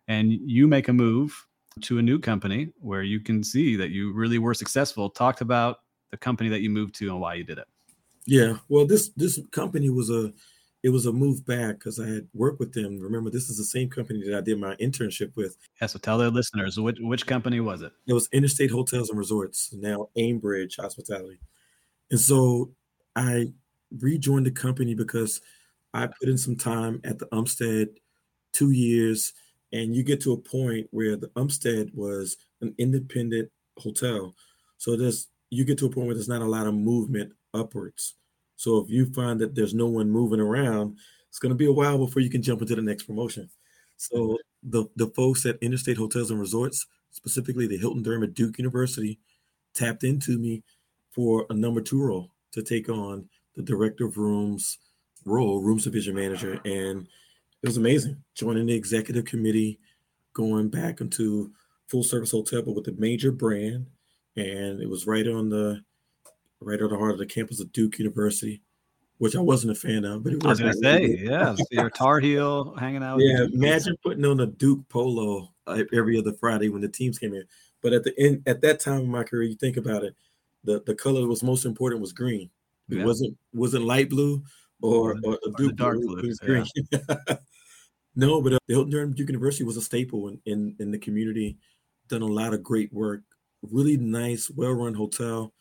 And 0.09 0.33
you 0.33 0.67
make 0.67 0.89
a 0.89 0.93
move 0.93 1.47
to 1.83 1.99
a 1.99 2.03
new 2.03 2.19
company 2.19 2.71
where 2.81 3.03
you 3.03 3.21
can 3.21 3.45
see 3.45 3.77
that 3.77 3.91
you 3.91 4.13
really 4.13 4.39
were 4.39 4.55
successful. 4.55 5.11
Talked 5.11 5.43
about 5.43 5.81
the 6.11 6.17
company 6.17 6.49
that 6.49 6.61
you 6.61 6.71
moved 6.71 6.95
to 6.97 7.11
and 7.11 7.21
why 7.21 7.35
you 7.35 7.45
did 7.45 7.59
it. 7.59 7.67
Yeah, 8.27 8.57
well, 8.69 8.87
this 8.87 9.11
this 9.17 9.39
company 9.51 9.91
was 9.91 10.09
a 10.09 10.33
it 10.83 10.89
was 10.89 11.05
a 11.05 11.13
move 11.13 11.45
back 11.45 11.79
because 11.79 12.01
I 12.01 12.07
had 12.07 12.29
worked 12.33 12.59
with 12.59 12.73
them. 12.73 12.99
Remember, 12.99 13.31
this 13.31 13.51
is 13.51 13.59
the 13.59 13.65
same 13.65 13.91
company 13.91 14.23
that 14.25 14.37
I 14.37 14.41
did 14.41 14.59
my 14.59 14.77
internship 14.77 15.37
with. 15.37 15.57
Yeah, 15.81 15.89
so 15.89 15.99
tell 15.99 16.17
their 16.17 16.31
listeners 16.31 16.81
which 16.81 16.99
which 17.01 17.27
company 17.27 17.61
was 17.61 17.83
it? 17.83 17.93
It 18.07 18.15
was 18.15 18.29
Interstate 18.33 18.71
Hotels 18.71 19.11
and 19.11 19.19
Resorts, 19.19 19.75
now 19.75 20.09
Aimbridge 20.17 20.81
Hospitality. 20.81 21.39
And 22.11 22.21
so 22.21 22.73
I 23.15 23.53
rejoined 23.99 24.47
the 24.47 24.51
company 24.51 24.95
because 24.95 25.41
I 25.95 26.09
put 26.09 26.29
in 26.29 26.37
some 26.37 26.57
time 26.57 27.01
at 27.05 27.19
the 27.19 27.27
Umstead, 27.27 27.87
two 28.53 28.73
years, 28.73 29.33
and 29.73 29.95
you 29.95 30.03
get 30.03 30.21
to 30.23 30.33
a 30.33 30.37
point 30.37 30.89
where 30.91 31.17
the 31.17 31.29
Umstead 31.29 31.95
was 31.95 32.37
an 32.61 32.75
independent 32.79 33.51
hotel. 33.79 34.35
So 34.77 34.97
there's 34.97 35.29
you 35.51 35.65
get 35.65 35.79
to 35.79 35.87
a 35.87 35.91
point 35.91 36.07
where 36.07 36.15
there's 36.15 36.29
not 36.29 36.43
a 36.43 36.47
lot 36.47 36.67
of 36.67 36.75
movement 36.75 37.33
upwards. 37.55 38.15
So 38.57 38.79
if 38.79 38.91
you 38.91 39.07
find 39.13 39.41
that 39.41 39.55
there's 39.55 39.75
no 39.75 39.87
one 39.87 40.11
moving 40.11 40.41
around, 40.41 40.99
it's 41.29 41.39
going 41.39 41.51
to 41.51 41.57
be 41.57 41.67
a 41.67 41.73
while 41.73 41.99
before 41.99 42.23
you 42.23 42.31
can 42.31 42.43
jump 42.43 42.61
into 42.61 42.75
the 42.75 42.83
next 42.83 43.05
promotion. 43.05 43.49
So 43.97 44.17
mm-hmm. 44.17 44.71
the 44.71 44.85
the 44.97 45.07
folks 45.09 45.47
at 45.47 45.59
Interstate 45.61 45.97
Hotels 45.97 46.31
and 46.31 46.41
Resorts, 46.41 46.87
specifically 47.13 47.69
the 47.69 47.79
Hilton 47.79 48.03
Durham 48.03 48.25
at 48.25 48.35
Duke 48.35 48.59
University, 48.59 49.21
tapped 49.75 50.03
into 50.03 50.39
me 50.39 50.65
for 51.13 51.47
a 51.51 51.55
number 51.55 51.81
two 51.81 52.03
role 52.03 52.31
to 52.53 52.63
take 52.63 52.89
on 52.89 53.29
the 53.55 53.63
director 53.63 54.07
of 54.07 54.17
rooms 54.17 54.79
role, 55.25 55.61
rooms 55.61 55.85
division 55.85 56.15
manager, 56.15 56.61
and 56.65 57.07
it 57.63 57.67
was 57.67 57.77
amazing. 57.77 58.23
Joining 58.35 58.67
the 58.67 58.75
executive 58.75 59.25
committee, 59.25 59.79
going 60.33 60.69
back 60.69 61.01
into 61.01 61.53
full 61.89 62.05
service 62.05 62.33
hotel, 62.33 62.63
but 62.63 62.75
with 62.75 62.89
a 62.89 62.93
major 62.93 63.33
brand, 63.33 63.87
and 64.37 64.81
it 64.81 64.89
was 64.89 65.07
right 65.07 65.27
on 65.27 65.49
the 65.49 65.83
right 66.61 66.81
on 66.81 66.91
the 66.91 66.99
heart 66.99 67.13
of 67.13 67.19
the 67.19 67.27
campus 67.27 67.61
of 67.61 67.73
Duke 67.73 67.99
University, 67.99 68.63
which 69.19 69.37
I 69.37 69.41
wasn't 69.41 69.73
a 69.73 69.75
fan 69.75 70.05
of. 70.05 70.25
But 70.25 70.35
it 70.35 70.43
was 70.43 70.61
I 70.61 70.65
was 70.65 70.81
gonna 70.81 70.99
say, 70.99 71.19
yeah, 71.21 71.55
your 71.71 71.91
Tar 71.91 72.21
Heel 72.21 72.75
hanging 72.77 73.03
out. 73.03 73.21
Yeah, 73.21 73.47
imagine 73.53 73.97
putting 74.03 74.25
on 74.25 74.41
a 74.41 74.47
Duke 74.47 74.89
polo 74.89 75.53
uh, 75.67 75.85
every 75.93 76.19
other 76.19 76.33
Friday 76.33 76.69
when 76.69 76.83
the 76.83 76.89
teams 76.89 77.19
came 77.19 77.35
in. 77.35 77.45
But 77.83 77.93
at 77.93 78.05
the 78.05 78.19
end, 78.19 78.43
at 78.47 78.61
that 78.63 78.81
time 78.81 79.01
in 79.01 79.11
my 79.11 79.25
career, 79.25 79.45
you 79.45 79.57
think 79.57 79.77
about 79.77 80.05
it, 80.05 80.15
the 80.65 80.83
the 80.87 80.95
color 80.95 81.21
that 81.21 81.29
was 81.29 81.43
most 81.43 81.65
important 81.65 82.01
was 82.01 82.13
green. 82.13 82.51
It 82.91 82.99
yeah. 82.99 83.05
wasn't 83.05 83.37
wasn't 83.53 83.85
light 83.85 84.11
blue 84.11 84.43
or, 84.85 85.17
or, 85.25 85.39
or 85.45 85.53
Duke 85.57 85.77
dark 85.77 85.99
blue. 86.01 86.21
blue. 86.21 86.65
Yeah. 86.91 87.37
no, 88.17 88.41
but 88.41 88.55
uh, 88.55 88.59
the 88.67 88.75
Hilton 88.75 88.91
Durham 88.91 89.13
Duke 89.13 89.29
University 89.29 89.65
was 89.65 89.77
a 89.77 89.83
staple 89.83 90.29
in, 90.29 90.41
in 90.47 90.77
in 90.79 90.91
the 90.91 90.99
community. 90.99 91.59
Done 92.09 92.23
a 92.23 92.27
lot 92.27 92.53
of 92.53 92.63
great 92.63 92.93
work 92.93 93.23
really 93.71 93.97
nice, 93.97 94.51
well 94.51 94.73
run 94.73 94.95
hotel, 94.95 95.53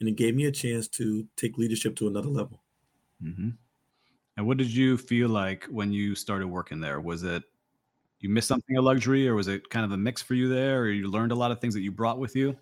and 0.00 0.08
it 0.08 0.16
gave 0.16 0.34
me 0.34 0.46
a 0.46 0.52
chance 0.52 0.88
to 0.88 1.26
take 1.36 1.58
leadership 1.58 1.96
to 1.96 2.08
another 2.08 2.28
level. 2.28 2.62
Mm-hmm. 3.22 3.50
And 4.36 4.46
what 4.46 4.56
did 4.56 4.72
you 4.72 4.96
feel 4.96 5.28
like 5.28 5.64
when 5.66 5.92
you 5.92 6.14
started 6.14 6.46
working 6.46 6.80
there? 6.80 7.00
Was 7.00 7.22
it 7.22 7.42
you 8.20 8.28
missed 8.28 8.48
something 8.48 8.76
of 8.76 8.84
luxury, 8.84 9.28
or 9.28 9.34
was 9.34 9.48
it 9.48 9.68
kind 9.68 9.84
of 9.84 9.92
a 9.92 9.96
mix 9.96 10.22
for 10.22 10.34
you 10.34 10.48
there, 10.48 10.82
or 10.82 10.90
you 10.90 11.08
learned 11.10 11.32
a 11.32 11.36
lot 11.36 11.50
of 11.50 11.60
things 11.60 11.74
that 11.74 11.82
you 11.82 11.92
brought 11.92 12.18
with 12.18 12.36
you? 12.36 12.56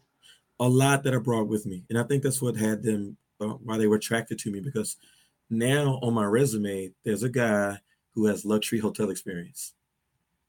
A 0.59 0.69
lot 0.69 1.03
that 1.05 1.15
I 1.15 1.19
brought 1.19 1.49
with 1.49 1.67
me, 1.67 1.85
and 1.91 1.99
I 1.99 2.03
think 2.03 2.23
that's 2.23 2.43
what 2.43 2.57
had 2.57 2.83
them 2.83 3.17
uh, 3.41 3.47
why 3.47 3.79
they 3.79 3.87
were 3.87 3.97
attracted 3.97 4.39
to 4.41 4.51
me 4.51 4.61
because 4.61 4.97
now 5.51 5.99
on 6.03 6.15
my 6.15 6.25
resume 6.25 6.93
there's 7.05 7.23
a 7.23 7.29
guy 7.29 7.79
who 8.15 8.27
has 8.27 8.45
luxury 8.45 8.79
hotel 8.79 9.11
experience. 9.11 9.75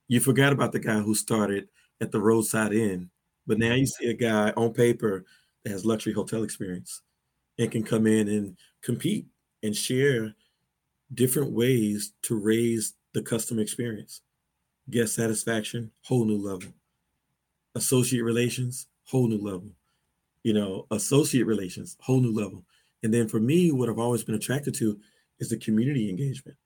You 0.08 0.20
forgot 0.20 0.52
about 0.52 0.72
the 0.72 0.80
guy 0.80 1.00
who 1.00 1.14
started 1.14 1.68
at 2.00 2.12
the 2.12 2.20
roadside 2.20 2.72
inn 2.72 3.10
but 3.46 3.58
now 3.58 3.74
you 3.74 3.86
see 3.86 4.08
a 4.08 4.14
guy 4.14 4.50
on 4.56 4.72
paper 4.72 5.24
that 5.64 5.70
has 5.70 5.84
luxury 5.84 6.12
hotel 6.12 6.42
experience 6.42 7.02
and 7.58 7.70
can 7.70 7.82
come 7.82 8.06
in 8.06 8.28
and 8.28 8.56
compete 8.82 9.26
and 9.62 9.76
share 9.76 10.34
different 11.14 11.52
ways 11.52 12.12
to 12.22 12.38
raise 12.38 12.94
the 13.14 13.22
customer 13.22 13.60
experience. 13.60 14.22
Guest 14.90 15.14
satisfaction, 15.14 15.90
whole 16.02 16.24
new 16.24 16.38
level. 16.38 16.72
Associate 17.74 18.22
relations, 18.22 18.86
whole 19.04 19.28
new 19.28 19.38
level. 19.38 19.70
You 20.42 20.54
know, 20.54 20.86
associate 20.90 21.46
relations, 21.46 21.96
whole 22.00 22.20
new 22.20 22.32
level. 22.32 22.64
And 23.02 23.12
then 23.12 23.28
for 23.28 23.40
me, 23.40 23.72
what 23.72 23.88
I've 23.88 23.98
always 23.98 24.24
been 24.24 24.34
attracted 24.34 24.74
to 24.76 24.98
is 25.40 25.48
the 25.48 25.56
community 25.56 26.08
engagement. 26.08 26.56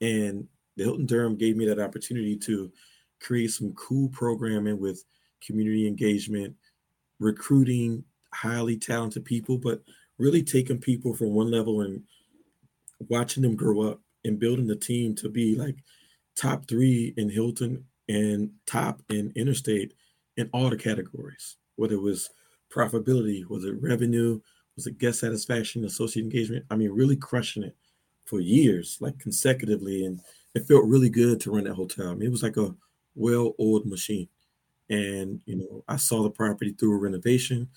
And 0.00 0.46
the 0.76 0.84
Hilton 0.84 1.06
Durham 1.06 1.36
gave 1.36 1.56
me 1.56 1.66
that 1.66 1.78
opportunity 1.78 2.36
to 2.38 2.72
create 3.20 3.50
some 3.50 3.72
cool 3.74 4.08
programming 4.08 4.80
with 4.80 5.04
community 5.44 5.86
engagement, 5.86 6.54
recruiting 7.20 8.04
highly 8.32 8.76
talented 8.76 9.24
people, 9.24 9.58
but 9.58 9.82
really 10.18 10.42
taking 10.42 10.78
people 10.78 11.14
from 11.14 11.34
one 11.34 11.50
level 11.50 11.82
and 11.82 12.02
watching 13.08 13.42
them 13.42 13.56
grow 13.56 13.82
up 13.82 14.00
and 14.24 14.38
building 14.38 14.66
the 14.66 14.76
team 14.76 15.14
to 15.14 15.28
be 15.28 15.54
like 15.54 15.76
top 16.36 16.66
three 16.66 17.14
in 17.16 17.28
Hilton 17.28 17.84
and 18.08 18.50
top 18.66 19.00
in 19.10 19.32
interstate 19.36 19.94
in 20.36 20.48
all 20.52 20.70
the 20.70 20.76
categories, 20.76 21.56
whether 21.76 21.94
it 21.94 22.02
was 22.02 22.30
profitability, 22.72 23.46
was 23.48 23.64
it 23.64 23.80
revenue, 23.80 24.40
was 24.76 24.86
it 24.86 24.98
guest 24.98 25.20
satisfaction, 25.20 25.84
associate 25.84 26.24
engagement. 26.24 26.64
I 26.70 26.76
mean, 26.76 26.90
really 26.90 27.16
crushing 27.16 27.62
it 27.62 27.76
for 28.24 28.40
years, 28.40 28.98
like 29.00 29.18
consecutively. 29.18 30.04
And 30.04 30.20
it 30.54 30.66
felt 30.66 30.84
really 30.84 31.10
good 31.10 31.40
to 31.42 31.50
run 31.50 31.64
that 31.64 31.74
hotel. 31.74 32.08
I 32.08 32.14
mean, 32.14 32.28
it 32.28 32.32
was 32.32 32.42
like 32.42 32.56
a 32.56 32.74
well-oiled 33.14 33.86
machine. 33.86 34.28
And 34.90 35.40
you 35.46 35.56
know, 35.56 35.84
I 35.88 35.96
saw 35.96 36.22
the 36.22 36.30
property 36.30 36.72
through 36.72 36.94
a 36.94 36.98
renovation. 36.98 37.68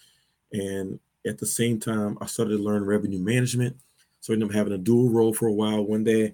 And 0.52 1.00
at 1.26 1.38
the 1.38 1.46
same 1.46 1.80
time, 1.80 2.18
I 2.22 2.26
started 2.26 2.58
to 2.58 2.64
learn 2.64 2.86
revenue 2.86 3.20
management. 3.20 3.76
So 4.22 4.34
I 4.34 4.36
ended 4.36 4.50
up 4.50 4.56
having 4.56 4.74
a 4.74 4.78
dual 4.78 5.10
role 5.10 5.34
for 5.34 5.48
a 5.48 5.54
while. 5.54 5.84
One 5.84 6.04
day, 6.04 6.34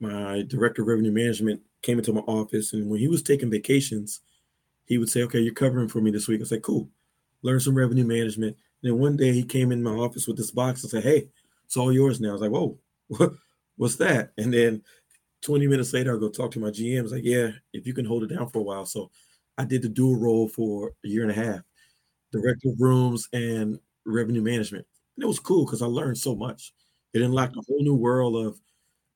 my 0.00 0.42
director 0.42 0.82
of 0.82 0.88
revenue 0.88 1.12
management 1.12 1.62
came 1.82 1.98
into 1.98 2.12
my 2.12 2.20
office, 2.22 2.72
and 2.72 2.88
when 2.88 3.00
he 3.00 3.08
was 3.08 3.22
taking 3.22 3.50
vacations, 3.50 4.20
he 4.86 4.98
would 4.98 5.08
say, 5.08 5.22
"Okay, 5.22 5.40
you're 5.40 5.54
covering 5.54 5.88
for 5.88 6.00
me 6.00 6.10
this 6.10 6.28
week." 6.28 6.40
I 6.40 6.44
said, 6.44 6.62
"Cool." 6.62 6.88
Learn 7.42 7.60
some 7.60 7.74
revenue 7.74 8.04
management. 8.04 8.56
And 8.84 8.92
then 8.92 9.00
one 9.00 9.16
day 9.16 9.32
he 9.32 9.44
came 9.44 9.72
in 9.72 9.82
my 9.82 9.92
office 9.92 10.28
with 10.28 10.38
this 10.38 10.52
box 10.52 10.82
and 10.84 10.90
said, 10.92 11.04
"Hey, 11.04 11.30
it's 11.66 11.76
all 11.78 11.92
yours 11.92 12.20
now." 12.20 12.30
I 12.30 12.32
was 12.34 12.42
like, 12.42 12.52
"Whoa, 12.52 12.78
what's 13.78 13.96
that?" 13.96 14.32
And 14.38 14.54
then 14.54 14.82
20 15.42 15.66
minutes 15.68 15.92
later, 15.94 16.16
I 16.16 16.20
go 16.20 16.30
talk 16.30 16.52
to 16.52 16.60
my 16.60 16.70
GM. 16.70 17.00
I 17.00 17.02
was 17.04 17.12
like, 17.12 17.24
"Yeah, 17.24 17.52
if 17.72 17.86
you 17.86 17.94
can 17.94 18.04
hold 18.06 18.24
it 18.24 18.28
down 18.34 18.50
for 18.50 18.60
a 18.60 18.62
while." 18.62 18.86
So 18.86 19.10
I 19.58 19.64
did 19.64 19.82
the 19.82 19.88
dual 19.90 20.16
role 20.16 20.48
for 20.48 20.92
a 21.04 21.08
year 21.08 21.22
and 21.22 21.32
a 21.32 21.34
half, 21.34 21.62
director 22.32 22.70
of 22.70 22.80
rooms 22.80 23.28
and 23.32 23.78
revenue 24.06 24.42
management. 24.42 24.86
And 25.16 25.24
it 25.24 25.28
was 25.28 25.40
cool 25.40 25.66
because 25.66 25.82
I 25.82 25.86
learned 25.86 26.18
so 26.18 26.34
much. 26.36 26.72
It 27.14 27.22
unlocked 27.22 27.56
a 27.56 27.62
whole 27.68 27.82
new 27.82 27.94
world 27.96 28.36
of, 28.36 28.60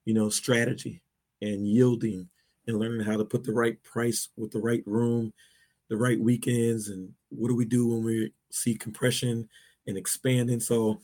you 0.05 0.15
know, 0.15 0.29
strategy 0.31 1.03
and 1.43 1.67
yielding 1.69 2.29
and 2.67 2.79
learning 2.79 3.07
how 3.07 3.17
to 3.17 3.25
put 3.25 3.45
the 3.45 3.53
right 3.53 3.83
price 3.83 4.29
with 4.37 4.53
the 4.53 4.61
right 4.61 4.83
room, 4.87 5.33
the 5.89 5.97
right 5.97 6.21
weekends, 6.21 6.89
and 6.89 7.11
what 7.31 7.49
do 7.49 7.57
we 7.57 7.65
do 7.67 7.89
when 7.89 8.05
we 8.05 8.33
see 8.51 8.75
compression 8.77 9.49
and 9.87 9.97
expanding. 9.97 10.61
So, 10.61 11.01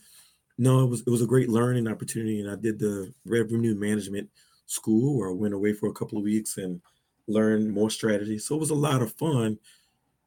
no, 0.57 0.83
it 0.83 0.87
was 0.87 1.01
it 1.01 1.09
was 1.09 1.21
a 1.21 1.27
great 1.27 1.49
learning 1.49 1.87
opportunity, 1.87 2.39
and 2.39 2.49
I 2.49 2.55
did 2.55 2.79
the 2.79 3.13
revenue 3.25 3.75
management 3.75 4.29
school 4.67 5.17
where 5.17 5.29
I 5.29 5.33
went 5.33 5.53
away 5.53 5.73
for 5.73 5.89
a 5.89 5.93
couple 5.93 6.17
of 6.17 6.23
weeks 6.23 6.57
and 6.57 6.81
learned 7.27 7.71
more 7.73 7.89
strategy. 7.89 8.37
So 8.39 8.55
it 8.55 8.59
was 8.59 8.69
a 8.71 8.75
lot 8.75 9.01
of 9.01 9.13
fun, 9.13 9.59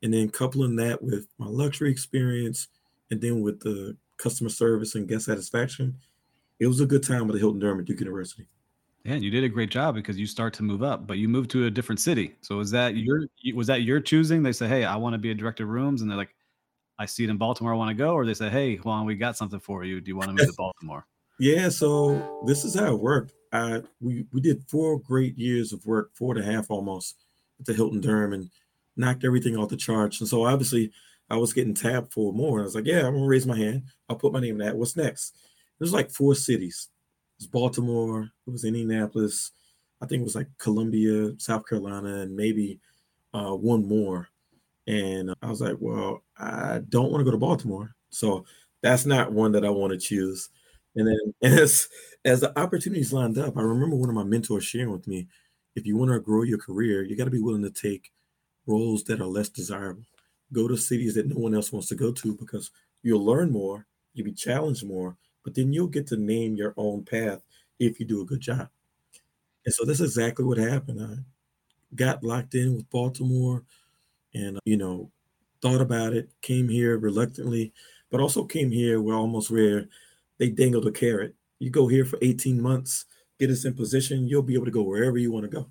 and 0.03 0.15
then 0.15 0.31
coupling 0.31 0.77
that 0.77 1.03
with 1.03 1.29
my 1.39 1.47
luxury 1.47 1.91
experience, 1.91 2.69
and 3.11 3.21
then 3.21 3.43
with 3.43 3.61
the 3.61 3.97
customer 4.19 4.51
service 4.51 4.95
and 4.95 5.09
guest 5.09 5.27
satisfaction, 5.27 5.99
it 6.61 6.67
was 6.67 6.81
a 6.81 6.87
good 6.87 7.03
time 7.03 7.29
at 7.29 7.33
the 7.33 7.39
Hilton 7.39 7.61
Durham 7.61 7.81
at 7.81 7.87
Duke 7.87 8.01
University. 8.01 8.49
Yeah, 9.05 9.15
and 9.15 9.25
you 9.25 9.31
did 9.31 9.45
a 9.45 9.49
great 9.49 9.71
job 9.71 9.95
because 9.95 10.19
you 10.19 10.27
start 10.27 10.53
to 10.55 10.63
move 10.63 10.83
up, 10.83 11.07
but 11.07 11.19
you 11.19 11.29
moved 11.29 11.51
to 11.51 11.67
a 11.67 11.71
different 11.71 12.01
city. 12.01 12.37
So 12.43 12.57
was 12.57 12.71
that 12.73 12.97
your 12.97 13.27
was 13.55 13.67
that 13.69 13.83
your 13.83 14.01
choosing? 14.01 14.43
They 14.43 14.53
say, 14.53 14.69
"Hey, 14.69 14.85
I 14.85 14.97
want 14.97 15.15
to 15.15 15.19
be 15.19 15.31
a 15.31 15.35
director 15.35 15.65
of 15.65 15.71
rooms," 15.71 16.03
and 16.03 16.11
they're 16.11 16.19
like, 16.19 16.35
"I 16.99 17.07
see 17.07 17.25
it 17.25 17.31
in 17.31 17.37
Baltimore. 17.37 17.73
I 17.73 17.77
want 17.77 17.91
to 17.91 17.95
go," 17.95 18.13
or 18.13 18.27
they 18.27 18.35
say, 18.35 18.49
"Hey, 18.49 18.77
Juan, 18.77 19.07
we 19.07 19.15
got 19.15 19.37
something 19.37 19.61
for 19.61 19.85
you. 19.85 20.01
Do 20.01 20.09
you 20.11 20.17
want 20.17 20.29
to 20.29 20.35
move 20.35 20.47
to 20.47 20.55
Baltimore?" 20.59 21.07
Yeah, 21.39 21.69
so 21.69 22.43
this 22.47 22.65
is 22.65 22.75
how 22.75 22.95
it 22.95 23.01
worked. 23.01 23.33
I 23.53 23.83
we 24.01 24.27
we 24.33 24.41
did 24.41 24.65
four 24.69 24.99
great 24.99 25.39
years 25.39 25.73
of 25.73 25.85
work, 25.87 26.11
four 26.15 26.37
and 26.37 26.45
a 26.45 26.53
half 26.53 26.71
almost, 26.71 27.17
at 27.61 27.67
the 27.67 27.75
Hilton 27.75 28.01
Durham, 28.01 28.33
and 28.33 28.51
knocked 28.97 29.25
everything 29.25 29.57
off 29.57 29.69
the 29.69 29.77
charts. 29.77 30.21
And 30.21 30.29
so 30.29 30.45
obviously, 30.45 30.91
I 31.31 31.37
was 31.37 31.53
getting 31.53 31.75
tapped 31.75 32.13
for 32.13 32.33
more. 32.33 32.59
And 32.59 32.63
I 32.63 32.65
was 32.65 32.75
like, 32.75 32.87
"Yeah, 32.87 33.07
I'm 33.07 33.15
gonna 33.15 33.27
raise 33.27 33.47
my 33.47 33.57
hand. 33.57 33.85
I'll 34.09 34.17
put 34.17 34.33
my 34.33 34.41
name 34.41 34.61
in 34.61 34.67
that. 34.67 34.77
What's 34.77 34.97
next?" 34.97 35.37
There's 35.79 35.93
like 35.93 36.11
four 36.11 36.35
cities. 36.35 36.89
It 37.39 37.43
was 37.43 37.47
Baltimore. 37.47 38.31
It 38.47 38.51
was 38.51 38.65
Indianapolis. 38.65 39.53
I 40.01 40.07
think 40.07 40.21
it 40.21 40.25
was 40.25 40.35
like 40.35 40.49
Columbia, 40.59 41.39
South 41.39 41.67
Carolina, 41.69 42.21
and 42.21 42.37
maybe 42.37 42.81
uh, 43.33 43.55
one 43.55 43.87
more. 43.87 44.29
And 44.89 45.35
I 45.43 45.51
was 45.51 45.61
like, 45.61 45.77
well, 45.81 46.25
I 46.39 46.81
don't 46.89 47.13
want 47.13 47.21
to 47.21 47.25
go 47.25 47.31
to 47.31 47.37
Baltimore, 47.39 47.95
so 48.11 48.47
that's 48.83 49.05
not 49.07 49.33
one 49.33 49.53
that 49.53 49.65
I 49.65 49.71
want 49.71 49.93
to 49.93 49.99
choose. 49.99 50.49
And 50.97 51.07
then 51.07 51.35
as 51.61 51.89
as 52.25 52.41
the 52.41 52.59
opportunities 52.59 53.13
lined 53.13 53.39
up, 53.39 53.59
I 53.59 53.61
remember 53.61 53.97
one 53.97 54.09
of 54.09 54.15
my 54.15 54.25
mentors 54.25 54.65
sharing 54.65 54.91
with 54.91 55.07
me, 55.07 55.29
if 55.77 55.87
you 55.87 55.97
want 55.97 56.11
to 56.13 56.21
grow 56.21 56.43
your 56.43 56.59
career, 56.59 57.05
you 57.05 57.17
got 57.17 57.27
to 57.27 57.31
be 57.31 57.41
willing 57.43 57.63
to 57.65 57.71
take 57.71 58.11
roles 58.67 59.05
that 59.05 59.21
are 59.21 59.27
less 59.27 59.51
desirable. 59.51 60.05
Go 60.53 60.67
to 60.69 60.77
cities 60.77 61.15
that 61.17 61.29
no 61.29 61.37
one 61.37 61.55
else 61.55 61.73
wants 61.73 61.89
to 61.89 61.95
go 61.95 62.11
to 62.13 62.35
because 62.35 62.71
you'll 63.03 63.25
learn 63.25 63.53
more, 63.53 63.87
you'll 64.15 64.25
be 64.25 64.33
challenged 64.33 64.87
more, 64.87 65.17
but 65.45 65.55
then 65.55 65.73
you'll 65.73 65.87
get 65.89 66.07
to 66.09 66.17
name 66.17 66.57
your 66.57 66.73
own 66.79 67.05
path 67.05 67.43
if 67.79 68.01
you 68.01 68.07
do 68.07 68.23
a 68.23 68.27
good 68.27 68.41
job. 68.41 68.69
And 69.67 69.75
so 69.75 69.85
that's 69.85 70.01
exactly 70.01 70.47
what 70.47 70.59
happened. 70.59 71.01
I 71.03 71.17
got 71.95 72.25
locked 72.25 72.55
in 72.55 72.75
with 72.75 72.91
Baltimore 72.91 73.65
and, 74.35 74.59
you 74.65 74.77
know, 74.77 75.11
thought 75.61 75.81
about 75.81 76.13
it, 76.13 76.31
came 76.43 76.69
here 76.69 76.99
reluctantly, 76.99 77.73
but 78.11 78.21
also 78.21 78.45
came 78.45 78.71
here 78.71 79.01
where 79.01 79.17
almost 79.17 79.51
where 79.51 79.89
they 80.39 80.51
dangled 80.51 80.87
a 80.87 80.93
carrot. 80.93 81.35
You 81.59 81.71
go 81.71 81.89
here 81.89 82.05
for 82.05 82.19
18 82.23 82.61
months, 82.61 83.07
get 83.39 83.51
us 83.51 83.65
in 83.65 83.75
position, 83.75 84.29
you'll 84.29 84.43
be 84.43 84.55
able 84.55 84.67
to 84.67 84.71
go 84.71 84.83
wherever 84.83 85.19
you 85.19 85.33
want 85.33 85.45
to 85.45 85.51
go. 85.51 85.69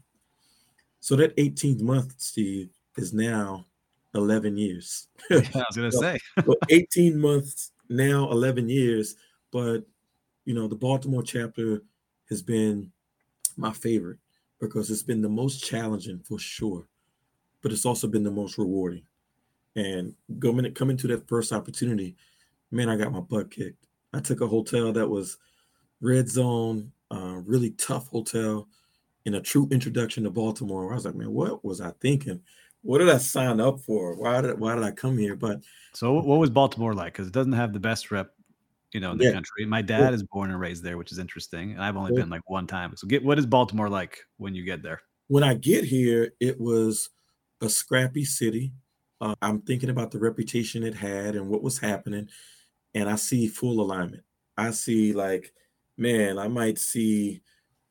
So 0.99 1.15
that 1.15 1.35
18th 1.37 1.81
month, 1.81 2.15
Steve, 2.17 2.69
is 2.97 3.13
now 3.13 3.65
11 4.13 4.57
years. 4.57 5.07
I 5.31 5.35
was 5.55 5.75
to 5.75 5.91
so, 5.91 6.01
say. 6.01 6.17
so 6.43 6.55
18 6.69 7.17
months, 7.17 7.71
now 7.89 8.29
11 8.31 8.67
years 8.67 9.15
but 9.51 9.83
you 10.45 10.53
know 10.53 10.67
the 10.67 10.75
baltimore 10.75 11.23
chapter 11.23 11.81
has 12.29 12.41
been 12.41 12.91
my 13.55 13.71
favorite 13.71 14.19
because 14.59 14.89
it's 14.89 15.03
been 15.03 15.21
the 15.21 15.29
most 15.29 15.63
challenging 15.63 16.19
for 16.19 16.39
sure 16.39 16.87
but 17.67 17.73
it's 17.73 17.85
also 17.85 18.07
been 18.07 18.23
the 18.23 18.31
most 18.31 18.57
rewarding 18.57 19.03
and 19.75 20.13
going 20.39 20.73
coming 20.73 20.95
to 20.95 21.05
that 21.05 21.27
first 21.27 21.51
opportunity 21.51 22.15
man 22.71 22.87
i 22.87 22.95
got 22.95 23.11
my 23.11 23.19
butt 23.19 23.51
kicked 23.51 23.87
i 24.13 24.21
took 24.21 24.39
a 24.39 24.47
hotel 24.47 24.93
that 24.93 25.05
was 25.05 25.37
red 25.99 26.29
zone 26.29 26.89
uh, 27.11 27.41
really 27.45 27.71
tough 27.71 28.07
hotel 28.07 28.69
in 29.25 29.35
a 29.35 29.41
true 29.41 29.67
introduction 29.69 30.23
to 30.23 30.29
baltimore 30.29 30.93
i 30.93 30.95
was 30.95 31.03
like 31.03 31.15
man 31.15 31.29
what 31.29 31.61
was 31.65 31.81
i 31.81 31.91
thinking 31.99 32.39
what 32.83 32.99
did 32.99 33.09
i 33.09 33.17
sign 33.17 33.59
up 33.59 33.81
for 33.81 34.15
why 34.15 34.39
did 34.39 34.57
why 34.57 34.73
did 34.73 34.85
i 34.85 34.91
come 34.91 35.17
here 35.17 35.35
but 35.35 35.59
so 35.93 36.13
what 36.13 36.39
was 36.39 36.49
baltimore 36.49 36.93
like 36.93 37.11
because 37.11 37.27
it 37.27 37.33
doesn't 37.33 37.51
have 37.51 37.73
the 37.73 37.79
best 37.81 38.11
rep 38.11 38.31
you 38.93 39.01
know, 39.01 39.11
in 39.11 39.17
the 39.17 39.25
yeah. 39.25 39.33
country. 39.33 39.65
My 39.65 39.81
dad 39.81 40.13
is 40.13 40.23
born 40.23 40.49
and 40.49 40.57
raised 40.61 40.81
there, 40.81 40.97
which 40.97 41.11
is 41.11 41.19
interesting. 41.19 41.73
And 41.73 41.83
I've 41.83 41.97
only 41.97 42.13
yeah. 42.13 42.21
been 42.21 42.29
like 42.29 42.49
one 42.49 42.65
time. 42.65 42.95
So 42.95 43.05
get 43.05 43.21
what 43.21 43.37
is 43.37 43.45
Baltimore 43.45 43.89
like 43.89 44.19
when 44.37 44.55
you 44.55 44.63
get 44.63 44.81
there? 44.81 45.01
When 45.27 45.43
I 45.43 45.55
get 45.55 45.83
here, 45.83 46.31
it 46.39 46.57
was 46.57 47.09
a 47.61 47.69
scrappy 47.69 48.25
city. 48.25 48.73
Uh, 49.19 49.35
I'm 49.41 49.61
thinking 49.61 49.89
about 49.89 50.11
the 50.11 50.19
reputation 50.19 50.83
it 50.83 50.93
had 50.95 51.35
and 51.35 51.49
what 51.49 51.63
was 51.63 51.79
happening, 51.79 52.29
and 52.93 53.09
I 53.09 53.15
see 53.15 53.47
full 53.47 53.81
alignment. 53.81 54.23
I 54.57 54.71
see 54.71 55.13
like, 55.13 55.53
man, 55.97 56.37
I 56.39 56.47
might 56.47 56.77
see 56.79 57.41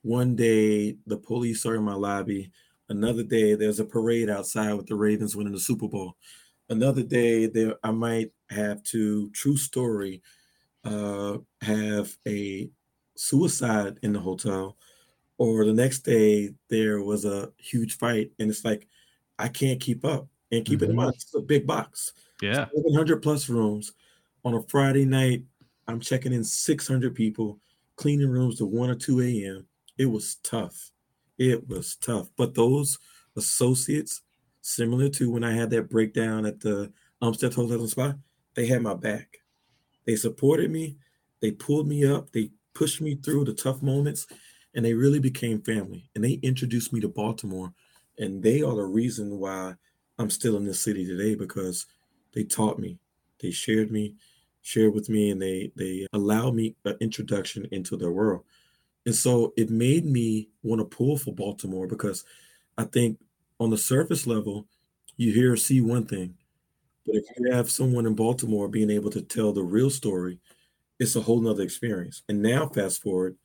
one 0.03 0.37
day 0.37 0.97
the 1.07 1.17
police 1.19 1.67
are 1.67 1.77
in 1.77 1.83
my 1.85 1.95
lobby. 1.95 2.53
Another 2.89 3.25
day 3.25 3.55
there's 3.55 3.81
a 3.81 3.85
parade 3.85 4.31
outside 4.31 4.75
with 4.75 4.87
the 4.87 4.95
Ravens 4.95 5.35
winning 5.35 5.53
the 5.53 5.61
Super 5.61 5.89
Bowl. 5.89 6.17
Another 6.69 7.03
day 7.03 7.47
there 7.47 7.77
I 7.83 7.91
might 7.91 8.33
have 8.51 8.83
to 8.85 9.31
true 9.31 9.57
story 9.57 10.23
uh, 10.85 11.39
have 11.63 12.17
a 12.27 12.71
suicide 13.17 13.99
in 14.03 14.13
the 14.13 14.21
hotel, 14.21 14.77
or 15.39 15.65
the 15.65 15.73
next 15.73 16.01
day 16.01 16.55
there 16.69 17.03
was 17.03 17.25
a 17.25 17.53
huge 17.59 17.99
fight, 17.99 18.31
and 18.39 18.51
it's 18.51 18.65
like 18.65 18.89
I 19.39 19.49
can't 19.49 19.81
keep 19.81 20.05
up. 20.05 20.29
And 20.53 20.65
keep 20.65 20.79
mm-hmm. 20.79 20.85
it 20.85 20.91
in 20.91 20.97
mind, 20.97 21.15
it's 21.15 21.35
a 21.35 21.41
big 21.41 21.67
box. 21.67 22.13
Yeah, 22.41 22.67
700 22.75 23.21
plus 23.21 23.49
rooms 23.49 23.93
on 24.45 24.55
a 24.55 24.63
Friday 24.69 25.05
night. 25.05 25.43
I'm 25.89 26.01
checking 26.01 26.33
in 26.33 26.45
600 26.45 27.15
people, 27.15 27.59
cleaning 27.97 28.29
rooms 28.29 28.59
to 28.59 28.67
1 28.67 28.91
or 28.91 28.95
2 28.95 29.23
a.m. 29.23 29.67
It 29.99 30.07
was 30.07 30.37
tough. 30.37 30.91
It 31.39 31.69
was 31.69 31.97
tough. 31.97 32.29
But 32.37 32.55
those 32.55 32.99
associates, 33.37 34.23
similar 34.63 35.09
to 35.11 35.31
when 35.31 35.45
I 35.45 35.53
had 35.53 35.71
that 35.71 35.91
breakdown 35.91 36.47
at 36.47 36.61
the 36.61 36.93
Umstead 37.23 37.55
Hotel 37.55 37.81
and 37.81 37.91
Spa, 37.91 38.15
they 38.55 38.67
had 38.67 38.83
my 38.83 38.95
back 38.95 39.39
They 40.07 40.17
supported 40.17 40.71
me, 40.71 40.97
they 41.41 41.51
pulled 41.51 41.89
me 41.89 42.07
up, 42.07 42.33
they 42.33 42.51
pushed 42.75 43.01
me 43.01 43.17
through 43.17 43.45
the 43.45 43.55
tough 43.55 43.83
moments, 43.83 44.27
and 44.75 44.85
they 44.85 44.95
really 44.95 45.19
became 45.19 45.61
family. 45.63 46.09
And 46.15 46.23
they 46.23 46.35
introduced 46.43 46.93
me 46.93 47.01
to 47.01 47.09
Baltimore, 47.09 47.73
and 48.19 48.43
they 48.43 48.63
are 48.63 48.75
the 48.75 48.85
reason 48.85 49.39
why 49.39 49.75
I'm 50.19 50.31
still 50.31 50.57
in 50.57 50.65
this 50.65 50.81
city 50.81 51.07
today 51.07 51.35
because 51.35 51.87
they 52.33 52.45
taught 52.45 52.79
me, 52.79 52.99
they 53.41 53.51
shared 53.51 53.91
me, 53.91 54.15
shared 54.63 54.95
with 54.95 55.09
me, 55.09 55.31
and 55.31 55.41
they 55.41 55.73
they 55.77 56.07
allowed 56.13 56.55
me 56.55 56.77
an 56.85 56.97
introduction 57.01 57.67
into 57.73 57.97
their 57.97 58.13
world. 58.13 58.45
And 59.07 59.15
so 59.15 59.55
it 59.57 59.71
made 59.71 60.05
me 60.07 60.49
want 60.63 60.81
to 60.81 60.85
pull 60.97 61.17
for 61.19 61.33
Baltimore 61.35 61.87
because 61.87 62.25
I 62.79 62.85
think 62.85 63.19
on 63.61 63.71
the 63.71 63.79
surface 63.79 64.27
level, 64.27 64.67
you 65.17 65.33
hear 65.33 65.57
see 65.57 65.81
one 65.81 66.07
thing, 66.07 66.37
but 67.07 67.17
if 67.17 67.25
you 67.39 67.53
have 67.53 67.71
someone 67.71 68.07
in 68.07 68.15
Baltimore 68.15 68.69
being 68.69 68.91
able 68.91 69.11
to 69.11 69.23
tell 69.23 69.53
the 69.53 69.63
real 69.63 69.91
story, 69.91 70.41
it's 70.99 71.17
a 71.17 71.23
whole 71.23 71.41
nother 71.41 71.63
experience. 71.63 72.23
And 72.29 72.43
now, 72.43 72.69
fast 72.69 73.03
forward, 73.03 73.37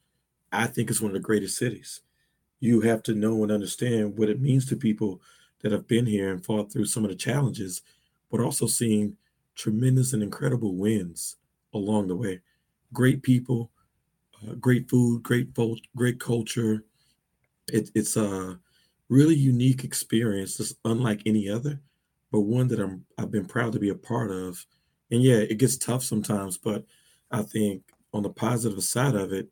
I 0.51 0.67
think 0.67 0.89
it's 0.89 1.01
one 1.01 1.11
of 1.11 1.15
the 1.15 1.19
greatest 1.21 1.57
cities. 1.57 2.01
You 2.61 2.81
have 2.83 3.03
to 3.03 3.15
know 3.15 3.43
and 3.43 3.51
understand 3.51 4.17
what 4.17 4.29
it 4.29 4.41
means 4.41 4.65
to 4.67 4.77
people 4.77 5.21
that 5.61 5.73
have 5.73 5.87
been 5.87 6.07
here 6.07 6.31
and 6.31 6.45
fought 6.45 6.71
through 6.71 6.85
some 6.85 7.03
of 7.03 7.09
the 7.11 7.17
challenges, 7.17 7.83
but 8.31 8.39
also 8.39 8.67
seen 8.67 9.17
tremendous 9.55 10.13
and 10.13 10.23
incredible 10.23 10.75
wins 10.77 11.37
along 11.73 12.07
the 12.07 12.15
way. 12.15 12.41
Great 12.93 13.23
people, 13.23 13.71
uh, 14.47 14.55
great 14.55 14.89
food, 14.89 15.23
great 15.23 15.55
fo- 15.55 15.77
great 15.95 16.19
culture. 16.19 16.85
It, 17.67 17.91
it's 17.95 18.17
a 18.17 18.59
really 19.09 19.35
unique 19.35 19.83
experience, 19.83 20.57
that's 20.57 20.75
unlike 20.85 21.23
any 21.25 21.49
other, 21.49 21.81
but 22.31 22.41
one 22.41 22.67
that 22.69 22.79
I'm 22.79 23.05
I've 23.17 23.31
been 23.31 23.45
proud 23.45 23.73
to 23.73 23.79
be 23.79 23.89
a 23.89 23.95
part 23.95 24.31
of. 24.31 24.65
And 25.11 25.21
yeah, 25.23 25.37
it 25.37 25.57
gets 25.59 25.77
tough 25.77 26.03
sometimes, 26.03 26.57
but 26.57 26.85
I 27.31 27.43
think 27.43 27.83
on 28.13 28.23
the 28.23 28.29
positive 28.29 28.83
side 28.83 29.15
of 29.15 29.33
it, 29.33 29.49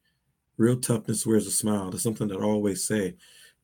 real 0.59 0.77
toughness 0.79 1.25
wears 1.25 1.47
a 1.47 1.51
smile. 1.51 1.89
That's 1.89 2.03
something 2.03 2.27
that 2.27 2.39
I 2.39 2.43
always 2.43 2.83
say. 2.83 3.15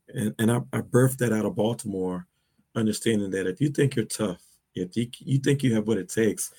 And, 0.08 0.34
and 0.40 0.52
I, 0.52 0.62
I 0.72 0.80
birthed 0.80 1.18
that 1.18 1.34
out 1.34 1.46
of 1.46 1.56
Baltimore, 1.56 2.26
understanding 2.74 3.30
that 3.32 3.48
if 3.48 3.60
you 3.60 3.70
think 3.70 3.96
you're 3.96 4.06
tough, 4.06 4.42
if 4.74 4.96
you, 4.96 5.10
you 5.20 5.38
think 5.40 5.62
you 5.62 5.76
have 5.76 5.88
what 5.88 5.98
it 5.98 6.10
takes, 6.10 6.52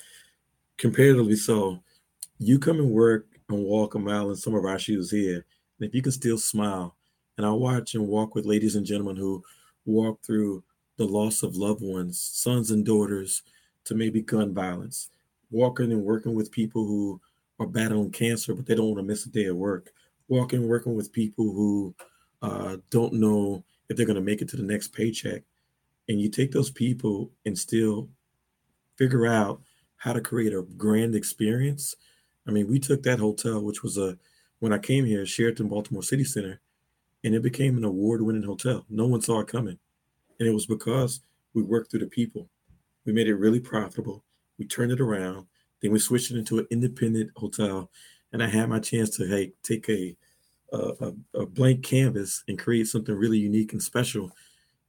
comparatively 0.77 1.35
so, 1.35 1.79
you 2.37 2.59
come 2.59 2.77
and 2.77 2.91
work 2.91 3.25
and 3.49 3.63
walk 3.63 3.95
a 3.95 3.99
mile 3.99 4.29
in 4.29 4.35
some 4.35 4.53
of 4.53 4.63
our 4.63 4.77
shoes 4.77 5.09
here. 5.09 5.45
And 5.79 5.89
if 5.89 5.95
you 5.95 6.01
can 6.01 6.11
still 6.11 6.37
smile, 6.37 6.95
and 7.37 7.45
I 7.45 7.51
watch 7.51 7.95
and 7.95 8.07
walk 8.07 8.35
with 8.35 8.45
ladies 8.45 8.75
and 8.75 8.85
gentlemen 8.85 9.15
who 9.15 9.43
walk 9.85 10.21
through 10.23 10.63
the 10.97 11.05
loss 11.05 11.41
of 11.41 11.55
loved 11.55 11.81
ones, 11.81 12.19
sons 12.19 12.71
and 12.71 12.85
daughters, 12.85 13.41
to 13.85 13.95
maybe 13.95 14.21
gun 14.21 14.53
violence, 14.53 15.09
walking 15.49 15.91
and 15.91 16.03
working 16.03 16.35
with 16.35 16.51
people 16.51 16.85
who 16.85 17.21
are 17.59 17.67
battling 17.67 18.11
cancer, 18.11 18.53
but 18.53 18.65
they 18.65 18.75
don't 18.75 18.87
want 18.87 18.97
to 18.97 19.03
miss 19.03 19.25
a 19.25 19.29
day 19.29 19.45
of 19.45 19.55
work, 19.55 19.91
walking, 20.27 20.67
working 20.67 20.95
with 20.95 21.11
people 21.11 21.45
who 21.51 21.95
uh, 22.41 22.77
don't 22.89 23.13
know 23.13 23.63
if 23.89 23.97
they're 23.97 24.05
going 24.05 24.15
to 24.15 24.21
make 24.21 24.41
it 24.41 24.49
to 24.49 24.57
the 24.57 24.63
next 24.63 24.89
paycheck. 24.89 25.43
And 26.09 26.21
you 26.21 26.29
take 26.29 26.51
those 26.51 26.71
people 26.71 27.31
and 27.45 27.57
still 27.57 28.09
figure 28.97 29.25
out 29.25 29.61
how 29.97 30.13
to 30.13 30.21
create 30.21 30.53
a 30.53 30.61
grand 30.61 31.15
experience 31.15 31.95
I 32.47 32.51
mean, 32.51 32.67
we 32.67 32.79
took 32.79 33.03
that 33.03 33.19
hotel, 33.19 33.61
which 33.61 33.83
was 33.83 33.97
a 33.97 34.17
when 34.59 34.73
I 34.73 34.79
came 34.79 35.05
here, 35.05 35.25
Sheraton 35.25 35.67
Baltimore 35.67 36.01
City 36.01 36.23
Center, 36.23 36.61
and 37.23 37.35
it 37.35 37.43
became 37.43 37.77
an 37.77 37.83
award-winning 37.83 38.43
hotel. 38.43 38.85
No 38.89 39.05
one 39.05 39.21
saw 39.21 39.41
it 39.41 39.47
coming, 39.47 39.77
and 40.39 40.47
it 40.47 40.53
was 40.53 40.65
because 40.65 41.21
we 41.53 41.61
worked 41.61 41.91
through 41.91 41.99
the 41.99 42.07
people. 42.07 42.49
We 43.05 43.13
made 43.13 43.27
it 43.27 43.35
really 43.35 43.59
profitable. 43.59 44.23
We 44.57 44.65
turned 44.65 44.91
it 44.91 45.01
around. 45.01 45.45
Then 45.81 45.91
we 45.91 45.99
switched 45.99 46.31
it 46.31 46.37
into 46.37 46.57
an 46.57 46.67
independent 46.71 47.31
hotel, 47.35 47.91
and 48.33 48.43
I 48.43 48.47
had 48.47 48.69
my 48.69 48.79
chance 48.79 49.11
to 49.17 49.27
hey 49.27 49.53
take 49.63 49.89
a 49.89 50.15
a, 50.73 51.13
a 51.33 51.45
blank 51.45 51.83
canvas 51.83 52.43
and 52.47 52.59
create 52.59 52.87
something 52.87 53.15
really 53.15 53.37
unique 53.39 53.73
and 53.73 53.81
special. 53.81 54.31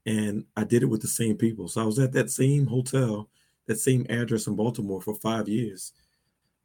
And 0.07 0.45
I 0.57 0.65
did 0.65 0.83
it 0.83 0.87
with 0.87 1.03
the 1.03 1.09
same 1.09 1.37
people. 1.37 1.69
So 1.69 1.83
I 1.83 1.87
was 1.87 1.99
at 2.01 2.13
that 2.15 2.31
same 2.31 2.67
hotel, 2.67 3.29
that 3.67 3.79
same 3.81 4.07
address 4.11 4.47
in 4.49 4.57
Baltimore 4.57 5.03
for 5.03 5.15
five 5.17 5.49
years 5.49 5.93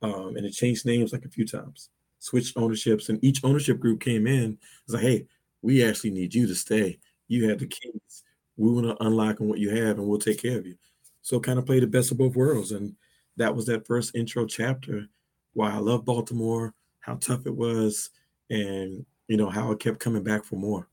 um, 0.01 0.35
and 0.35 0.45
it 0.45 0.51
changed 0.51 0.85
names 0.85 1.13
like 1.13 1.25
a 1.25 1.29
few 1.29 1.45
times, 1.45 1.89
switched 2.19 2.57
ownerships, 2.57 3.09
and 3.09 3.23
each 3.23 3.43
ownership 3.43 3.79
group 3.79 4.01
came 4.01 4.27
in. 4.27 4.57
It's 4.85 4.93
like, 4.93 5.03
hey, 5.03 5.25
we 5.61 5.83
actually 5.83 6.11
need 6.11 6.33
you 6.33 6.45
to 6.47 6.55
stay. 6.55 6.99
You 7.27 7.49
have 7.49 7.59
the 7.59 7.67
keys. 7.67 8.23
We 8.57 8.71
want 8.71 8.85
to 8.87 9.03
unlock 9.05 9.41
on 9.41 9.47
what 9.47 9.59
you 9.59 9.69
have, 9.69 9.97
and 9.97 10.07
we'll 10.07 10.19
take 10.19 10.41
care 10.41 10.57
of 10.59 10.67
you. 10.67 10.75
So 11.21 11.39
kind 11.39 11.57
of 11.57 11.65
play 11.65 11.79
the 11.79 11.87
best 11.87 12.11
of 12.11 12.17
both 12.17 12.35
worlds, 12.35 12.71
and 12.71 12.95
that 13.37 13.55
was 13.55 13.65
that 13.67 13.87
first 13.87 14.15
intro 14.15 14.45
chapter. 14.45 15.07
Why 15.53 15.71
I 15.71 15.77
love 15.77 16.05
Baltimore, 16.05 16.73
how 16.99 17.15
tough 17.15 17.45
it 17.45 17.55
was, 17.55 18.09
and 18.49 19.05
you 19.27 19.37
know 19.37 19.49
how 19.49 19.71
I 19.71 19.75
kept 19.75 19.99
coming 19.99 20.23
back 20.23 20.43
for 20.43 20.55
more. 20.55 20.87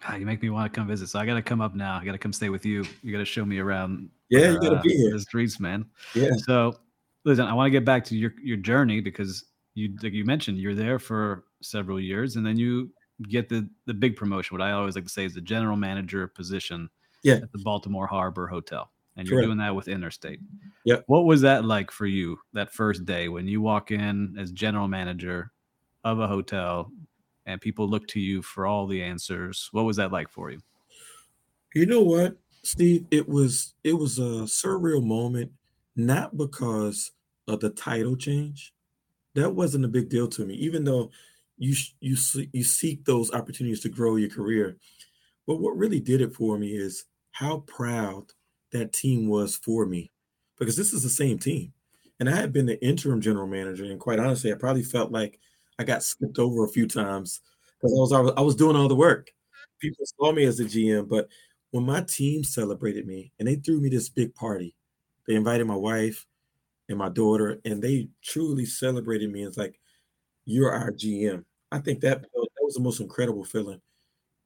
God, 0.00 0.20
you 0.20 0.26
make 0.26 0.42
me 0.42 0.50
want 0.50 0.72
to 0.72 0.78
come 0.78 0.86
visit. 0.88 1.08
So 1.08 1.18
I 1.18 1.26
got 1.26 1.34
to 1.34 1.42
come 1.42 1.60
up 1.60 1.74
now. 1.74 1.98
I 1.98 2.04
got 2.04 2.12
to 2.12 2.18
come 2.18 2.32
stay 2.32 2.48
with 2.48 2.66
you. 2.66 2.84
You 3.02 3.12
got 3.12 3.18
to 3.18 3.24
show 3.24 3.44
me 3.44 3.58
around. 3.58 4.10
Yeah, 4.28 4.52
you 4.52 4.60
got 4.60 4.70
to 4.70 4.76
uh, 4.76 4.82
be 4.82 4.94
here. 4.96 5.12
The 5.12 5.20
streets, 5.20 5.58
man. 5.58 5.86
Yeah. 6.14 6.32
So 6.44 6.76
listen, 7.24 7.46
I 7.46 7.54
want 7.54 7.66
to 7.66 7.70
get 7.70 7.84
back 7.84 8.04
to 8.06 8.16
your 8.16 8.32
your 8.42 8.56
journey 8.56 9.00
because 9.00 9.44
you 9.74 9.94
like 10.02 10.12
you 10.12 10.24
mentioned 10.24 10.58
you're 10.58 10.74
there 10.74 10.98
for 10.98 11.44
several 11.62 12.00
years 12.00 12.36
and 12.36 12.46
then 12.46 12.56
you 12.56 12.90
get 13.28 13.48
the 13.48 13.68
the 13.86 13.94
big 13.94 14.16
promotion. 14.16 14.56
What 14.56 14.66
I 14.66 14.72
always 14.72 14.94
like 14.94 15.04
to 15.04 15.10
say 15.10 15.24
is 15.24 15.34
the 15.34 15.40
general 15.40 15.76
manager 15.76 16.26
position 16.26 16.88
yeah. 17.22 17.34
at 17.34 17.52
the 17.52 17.58
Baltimore 17.58 18.06
Harbor 18.06 18.46
Hotel. 18.46 18.90
And 19.16 19.26
you're 19.26 19.38
Correct. 19.38 19.46
doing 19.46 19.58
that 19.58 19.74
with 19.74 19.88
Interstate. 19.88 20.40
Yeah. 20.84 20.96
What 21.06 21.24
was 21.24 21.40
that 21.40 21.64
like 21.64 21.90
for 21.90 22.06
you 22.06 22.38
that 22.52 22.72
first 22.72 23.04
day 23.06 23.28
when 23.28 23.48
you 23.48 23.62
walk 23.62 23.90
in 23.90 24.36
as 24.38 24.52
general 24.52 24.88
manager 24.88 25.52
of 26.04 26.18
a 26.18 26.26
hotel 26.26 26.92
and 27.46 27.60
people 27.60 27.88
look 27.88 28.06
to 28.08 28.20
you 28.20 28.42
for 28.42 28.66
all 28.66 28.86
the 28.86 29.02
answers? 29.02 29.68
What 29.72 29.84
was 29.86 29.96
that 29.96 30.12
like 30.12 30.30
for 30.30 30.50
you? 30.50 30.60
You 31.74 31.86
know 31.86 32.02
what, 32.02 32.36
Steve? 32.62 33.06
It 33.10 33.28
was 33.28 33.74
it 33.84 33.94
was 33.94 34.18
a 34.18 34.44
surreal 34.44 35.04
moment, 35.04 35.52
not 35.94 36.36
because 36.36 37.12
of 37.48 37.60
the 37.60 37.70
title 37.70 38.16
change, 38.16 38.74
that 39.34 39.54
wasn't 39.54 39.84
a 39.84 39.88
big 39.88 40.08
deal 40.08 40.28
to 40.28 40.44
me, 40.44 40.54
even 40.54 40.84
though 40.84 41.10
you 41.58 41.74
you 42.00 42.16
you 42.52 42.64
seek 42.64 43.04
those 43.04 43.32
opportunities 43.32 43.80
to 43.80 43.88
grow 43.88 44.16
your 44.16 44.30
career. 44.30 44.76
But 45.46 45.60
what 45.60 45.76
really 45.76 46.00
did 46.00 46.20
it 46.20 46.34
for 46.34 46.58
me 46.58 46.68
is 46.68 47.04
how 47.32 47.58
proud 47.66 48.32
that 48.72 48.92
team 48.92 49.28
was 49.28 49.56
for 49.56 49.86
me, 49.86 50.10
because 50.58 50.76
this 50.76 50.92
is 50.92 51.02
the 51.02 51.08
same 51.08 51.38
team, 51.38 51.72
and 52.20 52.28
I 52.28 52.36
had 52.36 52.52
been 52.52 52.66
the 52.66 52.82
interim 52.84 53.20
general 53.20 53.46
manager, 53.46 53.84
and 53.84 54.00
quite 54.00 54.18
honestly, 54.18 54.52
I 54.52 54.56
probably 54.56 54.82
felt 54.82 55.12
like 55.12 55.38
I 55.78 55.84
got 55.84 56.02
skipped 56.02 56.38
over 56.38 56.64
a 56.64 56.68
few 56.68 56.86
times 56.86 57.40
because 57.80 58.12
I 58.12 58.20
was 58.20 58.32
I 58.36 58.40
was 58.40 58.56
doing 58.56 58.76
all 58.76 58.88
the 58.88 58.94
work. 58.96 59.30
People 59.80 60.06
saw 60.06 60.32
me 60.32 60.44
as 60.44 60.60
a 60.60 60.64
GM, 60.64 61.08
but 61.08 61.28
when 61.72 61.84
my 61.84 62.00
team 62.02 62.44
celebrated 62.44 63.06
me 63.06 63.32
and 63.38 63.46
they 63.48 63.56
threw 63.56 63.80
me 63.80 63.88
this 63.90 64.08
big 64.08 64.34
party, 64.34 64.74
they 65.26 65.34
invited 65.34 65.66
my 65.66 65.76
wife, 65.76 66.26
and 66.88 66.98
my 66.98 67.08
daughter, 67.08 67.60
and 67.64 67.82
they 67.82 68.08
truly 68.22 68.64
celebrated 68.64 69.30
me. 69.30 69.44
It's 69.44 69.58
like, 69.58 69.78
you're 70.44 70.72
our 70.72 70.92
GM. 70.92 71.44
I 71.72 71.78
think 71.80 72.00
that 72.00 72.22
that 72.22 72.28
was 72.62 72.74
the 72.74 72.80
most 72.80 73.00
incredible 73.00 73.44
feeling. 73.44 73.80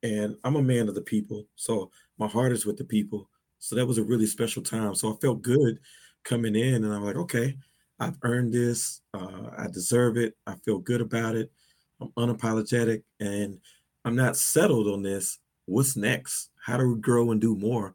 And 0.03 0.37
I'm 0.45 0.57
a 0.57 0.63
man 0.63 0.89
of 0.89 0.95
the 0.95 1.03
people, 1.03 1.47
so 1.57 1.91
my 2.19 2.27
heart 2.27 2.53
is 2.53 2.65
with 2.67 2.79
the 2.79 2.85
people. 2.85 3.29
So 3.61 3.77
that 3.77 3.87
was 3.87 3.99
a 3.99 4.03
really 4.03 4.27
special 4.27 4.63
time. 4.63 4.95
So 4.95 5.13
I 5.13 5.17
felt 5.21 5.43
good 5.43 5.79
coming 6.25 6.57
in, 6.57 6.85
and 6.85 6.93
I'm 6.93 7.05
like, 7.05 7.17
okay, 7.17 7.57
I've 7.99 8.19
earned 8.23 8.53
this. 8.53 9.01
Uh, 9.15 9.51
I 9.57 9.67
deserve 9.73 10.17
it. 10.17 10.35
I 10.47 10.55
feel 10.65 10.79
good 10.79 11.01
about 11.01 11.37
it. 11.37 11.53
I'm 12.01 12.11
unapologetic, 12.19 13.03
and 13.21 13.59
I'm 14.05 14.17
not 14.17 14.37
settled 14.37 14.89
on 14.89 15.03
this. 15.03 15.39
What's 15.67 15.97
next? 15.97 16.51
How 16.65 16.77
do 16.77 16.89
we 16.89 17.01
grow 17.01 17.31
and 17.31 17.41
do 17.41 17.55
more? 17.55 17.95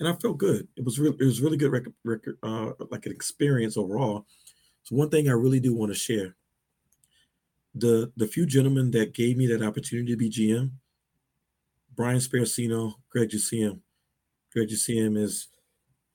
and 0.00 0.08
I 0.08 0.14
felt 0.14 0.38
good. 0.38 0.66
It 0.76 0.84
was 0.84 0.98
really 0.98 1.16
it 1.20 1.24
was 1.24 1.40
really 1.40 1.58
good 1.58 1.70
record, 1.70 1.92
record 2.04 2.38
uh, 2.42 2.72
like 2.90 3.06
an 3.06 3.12
experience 3.12 3.76
overall. 3.76 4.26
So 4.82 4.96
one 4.96 5.10
thing 5.10 5.28
I 5.28 5.32
really 5.32 5.60
do 5.60 5.74
want 5.74 5.92
to 5.92 5.98
share. 5.98 6.34
The 7.74 8.10
the 8.16 8.26
few 8.26 8.46
gentlemen 8.46 8.90
that 8.92 9.14
gave 9.14 9.36
me 9.36 9.46
that 9.48 9.62
opportunity 9.62 10.10
to 10.10 10.16
be 10.16 10.30
GM, 10.30 10.72
Brian 11.94 12.18
Sparacino, 12.18 12.94
Greg 13.10 13.28
Jusiem. 14.50 14.52
Greg 14.52 14.68
Jusiem 14.68 15.16
is 15.18 15.48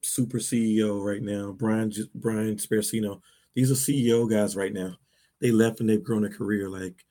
super 0.01 0.37
CEO 0.37 1.03
right 1.03 1.21
now. 1.21 1.51
Brian 1.51 1.91
Brian 2.13 2.55
Sparacino. 2.55 3.21
These 3.55 3.71
are 3.71 3.75
CEO 3.75 4.29
guys 4.29 4.55
right 4.55 4.73
now. 4.73 4.95
They 5.39 5.51
left 5.51 5.79
and 5.79 5.89
they've 5.89 6.03
grown 6.03 6.25
a 6.25 6.29
career. 6.29 6.69
Like, 6.69 7.05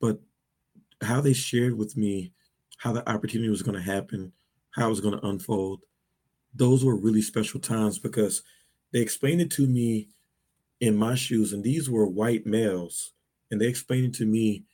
but 0.00 0.18
how 1.02 1.20
they 1.20 1.32
shared 1.32 1.76
with 1.76 1.96
me 1.96 2.32
how 2.78 2.92
the 2.92 3.08
opportunity 3.10 3.50
was 3.50 3.62
going 3.62 3.76
to 3.76 3.82
happen, 3.82 4.32
how 4.70 4.86
it 4.86 4.90
was 4.90 5.00
going 5.00 5.18
to 5.18 5.26
unfold, 5.26 5.82
those 6.54 6.84
were 6.84 6.96
really 6.96 7.22
special 7.22 7.60
times 7.60 7.98
because 7.98 8.42
they 8.92 9.00
explained 9.00 9.40
it 9.40 9.50
to 9.52 9.66
me 9.66 10.08
in 10.80 10.96
my 10.96 11.14
shoes, 11.14 11.52
and 11.52 11.62
these 11.62 11.90
were 11.90 12.06
white 12.06 12.46
males, 12.46 13.12
and 13.50 13.60
they 13.60 13.66
explained 13.66 14.06
it 14.06 14.14
to 14.14 14.24
me 14.24 14.64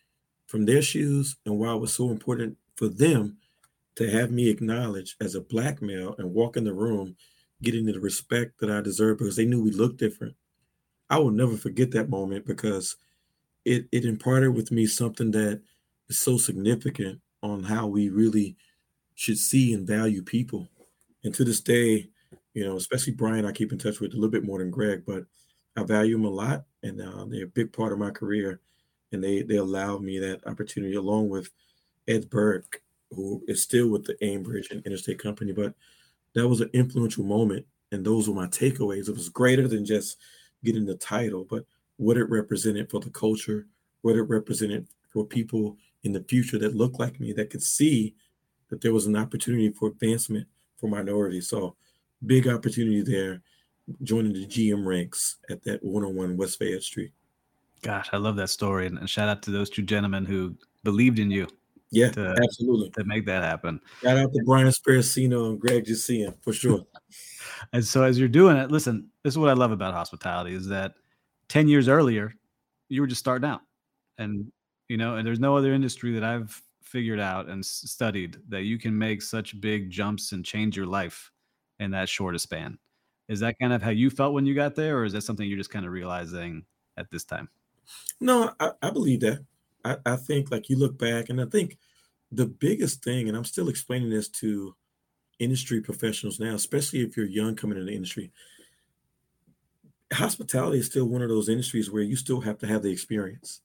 from 0.46 0.64
their 0.64 0.80
shoes 0.80 1.36
and 1.44 1.58
why 1.58 1.72
it 1.74 1.80
was 1.80 1.92
so 1.92 2.10
important 2.10 2.56
for 2.76 2.88
them 2.88 3.36
to 3.96 4.10
have 4.10 4.30
me 4.30 4.48
acknowledged 4.48 5.16
as 5.20 5.34
a 5.34 5.40
black 5.40 5.82
male 5.82 6.14
and 6.18 6.32
walk 6.32 6.56
in 6.56 6.64
the 6.64 6.74
room 6.74 7.16
getting 7.62 7.86
the 7.86 7.98
respect 7.98 8.60
that 8.60 8.70
I 8.70 8.80
deserve 8.80 9.18
because 9.18 9.36
they 9.36 9.46
knew 9.46 9.62
we 9.62 9.70
looked 9.70 9.96
different. 9.96 10.36
I 11.08 11.18
will 11.18 11.30
never 11.30 11.56
forget 11.56 11.90
that 11.92 12.10
moment 12.10 12.46
because 12.46 12.96
it 13.64 13.86
it 13.92 14.04
imparted 14.04 14.54
with 14.54 14.70
me 14.70 14.86
something 14.86 15.30
that 15.32 15.62
is 16.08 16.18
so 16.18 16.36
significant 16.36 17.20
on 17.42 17.62
how 17.62 17.86
we 17.86 18.08
really 18.08 18.56
should 19.14 19.38
see 19.38 19.72
and 19.72 19.86
value 19.86 20.22
people. 20.22 20.68
And 21.24 21.34
to 21.34 21.44
this 21.44 21.60
day, 21.60 22.10
you 22.54 22.64
know, 22.64 22.76
especially 22.76 23.14
Brian, 23.14 23.46
I 23.46 23.52
keep 23.52 23.72
in 23.72 23.78
touch 23.78 24.00
with 24.00 24.12
a 24.12 24.14
little 24.14 24.30
bit 24.30 24.44
more 24.44 24.58
than 24.58 24.70
Greg, 24.70 25.04
but 25.06 25.24
I 25.76 25.82
value 25.84 26.16
them 26.16 26.24
a 26.24 26.30
lot, 26.30 26.64
and 26.82 27.00
uh, 27.00 27.24
they're 27.26 27.44
a 27.44 27.48
big 27.48 27.72
part 27.72 27.92
of 27.92 27.98
my 27.98 28.10
career. 28.10 28.60
And 29.12 29.22
they 29.22 29.42
they 29.42 29.56
allowed 29.56 30.02
me 30.02 30.18
that 30.18 30.46
opportunity, 30.46 30.96
along 30.96 31.28
with 31.28 31.50
Ed 32.08 32.28
Burke, 32.28 32.82
who 33.10 33.42
is 33.46 33.62
still 33.62 33.88
with 33.88 34.04
the 34.04 34.14
Aimbridge 34.22 34.70
and 34.70 34.84
Interstate 34.84 35.18
Company. 35.18 35.52
But 35.52 35.74
that 36.34 36.48
was 36.48 36.60
an 36.60 36.70
influential 36.72 37.24
moment, 37.24 37.66
and 37.92 38.04
those 38.04 38.28
were 38.28 38.34
my 38.34 38.46
takeaways. 38.46 39.08
It 39.08 39.14
was 39.14 39.28
greater 39.28 39.68
than 39.68 39.84
just 39.84 40.18
getting 40.64 40.86
the 40.86 40.96
title, 40.96 41.46
but 41.48 41.64
what 41.96 42.16
it 42.16 42.28
represented 42.28 42.90
for 42.90 43.00
the 43.00 43.10
culture, 43.10 43.66
what 44.02 44.16
it 44.16 44.22
represented 44.22 44.86
for 45.10 45.24
people 45.24 45.76
in 46.02 46.12
the 46.12 46.24
future 46.24 46.58
that 46.58 46.76
looked 46.76 46.98
like 46.98 47.18
me, 47.20 47.32
that 47.32 47.50
could 47.50 47.62
see 47.62 48.14
that 48.68 48.80
there 48.80 48.92
was 48.92 49.06
an 49.06 49.16
opportunity 49.16 49.70
for 49.70 49.88
advancement 49.88 50.46
for 50.76 50.88
minorities. 50.88 51.48
So 51.48 51.76
big 52.24 52.48
opportunity 52.48 53.02
there, 53.02 53.42
joining 54.02 54.32
the 54.32 54.46
GM 54.46 54.84
ranks 54.84 55.36
at 55.48 55.62
that 55.64 55.82
101 55.82 56.36
West 56.36 56.58
Fayette 56.58 56.82
Street. 56.82 57.12
Gosh, 57.82 58.08
I 58.12 58.16
love 58.16 58.36
that 58.36 58.50
story. 58.50 58.86
And, 58.86 59.08
shout 59.08 59.28
out 59.28 59.42
to 59.42 59.50
those 59.50 59.70
two 59.70 59.82
gentlemen 59.82 60.24
who 60.24 60.54
believed 60.82 61.18
in 61.18 61.30
you. 61.30 61.46
Yeah, 61.90 62.10
to, 62.10 62.36
absolutely. 62.42 62.90
To 62.90 63.04
make 63.04 63.26
that 63.26 63.42
happen. 63.42 63.80
Shout 64.02 64.16
out 64.16 64.32
to 64.32 64.42
Brian 64.44 64.66
Sparacino 64.68 65.50
and 65.50 65.60
Greg 65.60 65.84
Jusian 65.84 66.34
for 66.42 66.52
sure. 66.52 66.84
and 67.72 67.84
so 67.84 68.02
as 68.02 68.18
you're 68.18 68.28
doing 68.28 68.56
it, 68.56 68.70
listen, 68.70 69.08
this 69.22 69.34
is 69.34 69.38
what 69.38 69.50
I 69.50 69.54
love 69.54 69.70
about 69.70 69.94
hospitality 69.94 70.54
is 70.54 70.66
that 70.68 70.94
10 71.48 71.68
years 71.68 71.88
earlier, 71.88 72.34
you 72.88 73.00
were 73.00 73.06
just 73.06 73.20
starting 73.20 73.48
out. 73.48 73.60
And, 74.18 74.50
you 74.88 74.96
know, 74.96 75.16
and 75.16 75.26
there's 75.26 75.40
no 75.40 75.56
other 75.56 75.72
industry 75.72 76.12
that 76.14 76.24
I've 76.24 76.60
figured 76.82 77.20
out 77.20 77.48
and 77.48 77.64
studied 77.64 78.38
that 78.48 78.62
you 78.62 78.78
can 78.78 78.96
make 78.96 79.22
such 79.22 79.60
big 79.60 79.90
jumps 79.90 80.32
and 80.32 80.44
change 80.44 80.76
your 80.76 80.86
life 80.86 81.30
in 81.78 81.90
that 81.92 82.08
short 82.08 82.34
a 82.34 82.38
span. 82.38 82.78
Is 83.28 83.40
that 83.40 83.58
kind 83.58 83.72
of 83.72 83.82
how 83.82 83.90
you 83.90 84.08
felt 84.08 84.34
when 84.34 84.46
you 84.46 84.54
got 84.54 84.76
there, 84.76 84.98
or 84.98 85.04
is 85.04 85.12
that 85.12 85.22
something 85.22 85.48
you're 85.48 85.58
just 85.58 85.70
kind 85.70 85.84
of 85.84 85.92
realizing 85.92 86.64
at 86.96 87.10
this 87.10 87.24
time? 87.24 87.48
No, 88.20 88.52
I, 88.60 88.70
I 88.82 88.90
believe 88.90 89.20
that. 89.20 89.44
I, 89.86 89.96
I 90.04 90.16
think 90.16 90.50
like 90.50 90.68
you 90.68 90.76
look 90.76 90.98
back, 90.98 91.28
and 91.28 91.40
I 91.40 91.44
think 91.46 91.78
the 92.32 92.46
biggest 92.46 93.04
thing, 93.04 93.28
and 93.28 93.36
I'm 93.36 93.44
still 93.44 93.68
explaining 93.68 94.10
this 94.10 94.28
to 94.40 94.74
industry 95.38 95.80
professionals 95.80 96.40
now, 96.40 96.54
especially 96.54 97.00
if 97.00 97.16
you're 97.16 97.26
young 97.26 97.54
coming 97.54 97.78
in 97.78 97.86
the 97.86 97.94
industry. 97.94 98.32
Hospitality 100.12 100.78
is 100.78 100.86
still 100.86 101.06
one 101.06 101.22
of 101.22 101.28
those 101.28 101.48
industries 101.48 101.90
where 101.90 102.02
you 102.02 102.16
still 102.16 102.40
have 102.40 102.58
to 102.58 102.66
have 102.66 102.82
the 102.82 102.90
experience. 102.90 103.60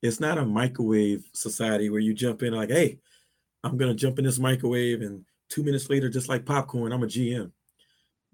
It's 0.00 0.20
not 0.20 0.38
a 0.38 0.44
microwave 0.44 1.24
society 1.32 1.90
where 1.90 2.00
you 2.00 2.12
jump 2.12 2.42
in 2.42 2.54
like, 2.54 2.70
hey, 2.70 2.98
I'm 3.62 3.76
gonna 3.76 3.94
jump 3.94 4.18
in 4.18 4.24
this 4.24 4.38
microwave, 4.38 5.02
and 5.02 5.24
two 5.48 5.62
minutes 5.62 5.88
later, 5.88 6.08
just 6.08 6.28
like 6.28 6.44
popcorn, 6.44 6.92
I'm 6.92 7.04
a 7.04 7.06
GM. 7.06 7.52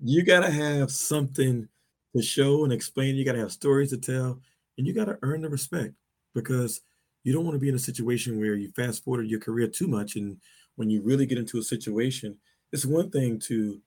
You 0.03 0.23
gotta 0.23 0.51
have 0.51 0.91
something 0.91 1.69
to 2.17 2.23
show 2.23 2.65
and 2.65 2.73
explain. 2.73 3.17
You 3.17 3.25
gotta 3.27 3.41
have 3.41 3.53
stories 3.53 3.91
to 3.91 3.99
tell, 3.99 4.41
and 4.79 4.87
you 4.87 4.95
gotta 4.95 5.19
earn 5.21 5.43
the 5.43 5.51
respect 5.51 5.93
because 6.35 6.81
you 7.29 7.35
don't 7.35 7.45
want 7.45 7.57
to 7.57 7.61
be 7.61 7.69
in 7.69 7.75
a 7.75 7.79
situation 7.79 8.41
where 8.41 8.55
you 8.55 8.71
fast 8.71 9.05
forward 9.05 9.29
your 9.29 9.39
career 9.39 9.69
too 9.69 9.87
much, 9.87 10.17
and 10.17 10.39
when 10.77 10.89
you 10.89 11.03
really 11.03 11.27
get 11.27 11.37
into 11.37 11.59
a 11.59 11.63
situation, 11.63 12.39
it's 12.73 12.87
one 12.87 13.11
thing 13.11 13.39
to 13.41 13.83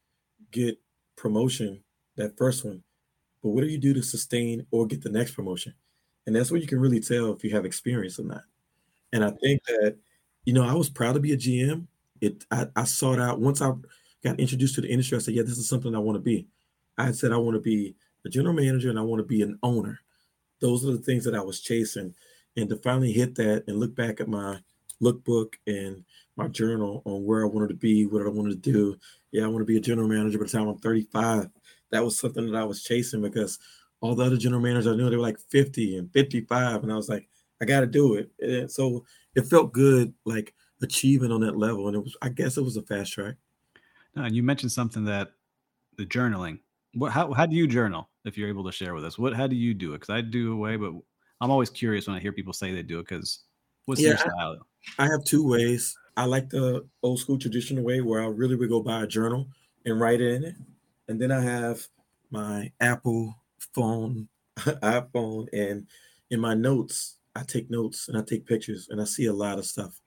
get 0.52 0.80
promotion, 1.16 1.84
that 2.18 2.38
first 2.38 2.64
one, 2.64 2.84
but 3.42 3.50
what 3.50 3.62
do 3.62 3.68
you 3.68 3.80
do 3.80 3.96
to 3.96 4.04
sustain 4.04 4.68
or 4.70 4.86
get 4.86 5.02
the 5.02 5.10
next 5.10 5.32
promotion? 5.32 5.74
And 6.28 6.36
that's 6.36 6.52
where 6.52 6.62
you 6.62 6.68
can 6.68 6.80
really 6.80 7.00
tell 7.00 7.34
if 7.34 7.44
you 7.44 7.50
have 7.56 7.66
experience 7.66 8.20
or 8.20 8.26
not. 8.26 8.44
And 9.12 9.26
I 9.26 9.32
think 9.32 9.64
that, 9.66 9.98
you 10.46 10.54
know, 10.54 10.64
I 10.64 10.76
was 10.76 10.90
proud 10.90 11.14
to 11.14 11.20
be 11.20 11.34
a 11.34 11.38
GM. 11.38 11.88
It 12.22 12.46
I, 12.52 12.68
I 12.76 12.84
sought 12.84 13.20
out 13.20 13.40
once 13.40 13.62
I 13.62 13.72
got 14.24 14.40
introduced 14.40 14.76
to 14.76 14.82
the 14.82 14.90
industry, 14.90 15.18
I 15.18 15.22
said, 15.22 15.34
yeah, 15.34 15.44
this 15.44 15.58
is 15.58 15.68
something 15.68 15.96
I 15.96 16.00
want 16.00 16.18
to 16.18 16.22
be. 16.22 16.48
I 16.98 17.12
said 17.12 17.32
I 17.32 17.38
want 17.38 17.56
to 17.56 17.62
be 17.62 17.96
a 18.26 18.30
general 18.30 18.54
manager 18.54 18.92
and 18.92 19.00
I 19.00 19.04
want 19.04 19.20
to 19.20 19.28
be 19.28 19.42
an 19.42 19.58
owner. 19.64 20.00
Those 20.60 20.86
are 20.86 20.92
the 20.92 21.00
things 21.00 21.26
that 21.26 21.36
I 21.36 21.42
was 21.42 21.60
chasing. 21.60 22.14
And 22.58 22.70
to 22.70 22.76
finally 22.78 23.12
hit 23.12 23.36
that 23.36 23.64
and 23.68 23.78
look 23.78 23.96
back 23.96 24.20
at 24.20 24.28
my 24.28 24.60
lookbook 25.02 25.54
and 25.68 26.04
my 26.36 26.48
journal 26.48 27.02
on 27.06 27.24
where 27.26 27.44
I 27.44 27.48
wanted 27.48 27.70
to 27.70 27.76
be, 27.76 28.06
what 28.06 28.26
I 28.26 28.30
wanted 28.30 28.64
to 28.64 28.72
do. 28.72 28.98
Yeah, 29.32 29.46
I 29.46 29.48
want 29.48 29.62
to 29.62 29.66
be 29.66 29.78
a 29.78 29.82
general 29.82 30.08
manager 30.08 30.38
by 30.38 30.46
the 30.46 30.52
time 30.52 30.68
I'm 30.68 30.78
35. 30.78 31.50
That 31.92 32.04
was 32.04 32.20
something 32.20 32.52
that 32.52 32.58
I 32.58 32.64
was 32.64 32.84
chasing 32.84 33.22
because 33.22 33.60
all 34.02 34.16
the 34.16 34.26
other 34.26 34.38
general 34.38 34.62
managers 34.62 34.88
I 34.88 34.96
knew 34.96 35.10
they 35.10 35.16
were 35.16 35.22
like 35.22 35.40
50 35.40 35.98
and 35.98 36.12
55, 36.12 36.84
and 36.84 36.92
I 36.92 36.96
was 36.96 37.10
like, 37.10 37.30
I 37.62 37.66
got 37.66 37.82
to 37.82 37.88
do 37.88 38.16
it. 38.16 38.32
And 38.40 38.72
so 38.72 39.06
it 39.36 39.46
felt 39.46 39.74
good, 39.74 40.14
like 40.26 40.54
achieving 40.82 41.32
on 41.32 41.42
that 41.42 41.58
level, 41.58 41.88
and 41.88 41.96
it 41.96 42.04
was, 42.04 42.18
I 42.22 42.30
guess, 42.30 42.58
it 42.58 42.64
was 42.64 42.78
a 42.78 42.82
fast 42.82 43.14
track. 43.14 43.36
No, 44.16 44.24
and 44.24 44.36
you 44.36 44.44
mentioned 44.44 44.72
something 44.72 45.06
that 45.06 45.34
the 45.98 46.06
journaling. 46.06 46.60
What, 46.94 47.12
how, 47.12 47.32
how 47.32 47.46
do 47.46 47.56
you 47.56 47.68
journal? 47.68 48.10
If 48.26 48.38
you're 48.38 48.50
able 48.50 48.66
to 48.66 48.72
share 48.72 48.94
with 48.94 49.06
us, 49.06 49.18
what, 49.18 49.34
how 49.34 49.48
do 49.48 49.56
you 49.56 49.74
do 49.74 49.94
it? 49.94 50.00
Because 50.00 50.10
I 50.10 50.22
do 50.22 50.54
away, 50.54 50.76
but 50.76 50.94
I'm 51.42 51.52
always 51.52 51.70
curious 51.70 52.08
when 52.08 52.16
I 52.16 52.20
hear 52.20 52.32
people 52.32 52.54
say 52.54 52.72
they 52.72 52.84
do 52.84 53.00
it. 53.00 53.08
Because 53.10 53.40
what's 53.86 54.00
yeah, 54.00 54.10
your 54.10 54.18
style? 54.18 54.58
I, 54.98 55.06
I 55.06 55.08
have 55.10 55.26
two 55.26 55.46
ways. 55.46 55.98
I 56.16 56.26
like 56.26 56.50
the 56.50 56.88
old 57.04 57.20
school 57.20 57.40
traditional 57.40 57.84
way 57.84 58.02
where 58.02 58.22
I 58.22 58.28
really 58.28 58.56
would 58.56 58.70
go 58.70 58.82
buy 58.82 59.04
a 59.04 59.08
journal 59.08 59.48
and 59.86 60.00
write 60.00 60.22
it 60.22 60.34
in 60.36 60.44
it, 60.44 60.56
and 61.08 61.20
then 61.20 61.32
I 61.32 61.42
have 61.42 61.86
my 62.30 62.72
Apple 62.80 63.36
phone, 63.74 64.28
iPhone, 64.58 65.48
and 65.52 65.88
in 66.30 66.40
my 66.40 66.54
notes, 66.54 67.18
I 67.36 67.44
take 67.44 67.70
notes 67.70 68.08
and 68.08 68.18
I 68.18 68.22
take 68.22 68.46
pictures 68.46 68.88
and 68.90 69.02
I 69.02 69.06
see 69.06 69.26
a 69.26 69.34
lot 69.34 69.58
of 69.58 69.66
stuff. 69.66 70.00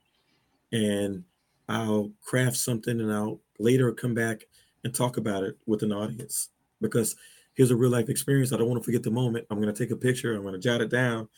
And 0.73 1.25
I'll 1.69 2.13
craft 2.23 2.57
something 2.57 3.01
and 3.01 3.13
I'll 3.13 3.41
later 3.59 3.93
come 3.93 4.15
back 4.15 4.45
and 4.85 4.95
talk 4.95 5.17
about 5.17 5.43
it 5.43 5.57
with 5.67 5.83
an 5.83 5.93
audience 5.93 6.51
because 6.81 7.17
here's 7.55 7.71
a 7.71 7.77
real 7.77 7.91
life 7.91 8.09
experience. 8.09 8.53
I 8.53 8.57
don't 8.57 8.69
want 8.69 8.83
to 8.83 8.85
forget 8.85 9.03
the 9.03 9.11
moment. 9.11 9.47
I'm 9.51 9.61
going 9.61 9.73
to 9.73 9.79
take 9.79 9.93
a 9.93 9.97
picture, 9.97 10.35
I'm 10.35 10.43
going 10.43 10.55
to 10.55 10.61
jot 10.61 10.81
it 10.81 10.91
down, 10.91 11.29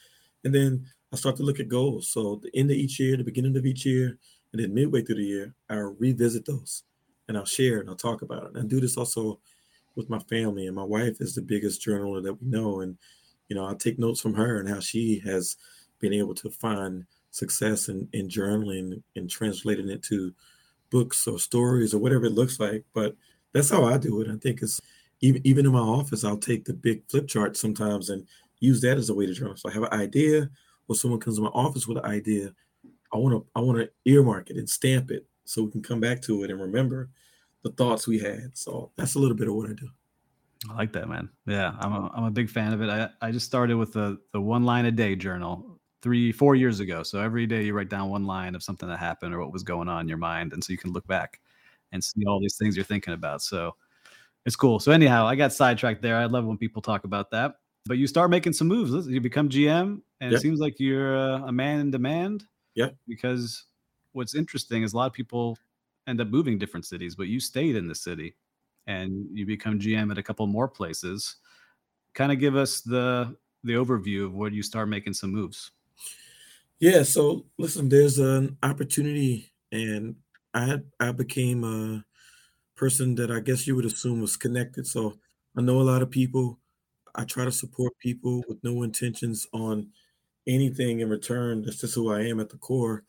and 0.44 0.54
then 0.54 0.86
I 1.12 1.16
start 1.16 1.36
to 1.36 1.42
look 1.42 1.60
at 1.60 1.68
goals. 1.68 2.10
So 2.10 2.40
the 2.42 2.50
end 2.58 2.70
of 2.70 2.76
each 2.76 2.98
year, 2.98 3.16
the 3.16 3.24
beginning 3.24 3.56
of 3.56 3.66
each 3.66 3.86
year, 3.86 4.18
and 4.52 4.62
then 4.62 4.74
midway 4.74 5.02
through 5.02 5.16
the 5.16 5.24
year, 5.24 5.54
I'll 5.68 5.96
revisit 5.98 6.46
those 6.46 6.84
and 7.28 7.36
I'll 7.36 7.44
share 7.44 7.80
and 7.80 7.88
I'll 7.88 7.96
talk 7.96 8.22
about 8.22 8.44
it. 8.44 8.48
And 8.54 8.58
I 8.58 8.66
do 8.66 8.80
this 8.80 8.96
also 8.96 9.40
with 9.94 10.10
my 10.10 10.18
family, 10.20 10.66
and 10.66 10.76
my 10.76 10.84
wife 10.84 11.20
is 11.20 11.34
the 11.34 11.42
biggest 11.42 11.84
journaler 11.84 12.22
that 12.22 12.34
we 12.34 12.48
know. 12.48 12.80
And 12.80 12.98
you 13.48 13.56
know, 13.56 13.66
I 13.66 13.74
take 13.74 13.98
notes 13.98 14.20
from 14.20 14.34
her 14.34 14.58
and 14.60 14.68
how 14.68 14.80
she 14.80 15.20
has 15.24 15.56
been 16.00 16.12
able 16.12 16.34
to 16.34 16.50
find 16.50 17.04
success 17.30 17.88
in, 17.88 18.08
in 18.12 18.28
journaling 18.28 19.02
and 19.14 19.30
translating 19.30 19.88
it 19.88 20.02
to 20.04 20.32
books 20.90 21.26
or 21.26 21.38
stories 21.38 21.94
or 21.94 21.98
whatever 21.98 22.26
it 22.26 22.32
looks 22.32 22.58
like. 22.58 22.84
But 22.94 23.16
that's 23.52 23.70
how 23.70 23.84
I 23.84 23.98
do 23.98 24.20
it. 24.20 24.28
I 24.28 24.36
think 24.36 24.62
it's 24.62 24.80
even 25.20 25.46
even 25.46 25.66
in 25.66 25.72
my 25.72 25.78
office, 25.78 26.24
I'll 26.24 26.36
take 26.36 26.64
the 26.64 26.74
big 26.74 27.02
flip 27.08 27.26
chart 27.28 27.56
sometimes 27.56 28.10
and 28.10 28.26
use 28.60 28.80
that 28.82 28.98
as 28.98 29.10
a 29.10 29.14
way 29.14 29.26
to 29.26 29.32
journal. 29.32 29.56
So 29.56 29.68
I 29.68 29.72
have 29.72 29.84
an 29.84 29.92
idea, 29.92 30.50
or 30.88 30.94
someone 30.94 31.20
comes 31.20 31.36
to 31.36 31.42
my 31.42 31.48
office 31.48 31.86
with 31.86 31.98
an 31.98 32.04
idea. 32.04 32.52
I 33.12 33.18
want 33.18 33.34
to 33.34 33.46
I 33.54 33.60
want 33.60 33.78
to 33.78 33.90
earmark 34.04 34.50
it 34.50 34.56
and 34.56 34.68
stamp 34.68 35.10
it 35.10 35.26
so 35.44 35.62
we 35.62 35.70
can 35.70 35.82
come 35.82 36.00
back 36.00 36.20
to 36.22 36.42
it 36.44 36.50
and 36.50 36.60
remember 36.60 37.08
the 37.62 37.70
thoughts 37.70 38.06
we 38.06 38.18
had. 38.18 38.56
So 38.56 38.90
that's 38.96 39.14
a 39.14 39.18
little 39.18 39.36
bit 39.36 39.48
of 39.48 39.54
what 39.54 39.70
I 39.70 39.72
do. 39.72 39.88
I 40.70 40.74
like 40.74 40.92
that, 40.92 41.08
man. 41.08 41.28
Yeah, 41.46 41.74
I'm 41.80 41.92
a, 41.92 42.10
I'm 42.14 42.24
a 42.24 42.30
big 42.30 42.48
fan 42.48 42.72
of 42.72 42.82
it. 42.82 42.88
I, 42.88 43.08
I 43.20 43.30
just 43.30 43.46
started 43.46 43.76
with 43.76 43.92
the 43.92 44.18
the 44.32 44.40
one 44.40 44.64
line 44.64 44.86
a 44.86 44.90
day 44.90 45.14
journal 45.14 45.80
three 46.02 46.32
four 46.32 46.54
years 46.54 46.80
ago. 46.80 47.02
So 47.02 47.20
every 47.20 47.46
day 47.46 47.64
you 47.64 47.74
write 47.74 47.88
down 47.88 48.10
one 48.10 48.24
line 48.24 48.54
of 48.54 48.62
something 48.62 48.88
that 48.88 48.98
happened 48.98 49.34
or 49.34 49.40
what 49.40 49.52
was 49.52 49.62
going 49.62 49.88
on 49.88 50.00
in 50.02 50.08
your 50.08 50.18
mind, 50.18 50.52
and 50.52 50.62
so 50.62 50.72
you 50.72 50.78
can 50.78 50.92
look 50.92 51.06
back 51.06 51.40
and 51.92 52.02
see 52.02 52.24
all 52.26 52.40
these 52.40 52.56
things 52.56 52.76
you're 52.76 52.84
thinking 52.84 53.14
about. 53.14 53.42
So 53.42 53.76
it's 54.46 54.56
cool. 54.56 54.78
So 54.80 54.92
anyhow, 54.92 55.26
I 55.26 55.34
got 55.34 55.52
sidetracked 55.52 56.00
there. 56.00 56.16
I 56.16 56.24
love 56.24 56.44
when 56.44 56.56
people 56.56 56.80
talk 56.80 57.04
about 57.04 57.30
that. 57.32 57.56
But 57.84 57.98
you 57.98 58.06
start 58.06 58.30
making 58.30 58.52
some 58.52 58.68
moves. 58.68 59.06
You 59.06 59.20
become 59.20 59.48
GM, 59.48 60.00
and 60.20 60.32
it 60.32 60.40
seems 60.40 60.60
like 60.60 60.80
you're 60.80 61.16
uh, 61.16 61.42
a 61.46 61.52
man 61.52 61.80
in 61.80 61.90
demand. 61.90 62.44
Yeah. 62.74 62.90
Because 63.06 63.64
what's 64.12 64.34
interesting 64.34 64.82
is 64.82 64.92
a 64.92 64.96
lot 64.96 65.06
of 65.06 65.12
people 65.12 65.58
end 66.06 66.20
up 66.20 66.28
moving 66.28 66.58
different 66.58 66.86
cities, 66.86 67.14
but 67.14 67.26
you 67.26 67.40
stayed 67.40 67.76
in 67.76 67.88
the 67.88 67.94
city 67.94 68.36
and 68.86 69.26
you 69.32 69.44
become 69.46 69.78
GM 69.78 70.10
at 70.10 70.18
a 70.18 70.22
couple 70.22 70.46
more 70.46 70.68
places. 70.68 71.36
Kind 72.14 72.32
of 72.32 72.38
give 72.38 72.56
us 72.56 72.80
the 72.80 73.36
the 73.64 73.74
overview 73.74 74.24
of 74.24 74.34
where 74.34 74.50
you 74.50 74.62
start 74.62 74.88
making 74.88 75.14
some 75.14 75.32
moves. 75.32 75.72
Yeah, 76.78 77.02
so 77.02 77.46
listen, 77.58 77.88
there's 77.88 78.18
an 78.18 78.56
opportunity, 78.62 79.52
and 79.72 80.16
I 80.54 80.66
had 80.66 80.84
I 81.00 81.12
became 81.12 81.64
a 81.64 82.04
person 82.76 83.14
that 83.16 83.30
I 83.30 83.40
guess 83.40 83.66
you 83.66 83.74
would 83.76 83.84
assume 83.84 84.20
was 84.20 84.36
connected. 84.36 84.86
So 84.86 85.18
I 85.56 85.62
know 85.62 85.80
a 85.80 85.82
lot 85.82 86.02
of 86.02 86.10
people. 86.10 86.58
I 87.14 87.24
try 87.24 87.44
to 87.44 87.52
support 87.52 87.98
people 87.98 88.44
with 88.48 88.62
no 88.62 88.82
intentions 88.82 89.46
on 89.52 89.88
anything 90.46 91.00
in 91.00 91.08
return. 91.08 91.62
That's 91.62 91.80
just 91.80 91.94
who 91.94 92.12
I 92.12 92.20
am 92.20 92.40
at 92.40 92.50
the 92.50 92.58
core. 92.58 93.04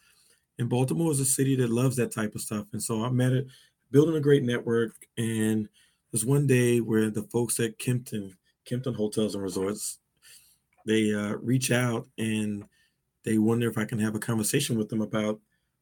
And 0.60 0.70
Baltimore 0.70 1.12
is 1.12 1.20
a 1.20 1.26
city 1.26 1.56
that 1.58 1.70
loves 1.70 1.98
that 1.98 2.12
type 2.12 2.34
of 2.34 2.42
stuff. 2.42 2.66
And 2.74 2.82
so 2.82 3.04
I 3.04 3.10
met 3.10 3.34
it, 3.34 3.48
building 3.92 4.16
a 4.16 4.22
great 4.22 4.44
network. 4.44 4.96
And 5.18 5.68
there's 6.12 6.26
one 6.26 6.48
day 6.48 6.80
where 6.80 7.10
the 7.10 7.24
folks 7.24 7.60
at 7.60 7.78
Kimpton, 7.78 8.34
Kimpton 8.70 8.96
Hotels 8.96 9.36
and 9.36 9.44
Resorts. 9.44 10.00
They 10.86 11.14
uh, 11.14 11.36
reach 11.42 11.70
out 11.70 12.08
and 12.18 12.64
they 13.26 13.38
wonder 13.38 13.70
if 13.70 13.78
I 13.78 13.84
can 13.84 14.00
have 14.00 14.16
a 14.16 14.20
conversation 14.20 14.78
with 14.78 14.88
them 14.88 15.02
about 15.02 15.42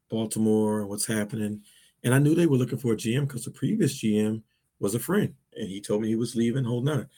Baltimore 0.09 0.81
and 0.81 0.89
what's 0.89 1.05
happening. 1.05 1.61
And 2.05 2.13
I 2.13 2.19
knew 2.19 2.35
they 2.35 2.45
were 2.45 2.57
looking 2.57 2.77
for 2.77 2.93
a 2.93 2.97
GM 2.97 3.27
because 3.27 3.43
the 3.43 3.51
previous 3.51 3.99
GM 3.99 4.43
was 4.79 4.93
a 4.93 4.99
friend 4.99 5.33
and 5.55 5.67
he 5.67 5.81
told 5.81 6.03
me 6.03 6.07
he 6.07 6.15
was 6.15 6.35
leaving, 6.35 6.63
holding 6.63 6.93
on. 6.93 7.09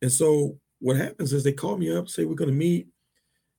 And 0.00 0.10
so 0.10 0.58
what 0.80 0.96
happens 0.96 1.34
is 1.34 1.44
they 1.44 1.52
call 1.52 1.76
me 1.76 1.94
up, 1.94 2.08
say 2.08 2.24
we're 2.24 2.34
going 2.34 2.50
to 2.50 2.56
meet. 2.56 2.88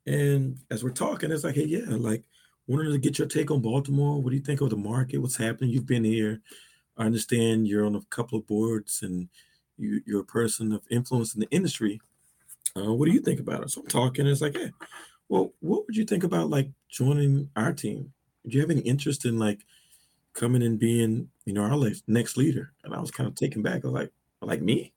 And 0.08 0.58
as 0.72 0.84
we're 0.84 0.90
talking, 0.90 1.32
it's 1.32 1.44
like, 1.44 1.56
hey, 1.56 1.66
yeah, 1.66 1.86
like 1.88 2.24
wanted 2.68 2.92
to 2.92 2.98
get 2.98 3.20
your 3.20 3.28
take 3.28 3.52
on 3.52 3.62
Baltimore. 3.62 4.20
What 4.20 4.32
do 4.32 4.36
you 4.36 4.42
think 4.42 4.62
of 4.62 4.72
the 4.72 4.76
market? 4.76 5.20
What's 5.20 5.38
happening? 5.38 5.70
You've 5.70 5.86
been 5.86 6.04
here. 6.04 6.42
I 6.98 7.06
understand 7.06 7.68
you're 7.68 7.86
on 7.86 7.96
a 7.96 8.02
couple 8.10 8.40
of 8.40 8.48
boards 8.48 9.04
and 9.04 9.30
you, 9.78 10.02
are 10.18 10.22
a 10.22 10.26
person 10.26 10.74
of 10.74 10.82
influence 10.90 11.36
in 11.36 11.42
the 11.42 11.50
industry. 11.52 12.02
Uh, 12.76 12.94
what 12.94 13.06
do 13.06 13.12
you 13.12 13.22
think 13.22 13.40
about 13.40 13.62
it? 13.62 13.70
So 13.70 13.82
I'm 13.82 13.88
talking. 13.88 14.26
it's 14.26 14.42
like, 14.42 14.58
hey, 14.58 14.72
well, 15.30 15.54
what 15.60 15.86
would 15.86 15.96
you 15.96 16.06
think 16.06 16.24
about 16.24 16.50
like 16.50 16.70
joining 16.90 17.50
our 17.56 17.74
team? 17.74 18.12
Do 18.48 18.56
you 18.56 18.62
have 18.62 18.72
any 18.72 18.82
interest 18.82 19.26
in 19.26 19.38
like 19.38 19.60
coming 20.34 20.64
and 20.64 20.80
being, 20.80 21.30
you 21.46 21.54
know, 21.54 21.64
our 21.64 21.92
next 22.08 22.38
leader? 22.38 22.74
And 22.84 22.94
I 22.94 23.00
was 23.00 23.12
kind 23.12 23.28
of 23.28 23.36
taken 23.36 23.62
back. 23.62 23.84
I 23.84 23.88
was 23.88 23.94
like, 23.94 24.12
like 24.42 24.62
me, 24.62 24.94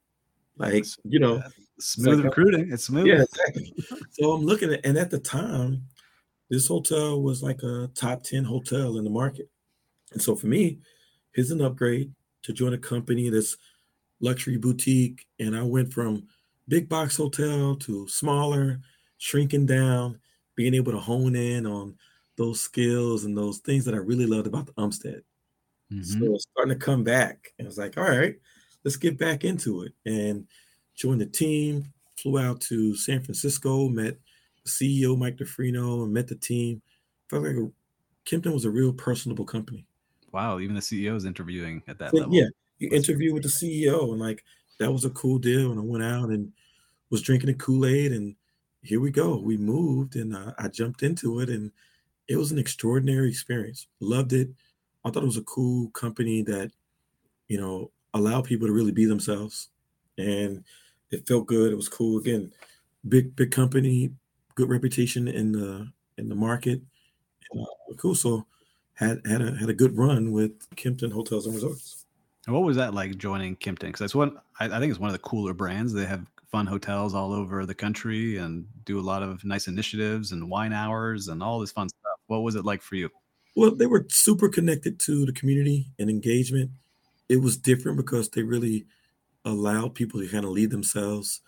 like 0.58 0.84
you 1.04 1.18
know, 1.18 1.42
smooth 1.78 2.18
like, 2.18 2.24
recruiting. 2.26 2.72
It's 2.72 2.84
smooth. 2.84 3.06
Yeah, 3.06 3.22
exactly. 3.22 3.74
so 4.10 4.32
I'm 4.32 4.44
looking 4.44 4.72
at, 4.72 4.84
and 4.84 4.96
at 4.96 5.10
the 5.10 5.18
time, 5.18 5.82
this 6.50 6.68
hotel 6.68 7.20
was 7.20 7.42
like 7.42 7.62
a 7.62 7.90
top 7.94 8.22
10 8.22 8.44
hotel 8.44 8.98
in 8.98 9.04
the 9.04 9.10
market. 9.10 9.50
And 10.12 10.22
so 10.22 10.36
for 10.36 10.46
me, 10.46 10.78
here's 11.32 11.50
an 11.50 11.60
upgrade 11.60 12.12
to 12.42 12.52
join 12.52 12.72
a 12.72 12.78
company 12.78 13.28
that's 13.28 13.56
luxury 14.20 14.56
boutique. 14.56 15.26
And 15.40 15.56
I 15.56 15.62
went 15.62 15.92
from 15.92 16.26
big 16.68 16.88
box 16.88 17.16
hotel 17.16 17.76
to 17.76 18.08
smaller, 18.08 18.80
shrinking 19.18 19.66
down, 19.66 20.18
being 20.54 20.74
able 20.74 20.92
to 20.92 20.98
hone 20.98 21.36
in 21.36 21.66
on 21.66 21.96
those 22.36 22.60
skills 22.60 23.24
and 23.24 23.36
those 23.36 23.58
things 23.58 23.84
that 23.84 23.94
I 23.94 23.98
really 23.98 24.26
loved 24.26 24.46
about 24.46 24.66
the 24.66 24.72
Umstead. 24.74 25.22
Mm-hmm. 25.92 26.02
So 26.02 26.34
it's 26.34 26.46
starting 26.50 26.78
to 26.78 26.84
come 26.84 27.04
back. 27.04 27.52
And 27.58 27.66
I 27.66 27.68
was 27.68 27.78
like, 27.78 27.96
all 27.96 28.04
right, 28.04 28.34
let's 28.84 28.96
get 28.96 29.18
back 29.18 29.44
into 29.44 29.82
it. 29.82 29.92
And 30.04 30.46
joined 30.94 31.20
the 31.20 31.26
team, 31.26 31.92
flew 32.18 32.38
out 32.38 32.60
to 32.62 32.96
San 32.96 33.22
Francisco, 33.22 33.88
met 33.88 34.16
CEO 34.66 35.16
Mike 35.16 35.36
DeFrino 35.36 36.04
and 36.04 36.12
met 36.12 36.28
the 36.28 36.34
team. 36.34 36.82
Felt 37.30 37.44
like 37.44 37.56
a, 37.56 37.70
Kimpton 38.28 38.52
was 38.52 38.64
a 38.64 38.70
real 38.70 38.92
personable 38.92 39.44
company. 39.44 39.84
Wow, 40.32 40.58
even 40.58 40.74
the 40.74 40.80
CEO 40.80 41.16
is 41.16 41.24
interviewing 41.24 41.82
at 41.88 41.98
that 41.98 42.10
so, 42.10 42.18
level. 42.18 42.34
Yeah, 42.34 42.48
you 42.78 42.90
interview 42.90 43.32
with 43.32 43.44
the 43.44 43.48
CEO, 43.48 44.10
and 44.10 44.20
like 44.20 44.44
that 44.78 44.92
was 44.92 45.04
a 45.04 45.10
cool 45.10 45.38
deal. 45.38 45.70
And 45.70 45.80
I 45.80 45.82
went 45.82 46.04
out 46.04 46.30
and 46.30 46.52
was 47.10 47.22
drinking 47.22 47.48
the 47.48 47.54
Kool 47.54 47.86
Aid, 47.86 48.12
and 48.12 48.34
here 48.82 49.00
we 49.00 49.10
go. 49.10 49.38
We 49.38 49.56
moved, 49.56 50.16
and 50.16 50.36
uh, 50.36 50.52
I 50.58 50.68
jumped 50.68 51.02
into 51.02 51.40
it, 51.40 51.48
and 51.48 51.70
it 52.28 52.36
was 52.36 52.52
an 52.52 52.58
extraordinary 52.58 53.28
experience. 53.28 53.86
Loved 54.00 54.32
it. 54.32 54.50
I 55.06 55.10
thought 55.10 55.22
it 55.22 55.26
was 55.26 55.36
a 55.36 55.42
cool 55.42 55.90
company 55.90 56.42
that, 56.42 56.72
you 57.46 57.60
know, 57.60 57.92
allowed 58.12 58.44
people 58.44 58.66
to 58.66 58.72
really 58.72 58.90
be 58.90 59.04
themselves, 59.04 59.68
and 60.18 60.64
it 61.12 61.28
felt 61.28 61.46
good. 61.46 61.72
It 61.72 61.76
was 61.76 61.88
cool. 61.88 62.18
Again, 62.18 62.52
big 63.08 63.36
big 63.36 63.52
company, 63.52 64.10
good 64.56 64.68
reputation 64.68 65.28
in 65.28 65.52
the 65.52 65.88
in 66.18 66.28
the 66.28 66.34
market. 66.34 66.82
And, 67.52 67.62
uh, 67.62 67.94
cool. 67.96 68.16
So 68.16 68.46
had 68.94 69.20
had 69.26 69.42
a 69.42 69.54
had 69.54 69.68
a 69.68 69.74
good 69.74 69.96
run 69.96 70.32
with 70.32 70.68
Kimpton 70.70 71.12
Hotels 71.12 71.46
and 71.46 71.54
Resorts. 71.54 72.06
And 72.46 72.54
what 72.54 72.64
was 72.64 72.76
that 72.76 72.92
like 72.92 73.16
joining 73.16 73.54
Kimpton? 73.56 73.86
Because 73.86 74.00
that's 74.00 74.14
one 74.14 74.36
I, 74.58 74.66
I, 74.66 74.80
think 74.80 74.90
it's 74.90 75.00
one 75.00 75.08
of 75.08 75.14
the 75.14 75.20
cooler 75.20 75.52
brands. 75.52 75.92
They 75.92 76.06
have 76.06 76.26
fun 76.50 76.66
hotels 76.66 77.14
all 77.14 77.32
over 77.32 77.64
the 77.64 77.74
country 77.74 78.38
and 78.38 78.66
do 78.84 78.98
a 78.98 79.02
lot 79.02 79.22
of 79.22 79.44
nice 79.44 79.68
initiatives 79.68 80.32
and 80.32 80.48
wine 80.48 80.72
hours 80.72 81.28
and 81.28 81.42
all 81.42 81.60
this 81.60 81.72
fun 81.72 81.88
stuff. 81.88 82.18
What 82.26 82.38
was 82.38 82.56
it 82.56 82.64
like 82.64 82.82
for 82.82 82.96
you? 82.96 83.10
Well, 83.56 83.74
they 83.74 83.86
were 83.86 84.06
super 84.10 84.48
connected 84.48 85.00
to 85.00 85.26
the 85.26 85.32
community 85.32 85.88
and 85.98 86.10
engagement. 86.10 86.72
It 87.28 87.38
was 87.38 87.56
different 87.56 87.96
because 87.98 88.28
they 88.28 88.42
really 88.42 88.86
allowed 89.44 89.94
people 89.94 90.20
to 90.20 90.28
kind 90.28 90.44
of 90.44 90.52
lead 90.52 90.70
themselves. 90.70 91.42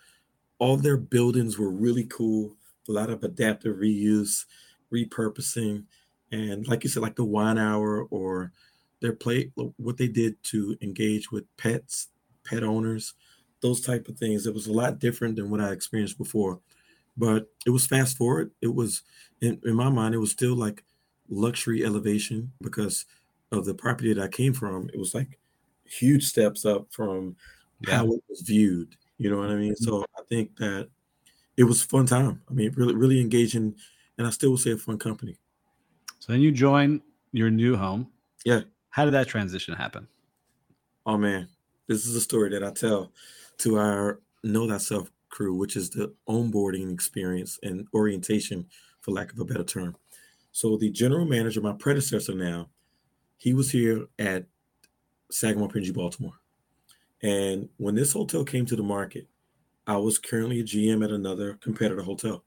All 0.59 0.77
their 0.77 0.97
buildings 0.97 1.59
were 1.59 1.71
really 1.71 2.05
cool 2.05 2.55
a 2.89 2.91
lot 2.93 3.09
of 3.11 3.23
adaptive 3.23 3.77
reuse, 3.77 4.45
repurposing, 4.93 5.85
and 6.31 6.67
like 6.67 6.83
you 6.83 6.89
said, 6.89 7.03
like 7.03 7.15
the 7.17 7.25
wine 7.25 7.57
hour 7.57 8.03
or 8.11 8.51
their 9.01 9.13
play, 9.13 9.51
what 9.77 9.97
they 9.97 10.07
did 10.07 10.43
to 10.45 10.77
engage 10.81 11.31
with 11.31 11.45
pets, 11.57 12.09
pet 12.45 12.63
owners, 12.63 13.13
those 13.61 13.81
type 13.81 14.07
of 14.09 14.17
things. 14.17 14.47
It 14.47 14.53
was 14.55 14.67
a 14.67 14.73
lot 14.73 14.99
different 14.99 15.35
than 15.37 15.49
what 15.51 15.61
I 15.61 15.71
experienced 15.71 16.17
before, 16.17 16.59
but 17.17 17.47
it 17.65 17.71
was 17.71 17.87
fast 17.87 18.17
forward. 18.17 18.51
It 18.61 18.73
was 18.75 19.03
in, 19.41 19.59
in 19.65 19.75
my 19.75 19.89
mind, 19.89 20.15
it 20.15 20.19
was 20.19 20.31
still 20.31 20.55
like 20.55 20.83
luxury 21.29 21.85
elevation 21.85 22.51
because 22.61 23.05
of 23.51 23.65
the 23.65 23.73
property 23.73 24.13
that 24.13 24.23
I 24.23 24.27
came 24.27 24.53
from. 24.53 24.89
It 24.93 24.99
was 24.99 25.13
like 25.13 25.39
huge 25.85 26.25
steps 26.25 26.65
up 26.65 26.87
from 26.91 27.35
yeah. 27.81 27.97
how 27.97 28.05
it 28.05 28.23
was 28.29 28.41
viewed. 28.41 28.95
You 29.17 29.29
know 29.29 29.37
what 29.37 29.49
I 29.49 29.55
mean? 29.55 29.73
Mm-hmm. 29.73 29.83
So 29.83 30.05
I 30.17 30.21
think 30.29 30.55
that 30.57 30.89
it 31.57 31.63
was 31.63 31.83
a 31.83 31.87
fun 31.87 32.05
time. 32.05 32.41
I 32.49 32.53
mean, 32.53 32.71
really, 32.75 32.95
really 32.95 33.19
engaging, 33.19 33.75
and 34.17 34.27
I 34.27 34.29
still 34.29 34.51
would 34.51 34.59
say 34.59 34.71
a 34.71 34.77
fun 34.77 34.97
company. 34.97 35.37
So 36.19 36.31
then 36.31 36.41
you 36.41 36.51
join 36.51 37.01
your 37.31 37.49
new 37.49 37.75
home. 37.75 38.07
Yeah. 38.45 38.61
How 38.89 39.05
did 39.05 39.13
that 39.13 39.27
transition 39.27 39.75
happen? 39.75 40.07
Oh 41.05 41.17
man, 41.17 41.47
this 41.87 42.05
is 42.05 42.15
a 42.15 42.21
story 42.21 42.49
that 42.51 42.63
I 42.63 42.71
tell 42.71 43.11
to 43.59 43.77
our 43.77 44.19
Know 44.43 44.67
Thyself 44.67 45.11
crew, 45.29 45.55
which 45.55 45.75
is 45.75 45.89
the 45.89 46.13
onboarding 46.27 46.93
experience 46.93 47.59
and 47.63 47.87
orientation, 47.93 48.65
for 49.01 49.11
lack 49.11 49.31
of 49.31 49.39
a 49.39 49.45
better 49.45 49.63
term. 49.63 49.95
So 50.59 50.75
the 50.75 50.89
general 50.89 51.23
manager, 51.23 51.61
my 51.61 51.71
predecessor 51.71 52.35
now, 52.35 52.67
he 53.37 53.53
was 53.53 53.71
here 53.71 54.07
at 54.19 54.43
Sagamore 55.31 55.69
Pendry, 55.69 55.93
Baltimore. 55.93 56.33
And 57.23 57.69
when 57.77 57.95
this 57.95 58.11
hotel 58.11 58.43
came 58.43 58.65
to 58.65 58.75
the 58.75 58.83
market, 58.83 59.29
I 59.87 59.95
was 59.95 60.19
currently 60.19 60.59
a 60.59 60.65
GM 60.65 61.01
at 61.01 61.11
another 61.11 61.53
competitor 61.61 62.01
hotel. 62.01 62.43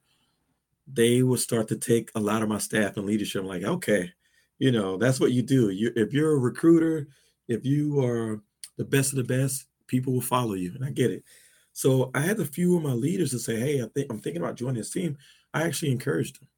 They 0.87 1.23
would 1.23 1.41
start 1.41 1.69
to 1.69 1.77
take 1.77 2.11
a 2.15 2.21
lot 2.21 2.43
of 2.43 2.51
my 2.51 2.59
staff 2.59 2.99
and 2.99 3.07
leadership. 3.07 3.41
I'm 3.41 3.49
like, 3.49 3.63
okay, 3.63 4.13
you 4.59 4.73
know, 4.73 4.99
that's 4.99 5.19
what 5.19 5.33
you 5.33 5.41
do. 5.41 5.71
You 5.71 5.91
if 5.97 6.13
you're 6.13 6.35
a 6.35 6.39
recruiter, 6.39 7.09
if 7.49 7.65
you 7.65 8.05
are 8.05 8.43
the 8.77 8.85
best 8.85 9.13
of 9.13 9.17
the 9.17 9.25
best, 9.25 9.69
people 9.87 10.13
will 10.13 10.21
follow 10.21 10.53
you. 10.53 10.73
And 10.75 10.85
I 10.85 10.91
get 10.91 11.11
it. 11.11 11.25
So 11.73 12.11
I 12.15 12.21
had 12.21 12.39
a 12.39 12.45
few 12.45 12.77
of 12.77 12.83
my 12.83 12.93
leaders 12.93 13.31
to 13.31 13.39
say, 13.39 13.59
hey, 13.59 13.81
I 13.81 13.87
think 13.95 14.09
I'm 14.11 14.21
thinking 14.21 14.43
about 14.43 14.57
joining 14.57 14.75
this 14.75 14.91
team. 14.91 15.17
I 15.55 15.63
actually 15.63 15.93
encouraged 15.93 16.39
them. 16.39 16.49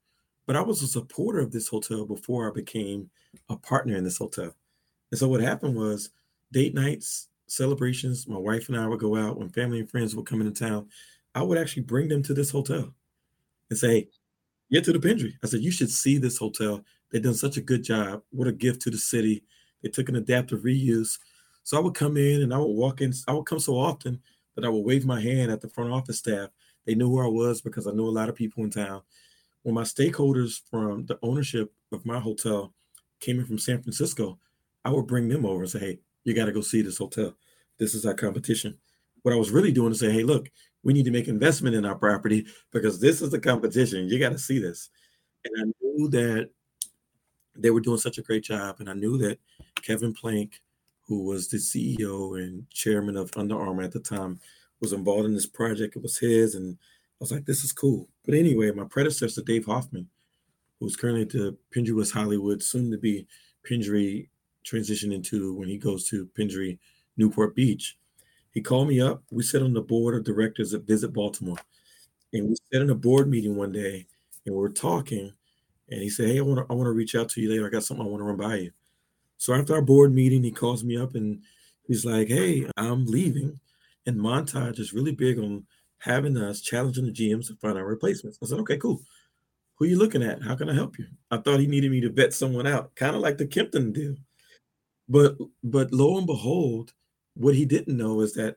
But 0.47 0.57
I 0.57 0.61
was 0.61 0.83
a 0.83 0.87
supporter 0.87 1.41
of 1.41 1.53
this 1.53 1.69
hotel 1.69 2.05
before 2.05 2.49
I 2.49 2.55
became 2.55 3.11
a 3.49 3.57
partner 3.57 3.97
in 3.97 4.05
this 4.05 4.19
hotel. 4.19 4.55
And 5.11 5.19
so 5.19 5.29
what 5.29 5.41
happened 5.41 5.77
was 5.77 6.11
date 6.53 6.75
nights, 6.75 7.29
celebrations, 7.47 8.29
my 8.29 8.39
wife 8.39 8.69
and 8.69 8.79
I 8.79 8.87
would 8.87 9.01
go 9.01 9.17
out 9.17 9.39
when 9.39 9.49
family 9.49 9.81
and 9.81 9.91
friends 9.91 10.15
would 10.15 10.27
come 10.27 10.41
into 10.41 10.53
town. 10.53 10.89
I 11.35 11.43
would 11.43 11.59
actually 11.59 11.83
bring 11.83 12.09
them 12.09 12.23
to 12.25 12.35
this 12.35 12.51
hotel 12.51 12.93
and 13.71 13.79
say, 13.79 14.09
Get 14.71 14.85
to 14.85 14.93
the 14.93 14.99
Pendry. 14.99 15.35
I 15.43 15.47
said, 15.47 15.61
You 15.61 15.71
should 15.71 15.91
see 15.91 16.19
this 16.19 16.39
hotel. 16.39 16.83
They've 17.11 17.23
done 17.23 17.35
such 17.35 17.57
a 17.57 17.63
good 17.63 17.85
job. 17.85 18.23
What 18.31 18.49
a 18.49 18.53
gift 18.53 18.83
to 18.83 18.91
the 18.91 18.99
city. 18.99 19.45
They 19.83 19.89
took 19.89 20.09
an 20.09 20.17
adaptive 20.17 20.61
reuse. 20.61 21.19
So 21.63 21.77
I 21.77 21.81
would 21.81 21.95
come 21.95 22.17
in 22.17 22.43
and 22.43 22.53
I 22.53 22.59
would 22.59 22.67
walk 22.67 23.01
in. 23.01 23.13
I 23.29 23.33
would 23.33 23.47
come 23.47 23.61
so 23.61 23.75
often 23.77 24.21
that 24.55 24.65
I 24.65 24.69
would 24.69 24.85
wave 24.85 25.07
my 25.07 25.21
hand 25.21 25.51
at 25.51 25.61
the 25.61 25.69
front 25.69 25.93
office 25.93 26.19
staff. 26.19 26.51
They 26.87 26.95
knew 26.95 27.09
who 27.09 27.21
I 27.21 27.29
was 27.29 27.61
because 27.61 27.87
I 27.87 27.93
knew 27.93 28.07
a 28.07 28.11
lot 28.11 28.29
of 28.29 28.35
people 28.35 28.65
in 28.65 28.71
town. 28.71 29.03
When 29.65 29.75
my 29.75 29.83
stakeholders 29.83 30.61
from 30.71 31.07
the 31.07 31.19
ownership 31.23 31.73
of 31.93 32.07
my 32.07 32.21
hotel 32.21 32.73
came 33.19 33.41
in 33.41 33.47
from 33.47 33.59
San 33.59 33.83
Francisco, 33.83 34.39
I 34.85 34.91
would 34.91 35.07
bring 35.07 35.29
them 35.29 35.45
over 35.45 35.63
and 35.63 35.71
say, 35.71 35.81
Hey, 35.81 35.99
you 36.25 36.35
got 36.35 36.47
to 36.47 36.53
go 36.53 36.61
see 36.63 36.83
this 36.83 36.99
hotel. 36.99 37.35
This 37.79 37.95
is 37.95 38.05
our 38.07 38.15
competition. 38.15 38.77
What 39.23 39.35
I 39.35 39.39
was 39.39 39.51
really 39.51 39.73
doing 39.73 39.93
is 39.93 40.01
say, 40.01 40.11
hey, 40.11 40.23
look, 40.23 40.51
we 40.83 40.93
need 40.93 41.05
to 41.05 41.11
make 41.11 41.29
investment 41.29 41.77
in 41.77 41.85
our 41.85 41.95
property 41.95 42.47
because 42.73 43.01
this 43.01 43.23
is 43.23 43.31
the 43.31 43.39
competition. 43.39 44.09
You 44.09 44.19
got 44.19 44.33
to 44.33 44.39
see 44.39 44.59
this. 44.59 44.91
And 45.45 45.55
I 45.61 45.73
knew 45.83 46.09
that 46.09 46.51
they 47.57 47.71
were 47.71 47.81
doing 47.81 47.99
such 47.99 48.19
a 48.19 48.23
great 48.23 48.45
job. 48.45 48.77
And 48.81 48.91
I 48.91 48.95
knew 48.95 49.17
that 49.19 49.39
Kevin 49.83 50.13
Plank, 50.13 50.61
who 51.07 51.25
was 51.25 51.49
the 51.49 51.59
CEO 51.59 52.39
and 52.43 52.69
chairman 52.71 53.17
of 53.17 53.31
Under 53.37 53.59
Armour 53.59 53.83
at 53.83 53.93
the 53.93 54.01
time, 54.01 54.41
was 54.81 54.93
involved 54.93 55.27
in 55.27 55.35
this 55.35 55.47
project. 55.47 55.97
It 55.97 56.03
was 56.03 56.19
his. 56.19 56.55
And 56.55 56.77
I 56.77 57.17
was 57.21 57.33
like, 57.33 57.45
this 57.45 57.65
is 57.65 57.73
cool. 57.73 58.09
But 58.25 58.35
anyway, 58.35 58.71
my 58.71 58.85
predecessor, 58.85 59.43
Dave 59.43 59.67
Hoffman, 59.67 60.09
who's 60.81 60.97
currently 60.97 61.23
at 61.23 61.31
the 61.31 61.57
Pendry 61.75 61.97
West 61.97 62.13
Hollywood, 62.13 62.63
soon 62.63 62.91
to 62.91 62.99
be 62.99 63.27
Pendry 63.69 64.29
transition 64.65 65.13
into 65.13 65.55
when 65.55 65.69
he 65.69 65.77
goes 65.77 66.09
to 66.09 66.27
Pendry 66.39 66.79
Newport 67.17 67.55
Beach. 67.55 67.97
He 68.53 68.61
called 68.61 68.89
me 68.89 69.01
up. 69.01 69.23
We 69.31 69.43
sat 69.43 69.63
on 69.63 69.75
the 69.75 69.83
board 69.83 70.15
of 70.15 70.25
directors 70.25 70.75
at 70.75 70.83
Visit 70.83 71.13
Baltimore. 71.13 71.59
And 72.33 72.49
we 72.49 72.57
sat 72.73 72.83
in 72.83 72.91
a 72.91 72.95
board 72.95 73.29
meeting 73.29 73.57
one 73.57 73.73
day 73.73 74.07
and 74.47 74.55
we 74.55 74.61
were 74.61 74.69
talking. 74.69 75.33
And 75.91 76.03
he 76.03 76.09
said, 76.09 76.29
Hey, 76.29 76.39
I 76.39 76.43
want 76.43 76.59
to 76.59 76.73
I 76.73 76.75
want 76.75 76.87
to 76.87 76.93
reach 76.93 77.15
out 77.15 77.29
to 77.31 77.41
you 77.41 77.51
later. 77.51 77.67
I 77.67 77.71
got 77.71 77.85
something 77.85 78.05
I 78.05 78.09
want 78.09 78.21
to 78.21 78.25
run 78.25 78.37
by 78.37 78.57
you. 78.57 78.71
So 79.37 79.55
after 79.55 79.75
our 79.75 79.83
board 79.83 80.15
meeting, 80.15 80.43
he 80.43 80.51
calls 80.51 80.83
me 80.83 80.97
up 80.97 81.15
and 81.15 81.43
he's 81.87 82.05
like, 82.05 82.29
Hey, 82.29 82.67
I'm 82.77 83.07
leaving. 83.07 83.61
And 84.07 84.19
Montage 84.19 84.79
is 84.79 84.93
really 84.93 85.13
big 85.13 85.39
on 85.39 85.67
having 86.05 86.37
us 86.37 86.61
challenging 86.61 87.07
the 87.07 87.13
GMs 87.13 87.47
to 87.47 87.57
find 87.57 87.79
our 87.79 87.87
replacements. 87.87 88.39
I 88.43 88.47
said, 88.47 88.59
okay, 88.61 88.77
cool. 88.77 89.01
Who 89.77 89.87
are 89.87 89.89
you 89.89 89.99
looking 89.99 90.23
at? 90.23 90.43
How 90.43 90.55
can 90.55 90.69
I 90.69 90.75
help 90.75 90.99
you? 90.99 91.07
I 91.31 91.39
thought 91.39 91.61
he 91.61 91.67
needed 91.67 91.91
me 91.91 92.03
to 92.03 92.11
vet 92.11 92.35
someone 92.35 92.67
out, 92.67 92.95
kind 92.95 93.17
of 93.17 93.23
like 93.23 93.39
the 93.39 93.47
Kimpton 93.47 93.95
deal. 93.95 94.15
But 95.09 95.37
but 95.63 95.93
lo 95.93 96.19
and 96.19 96.27
behold, 96.27 96.93
what 97.35 97.55
he 97.55 97.65
didn't 97.65 97.97
know 97.97 98.21
is 98.21 98.35
that 98.35 98.57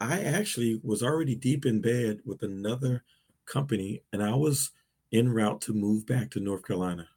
I 0.00 0.20
actually 0.20 0.80
was 0.84 1.02
already 1.02 1.34
deep 1.34 1.64
in 1.64 1.80
bed 1.80 2.20
with 2.26 2.42
another 2.42 3.04
company, 3.46 4.02
and 4.12 4.22
I 4.22 4.34
was 4.34 4.70
en 5.12 5.32
route 5.32 5.62
to 5.62 5.72
move 5.72 6.06
back 6.06 6.30
to 6.32 6.40
North 6.40 6.66
Carolina. 6.66 7.08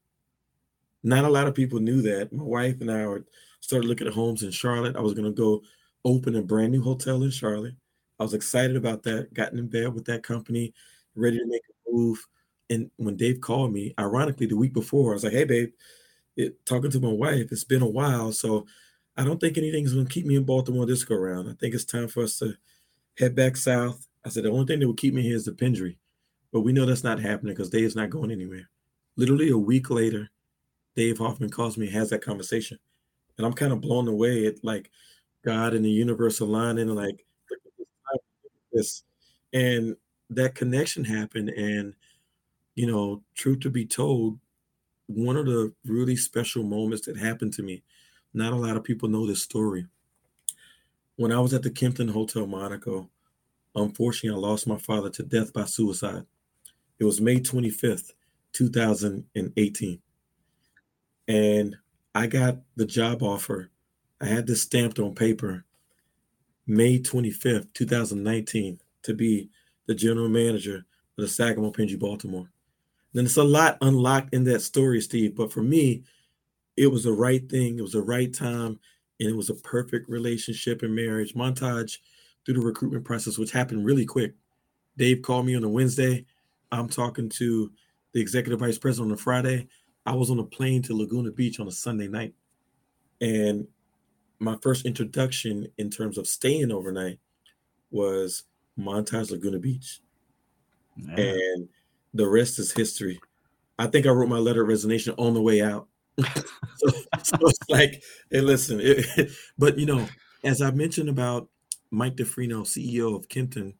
Not 1.03 1.25
a 1.25 1.29
lot 1.29 1.47
of 1.47 1.53
people 1.53 1.79
knew 1.79 2.01
that. 2.03 2.31
My 2.31 2.43
wife 2.43 2.79
and 2.79 2.91
I 2.91 3.05
started 3.59 3.87
looking 3.87 4.07
at 4.07 4.13
homes 4.13 4.43
in 4.43 4.51
Charlotte. 4.51 4.95
I 4.95 5.01
was 5.01 5.13
going 5.13 5.25
to 5.25 5.31
go 5.31 5.61
open 6.05 6.35
a 6.35 6.41
brand 6.41 6.71
new 6.71 6.81
hotel 6.81 7.23
in 7.23 7.31
Charlotte. 7.31 7.75
I 8.19 8.23
was 8.23 8.33
excited 8.33 8.75
about 8.75 9.03
that. 9.03 9.33
Gotten 9.33 9.59
in 9.59 9.67
bed 9.67 9.93
with 9.93 10.05
that 10.05 10.23
company, 10.23 10.73
ready 11.15 11.37
to 11.37 11.45
make 11.47 11.61
a 11.87 11.91
move. 11.91 12.25
And 12.69 12.89
when 12.97 13.15
Dave 13.15 13.41
called 13.41 13.73
me, 13.73 13.93
ironically, 13.99 14.47
the 14.47 14.57
week 14.57 14.73
before, 14.73 15.11
I 15.11 15.13
was 15.15 15.23
like, 15.23 15.33
"Hey, 15.33 15.43
babe, 15.43 15.71
it, 16.37 16.65
talking 16.65 16.91
to 16.91 16.99
my 16.99 17.11
wife. 17.11 17.51
It's 17.51 17.63
been 17.63 17.81
a 17.81 17.87
while, 17.89 18.31
so 18.31 18.65
I 19.17 19.23
don't 19.23 19.39
think 19.39 19.57
anything's 19.57 19.93
going 19.93 20.05
to 20.07 20.11
keep 20.13 20.25
me 20.25 20.35
in 20.35 20.43
Baltimore 20.43 20.85
this 20.85 21.03
go 21.03 21.15
around. 21.15 21.49
I 21.49 21.53
think 21.53 21.75
it's 21.75 21.85
time 21.85 22.07
for 22.07 22.23
us 22.23 22.39
to 22.39 22.55
head 23.17 23.35
back 23.35 23.57
south." 23.57 24.07
I 24.25 24.29
said, 24.29 24.43
"The 24.45 24.49
only 24.51 24.65
thing 24.65 24.79
that 24.79 24.87
will 24.87 24.95
keep 24.95 25.13
me 25.13 25.21
here 25.21 25.35
is 25.35 25.45
the 25.45 25.51
Pendry, 25.51 25.97
but 26.51 26.61
we 26.61 26.73
know 26.73 26.85
that's 26.85 27.03
not 27.03 27.19
happening 27.19 27.53
because 27.53 27.69
Dave's 27.69 27.95
not 27.95 28.09
going 28.09 28.31
anywhere." 28.31 28.69
Literally 29.17 29.49
a 29.49 29.57
week 29.57 29.89
later, 29.89 30.29
Dave 30.95 31.19
Hoffman 31.19 31.49
calls 31.49 31.77
me, 31.77 31.87
has 31.89 32.09
that 32.09 32.23
conversation, 32.23 32.79
and 33.37 33.45
I'm 33.45 33.53
kind 33.53 33.73
of 33.73 33.81
blown 33.81 34.07
away 34.07 34.47
at 34.47 34.63
like 34.63 34.89
God 35.43 35.73
and 35.73 35.85
the 35.85 35.89
universe 35.91 36.39
aligning, 36.39 36.89
like 36.89 37.25
this, 38.75 39.03
and 39.53 39.95
that 40.29 40.55
connection 40.55 41.03
happened, 41.03 41.49
and 41.49 41.93
you 42.75 42.85
know, 42.85 43.23
truth 43.35 43.61
to 43.61 43.69
be 43.69 43.85
told, 43.85 44.37
one 45.07 45.37
of 45.37 45.45
the 45.45 45.73
really 45.85 46.15
special 46.15 46.63
moments 46.63 47.05
that 47.05 47.17
happened 47.17 47.53
to 47.53 47.63
me. 47.63 47.83
Not 48.33 48.51
a 48.53 48.57
lot 48.57 48.75
of 48.75 48.83
people 48.83 49.07
know 49.07 49.25
this 49.25 49.41
story. 49.41 49.87
When 51.15 51.31
I 51.31 51.39
was 51.39 51.53
at 51.53 51.63
the 51.63 51.69
Kimpton 51.71 52.11
Hotel 52.11 52.45
Monaco, 52.45 53.09
unfortunately, 53.75 54.37
I 54.37 54.41
lost 54.47 54.67
my 54.67 54.77
father 54.77 55.09
to 55.11 55.23
death 55.23 55.53
by 55.53 55.63
suicide. 55.63 56.25
It 56.99 57.05
was 57.05 57.21
May 57.21 57.39
25th, 57.39 58.11
2018 58.51 60.01
and 61.27 61.75
I 62.13 62.27
got 62.27 62.57
the 62.75 62.85
job 62.85 63.23
offer. 63.23 63.69
I 64.21 64.25
had 64.25 64.47
this 64.47 64.61
stamped 64.61 64.99
on 64.99 65.15
paper 65.15 65.65
May 66.67 66.99
25th, 66.99 67.67
2019, 67.73 68.79
to 69.03 69.13
be 69.13 69.49
the 69.87 69.95
general 69.95 70.29
manager 70.29 70.77
of 71.17 71.21
the 71.23 71.27
Sagamore 71.27 71.71
Pendry 71.71 71.99
Baltimore. 71.99 72.49
And 73.13 73.25
it's 73.25 73.37
a 73.37 73.43
lot 73.43 73.77
unlocked 73.81 74.33
in 74.33 74.43
that 74.45 74.61
story, 74.61 74.99
Steve. 74.99 75.35
But 75.35 75.53
for 75.53 75.61
me, 75.61 76.03
it 76.75 76.87
was 76.87 77.03
the 77.03 77.13
right 77.13 77.47
thing. 77.49 77.79
It 77.79 77.81
was 77.81 77.93
the 77.93 78.01
right 78.01 78.33
time. 78.33 78.79
And 79.19 79.29
it 79.29 79.35
was 79.35 79.49
a 79.49 79.55
perfect 79.55 80.09
relationship 80.09 80.81
and 80.81 80.93
marriage 80.93 81.33
montage 81.33 81.99
through 82.45 82.55
the 82.55 82.65
recruitment 82.65 83.05
process, 83.05 83.37
which 83.37 83.51
happened 83.51 83.85
really 83.85 84.05
quick. 84.05 84.33
Dave 84.97 85.21
called 85.21 85.45
me 85.45 85.55
on 85.55 85.63
a 85.63 85.69
Wednesday. 85.69 86.25
I'm 86.71 86.89
talking 86.89 87.29
to 87.29 87.71
the 88.11 88.19
executive 88.19 88.59
vice 88.59 88.77
president 88.77 89.11
on 89.11 89.17
a 89.17 89.21
Friday. 89.21 89.67
I 90.05 90.13
was 90.13 90.29
on 90.29 90.39
a 90.39 90.43
plane 90.43 90.81
to 90.83 90.95
Laguna 90.95 91.31
Beach 91.31 91.59
on 91.59 91.67
a 91.67 91.71
Sunday 91.71 92.07
night. 92.07 92.33
And 93.21 93.67
my 94.39 94.57
first 94.61 94.85
introduction 94.85 95.67
in 95.77 95.89
terms 95.89 96.17
of 96.17 96.27
staying 96.27 96.71
overnight 96.71 97.19
was 97.91 98.43
Montage 98.77 99.31
Laguna 99.31 99.59
Beach. 99.59 100.01
Yeah. 100.97 101.15
And 101.17 101.69
the 102.13 102.27
rest 102.27 102.59
is 102.59 102.71
history. 102.71 103.19
I 103.77 103.87
think 103.87 104.05
I 104.05 104.09
wrote 104.09 104.29
my 104.29 104.37
letter 104.37 104.61
of 104.61 104.67
resignation 104.67 105.13
on 105.17 105.33
the 105.33 105.41
way 105.41 105.61
out. 105.61 105.87
so, 106.23 106.89
so, 107.23 107.37
it's 107.41 107.69
like, 107.69 108.01
hey, 108.31 108.39
listen, 108.39 108.79
it, 108.81 109.31
but 109.57 109.77
you 109.77 109.85
know, 109.85 110.07
as 110.43 110.61
I 110.61 110.71
mentioned 110.71 111.09
about 111.09 111.49
Mike 111.91 112.15
DeFrino, 112.15 112.61
CEO 112.61 113.15
of 113.15 113.27
Kimpton, 113.27 113.73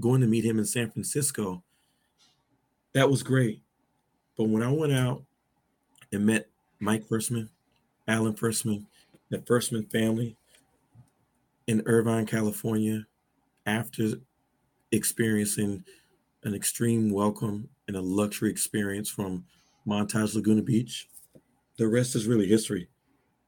going 0.00 0.20
to 0.20 0.28
meet 0.28 0.44
him 0.44 0.58
in 0.58 0.64
San 0.64 0.90
Francisco, 0.90 1.64
that 2.92 3.10
was 3.10 3.24
great. 3.24 3.62
But 4.36 4.44
when 4.44 4.62
I 4.62 4.70
went 4.70 4.92
out 4.92 5.24
and 6.12 6.26
met 6.26 6.48
Mike 6.78 7.08
Fuerstman, 7.08 7.48
Alan 8.06 8.34
Fuerstman, 8.34 8.86
the 9.32 9.38
Fuerstman 9.38 9.90
family 9.90 10.36
in 11.66 11.82
Irvine, 11.86 12.26
California, 12.26 13.06
after 13.64 14.10
experiencing 14.92 15.82
an 16.44 16.54
extreme 16.54 17.10
welcome 17.10 17.66
and 17.88 17.96
a 17.96 18.00
luxury 18.00 18.50
experience 18.50 19.08
from 19.08 19.42
Montage 19.88 20.34
Laguna 20.34 20.60
Beach, 20.60 21.08
the 21.78 21.88
rest 21.88 22.14
is 22.14 22.26
really 22.26 22.46
history. 22.46 22.88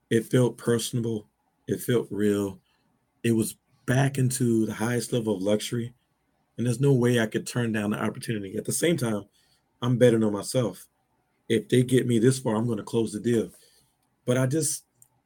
It 0.08 0.24
felt 0.24 0.56
personable, 0.56 1.28
it 1.68 1.82
felt 1.82 2.08
real. 2.10 2.60
It 3.22 3.32
was 3.32 3.56
back 3.84 4.16
into 4.16 4.64
the 4.64 4.72
highest 4.72 5.12
level 5.12 5.36
of 5.36 5.42
luxury. 5.42 5.92
And 6.56 6.66
there's 6.66 6.80
no 6.80 6.94
way 6.94 7.20
I 7.20 7.26
could 7.26 7.46
turn 7.46 7.72
down 7.72 7.90
the 7.90 8.02
opportunity. 8.02 8.56
At 8.56 8.64
the 8.64 8.72
same 8.72 8.96
time, 8.96 9.24
I'm 9.82 9.98
betting 9.98 10.24
on 10.24 10.32
myself. 10.32 10.86
If 11.50 11.68
they 11.68 11.82
get 11.82 12.06
me 12.06 12.18
this 12.18 12.38
far, 12.38 12.54
I'm 12.54 12.64
going 12.64 12.78
to 12.78 12.84
close 12.84 13.12
the 13.12 13.20
deal. 13.20 13.50
But 14.24 14.38
I 14.38 14.46
just 14.46 14.84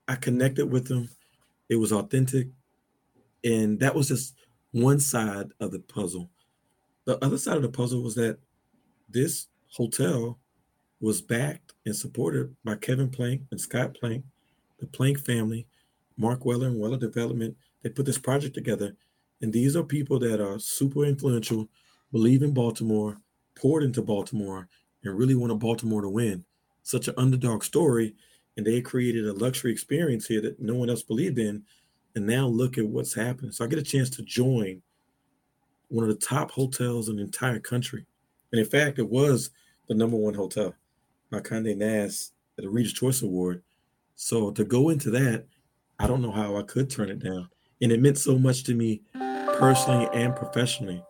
I 0.08 0.16
connected 0.16 0.66
with 0.66 0.88
them. 0.88 1.08
It 1.68 1.76
was 1.76 1.92
authentic. 1.92 2.48
And 3.44 3.78
that 3.80 3.94
was 3.94 4.08
just 4.08 4.34
one 4.72 4.98
side 4.98 5.50
of 5.60 5.70
the 5.70 5.80
puzzle. 5.80 6.30
The 7.04 7.22
other 7.24 7.38
side 7.38 7.56
of 7.56 7.62
the 7.62 7.68
puzzle 7.68 8.02
was 8.02 8.14
that 8.16 8.38
this 9.08 9.46
hotel 9.72 10.38
was 11.00 11.20
backed 11.20 11.74
and 11.86 11.94
supported 11.94 12.54
by 12.64 12.74
Kevin 12.76 13.10
Plank 13.10 13.42
and 13.50 13.60
Scott 13.60 13.94
Plank, 13.94 14.24
the 14.78 14.86
Plank 14.86 15.18
family, 15.18 15.66
Marc 16.16 16.44
Weller 16.44 16.66
and 16.66 16.78
Weller 16.78 16.98
Development. 16.98 17.56
They 17.82 17.90
put 17.90 18.06
this 18.06 18.18
project 18.18 18.54
together. 18.54 18.96
And 19.40 19.52
these 19.52 19.76
are 19.76 19.84
people 19.84 20.18
that 20.18 20.40
are 20.44 20.58
super 20.58 21.04
influential, 21.04 21.68
believe 22.10 22.42
in 22.42 22.52
Baltimore, 22.52 23.18
poured 23.54 23.84
into 23.84 24.02
Baltimore, 24.02 24.68
and 25.04 25.16
really 25.16 25.36
wanted 25.36 25.60
Baltimore 25.60 26.02
to 26.02 26.08
win. 26.08 26.44
Such 26.82 27.06
an 27.06 27.14
underdog 27.16 27.62
story. 27.62 28.14
And 28.58 28.66
they 28.66 28.82
created 28.82 29.26
a 29.26 29.32
luxury 29.32 29.72
experience 29.72 30.26
here 30.26 30.42
that 30.42 30.60
no 30.60 30.74
one 30.74 30.90
else 30.90 31.02
believed 31.02 31.38
in. 31.38 31.62
And 32.14 32.26
now 32.26 32.46
look 32.46 32.76
at 32.76 32.86
what's 32.86 33.14
happening. 33.14 33.52
So 33.52 33.64
I 33.64 33.68
get 33.68 33.78
a 33.78 33.82
chance 33.82 34.10
to 34.10 34.22
join 34.22 34.82
one 35.88 36.04
of 36.04 36.10
the 36.10 36.26
top 36.26 36.50
hotels 36.50 37.08
in 37.08 37.16
the 37.16 37.22
entire 37.22 37.60
country. 37.60 38.04
And 38.52 38.60
in 38.60 38.66
fact, 38.66 38.98
it 38.98 39.08
was 39.08 39.50
the 39.88 39.94
number 39.94 40.16
one 40.16 40.34
hotel 40.34 40.74
by 41.30 41.40
Conde 41.40 41.78
Nast 41.78 42.32
at 42.58 42.64
the 42.64 42.70
Reader's 42.70 42.92
Choice 42.92 43.22
Award. 43.22 43.62
So 44.16 44.50
to 44.50 44.64
go 44.64 44.90
into 44.90 45.10
that, 45.12 45.46
I 45.98 46.06
don't 46.06 46.22
know 46.22 46.32
how 46.32 46.56
I 46.56 46.62
could 46.62 46.90
turn 46.90 47.08
it 47.08 47.20
down. 47.20 47.48
And 47.80 47.92
it 47.92 48.02
meant 48.02 48.18
so 48.18 48.38
much 48.38 48.64
to 48.64 48.74
me 48.74 49.02
personally 49.58 50.08
and 50.12 50.34
professionally 50.34 51.02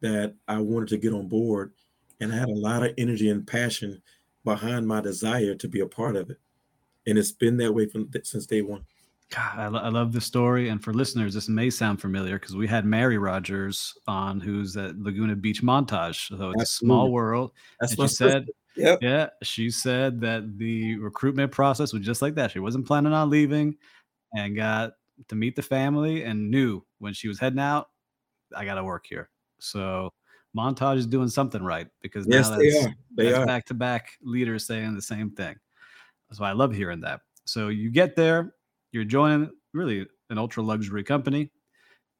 that 0.00 0.34
I 0.48 0.58
wanted 0.58 0.88
to 0.90 0.98
get 0.98 1.12
on 1.12 1.28
board 1.28 1.72
and 2.20 2.32
I 2.32 2.36
had 2.36 2.48
a 2.48 2.54
lot 2.54 2.84
of 2.84 2.94
energy 2.96 3.28
and 3.28 3.44
passion 3.44 4.00
behind 4.44 4.86
my 4.86 5.00
desire 5.00 5.56
to 5.56 5.68
be 5.68 5.80
a 5.80 5.86
part 5.86 6.14
of 6.14 6.30
it, 6.30 6.38
and 7.06 7.18
it's 7.18 7.32
been 7.32 7.56
that 7.58 7.72
way 7.72 7.86
from 7.86 8.10
since 8.22 8.46
day 8.46 8.62
one. 8.62 8.84
God, 9.30 9.58
I, 9.58 9.66
lo- 9.68 9.80
I 9.80 9.88
love 9.88 10.12
the 10.12 10.20
story, 10.20 10.68
and 10.68 10.82
for 10.82 10.92
listeners, 10.92 11.32
this 11.32 11.48
may 11.48 11.70
sound 11.70 12.00
familiar 12.00 12.38
because 12.38 12.54
we 12.54 12.66
had 12.66 12.84
Mary 12.84 13.16
Rogers 13.16 13.94
on, 14.06 14.40
who's 14.40 14.76
at 14.76 14.98
Laguna 14.98 15.34
Beach 15.34 15.62
Montage. 15.62 16.28
So 16.28 16.50
it's 16.50 16.60
Absolutely. 16.60 16.62
a 16.62 16.66
small 16.66 17.10
world. 17.10 17.52
That's 17.80 17.96
what 17.96 18.10
she 18.10 18.16
said. 18.16 18.48
Yep. 18.76 18.98
Yeah, 19.02 19.28
she 19.42 19.70
said 19.70 20.20
that 20.20 20.58
the 20.58 20.96
recruitment 20.96 21.50
process 21.50 21.92
was 21.92 22.04
just 22.04 22.22
like 22.22 22.34
that. 22.34 22.50
She 22.50 22.58
wasn't 22.58 22.86
planning 22.86 23.12
on 23.12 23.30
leaving, 23.30 23.76
and 24.36 24.54
got 24.54 24.92
to 25.28 25.34
meet 25.34 25.56
the 25.56 25.62
family, 25.62 26.24
and 26.24 26.50
knew 26.50 26.84
when 26.98 27.14
she 27.14 27.28
was 27.28 27.38
heading 27.38 27.58
out, 27.58 27.88
I 28.54 28.64
got 28.64 28.74
to 28.74 28.84
work 28.84 29.06
here. 29.08 29.30
So 29.60 30.12
Montage 30.54 30.98
is 30.98 31.06
doing 31.06 31.28
something 31.28 31.62
right 31.62 31.86
because 32.02 32.26
yes, 32.28 32.50
now 32.50 32.58
that's, 32.58 32.72
they 32.74 32.80
are. 32.80 32.94
They 33.16 33.32
are. 33.32 33.46
back-to-back 33.46 34.10
leaders 34.22 34.66
saying 34.66 34.94
the 34.94 35.00
same 35.00 35.30
thing. 35.30 35.56
That's 36.32 36.40
why 36.40 36.48
I 36.48 36.54
love 36.54 36.72
hearing 36.72 37.02
that. 37.02 37.20
So 37.44 37.68
you 37.68 37.90
get 37.90 38.16
there, 38.16 38.54
you're 38.90 39.04
joining 39.04 39.50
really 39.74 40.06
an 40.30 40.38
ultra 40.38 40.62
luxury 40.62 41.04
company. 41.04 41.50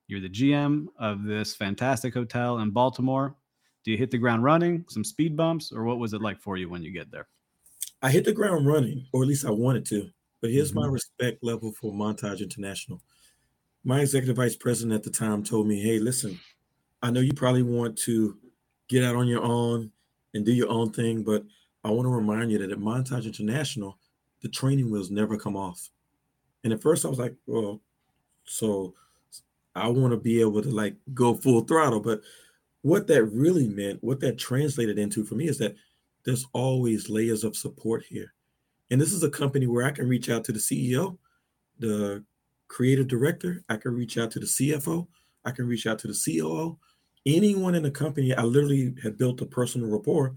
You're 0.07 0.21
the 0.21 0.29
GM 0.29 0.89
of 0.99 1.25
this 1.25 1.57
fantastic 1.57 2.13
hotel 2.13 2.59
in 2.59 2.73
Baltimore. 2.73 3.35
Do 3.87 3.91
you 3.91 3.97
hit 3.97 4.11
the 4.11 4.19
ground 4.19 4.45
running, 4.45 4.85
some 4.91 5.03
speed 5.03 5.35
bumps, 5.35 5.73
or 5.73 5.85
what 5.85 5.99
was 5.99 6.13
it 6.13 6.21
like 6.21 6.43
for 6.43 6.59
you 6.59 6.69
when 6.69 6.83
you 6.83 6.93
get 6.93 7.11
there? 7.11 7.27
I 8.03 8.11
hit 8.11 8.27
the 8.27 8.35
ground 8.35 8.67
running, 8.67 9.07
or 9.15 9.23
at 9.23 9.29
least 9.29 9.47
I 9.47 9.51
wanted 9.51 9.87
to. 9.87 10.11
But 10.43 10.51
here's 10.51 10.73
mm-hmm. 10.73 10.81
my 10.81 10.89
respect 10.89 11.43
level 11.43 11.73
for 11.73 11.91
Montage 11.91 12.41
International. 12.41 13.01
My 13.83 14.01
executive 14.01 14.37
vice 14.37 14.57
president 14.57 14.95
at 14.95 15.05
the 15.05 15.11
time 15.11 15.43
told 15.43 15.69
me, 15.69 15.81
hey, 15.81 15.99
listen, 16.01 16.39
I 17.01 17.11
know 17.11 17.21
you 17.21 17.33
probably 17.33 17.63
want 17.63 17.97
to 18.01 18.37
get 18.91 19.05
out 19.05 19.17
on 19.17 19.27
your 19.27 19.43
own 19.43 19.91
and 20.35 20.45
do 20.45 20.53
your 20.53 20.69
own 20.69 20.93
thing, 20.93 21.23
but 21.23 21.45
I 21.85 21.91
want 21.91 22.07
to 22.07 22.11
remind 22.11 22.53
you 22.53 22.59
that 22.59 22.71
at 22.71 22.79
Montage 22.79 23.25
International, 23.25 23.99
the 24.43 24.49
training 24.49 24.90
wheels 24.90 25.11
never 25.11 25.36
come 25.36 25.57
off. 25.57 25.90
And 26.64 26.72
at 26.72 26.82
first 26.82 27.05
I 27.05 27.09
was 27.09 27.18
like, 27.18 27.34
well, 27.47 27.80
so 28.45 28.95
I 29.74 29.88
want 29.88 30.12
to 30.12 30.18
be 30.18 30.40
able 30.40 30.62
to 30.62 30.70
like 30.70 30.97
go 31.14 31.34
full 31.34 31.62
throttle. 31.62 32.01
But 32.01 32.20
what 32.82 33.07
that 33.07 33.24
really 33.24 33.68
meant, 33.68 34.03
what 34.03 34.20
that 34.20 34.38
translated 34.38 34.99
into 34.99 35.24
for 35.24 35.34
me 35.34 35.49
is 35.49 35.59
that 35.59 35.76
there's 36.24 36.47
always 36.53 37.09
layers 37.09 37.45
of 37.45 37.57
support 37.57 38.05
here. 38.09 38.34
And 38.90 39.01
this 39.01 39.12
is 39.12 39.22
a 39.22 39.30
company 39.30 39.66
where 39.66 39.86
I 39.86 39.90
can 39.90 40.09
reach 40.09 40.28
out 40.28 40.45
to 40.45 40.53
the 40.53 40.59
CEO, 40.59 41.16
the 41.78 42.22
creative 42.68 43.09
director, 43.09 43.64
I 43.68 43.76
can 43.76 43.95
reach 43.95 44.18
out 44.18 44.30
to 44.32 44.38
the 44.38 44.47
CFO, 44.47 45.07
I 45.45 45.51
can 45.51 45.66
reach 45.66 45.86
out 45.86 45.99
to 46.01 46.09
the 46.09 46.14
COO, 46.14 46.78
anyone 47.26 47.74
in 47.74 47.82
the 47.82 47.90
company. 47.90 48.34
I 48.34 48.43
literally 48.43 48.95
have 49.03 49.18
built 49.18 49.40
a 49.40 49.47
personal 49.47 49.88
rapport. 49.88 50.34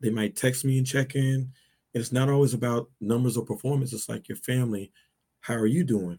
They 0.00 0.10
might 0.10 0.36
text 0.36 0.64
me 0.64 0.78
and 0.78 0.86
check 0.86 1.14
in. 1.14 1.52
And 1.94 2.00
it's 2.00 2.12
not 2.12 2.28
always 2.28 2.54
about 2.54 2.88
numbers 3.00 3.36
or 3.36 3.44
performance. 3.44 3.92
It's 3.92 4.08
like 4.08 4.28
your 4.28 4.38
family. 4.38 4.92
How 5.40 5.54
are 5.54 5.66
you 5.66 5.84
doing? 5.84 6.18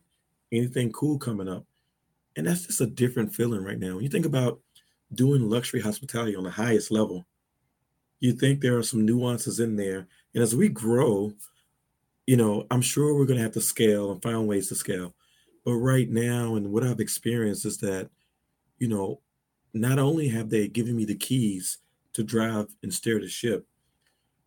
Anything 0.51 0.91
cool 0.91 1.17
coming 1.17 1.47
up? 1.47 1.65
And 2.35 2.47
that's 2.47 2.67
just 2.67 2.81
a 2.81 2.85
different 2.85 3.33
feeling 3.33 3.63
right 3.63 3.79
now. 3.79 3.95
When 3.95 4.03
you 4.03 4.09
think 4.09 4.25
about 4.25 4.59
doing 5.13 5.49
luxury 5.49 5.81
hospitality 5.81 6.35
on 6.35 6.43
the 6.43 6.51
highest 6.51 6.91
level, 6.91 7.25
you 8.19 8.33
think 8.33 8.61
there 8.61 8.77
are 8.77 8.83
some 8.83 9.05
nuances 9.05 9.59
in 9.59 9.75
there. 9.75 10.07
And 10.33 10.43
as 10.43 10.55
we 10.55 10.69
grow, 10.69 11.33
you 12.25 12.37
know, 12.37 12.65
I'm 12.71 12.81
sure 12.81 13.13
we're 13.13 13.25
going 13.25 13.37
to 13.37 13.43
have 13.43 13.53
to 13.53 13.61
scale 13.61 14.11
and 14.11 14.21
find 14.21 14.47
ways 14.47 14.69
to 14.69 14.75
scale. 14.75 15.13
But 15.65 15.73
right 15.73 16.09
now, 16.09 16.55
and 16.55 16.71
what 16.71 16.83
I've 16.83 16.99
experienced 16.99 17.65
is 17.65 17.77
that, 17.79 18.09
you 18.79 18.87
know, 18.87 19.21
not 19.73 19.99
only 19.99 20.27
have 20.29 20.49
they 20.49 20.67
given 20.67 20.95
me 20.95 21.05
the 21.05 21.15
keys 21.15 21.79
to 22.13 22.23
drive 22.23 22.67
and 22.83 22.93
steer 22.93 23.19
the 23.19 23.27
ship, 23.27 23.65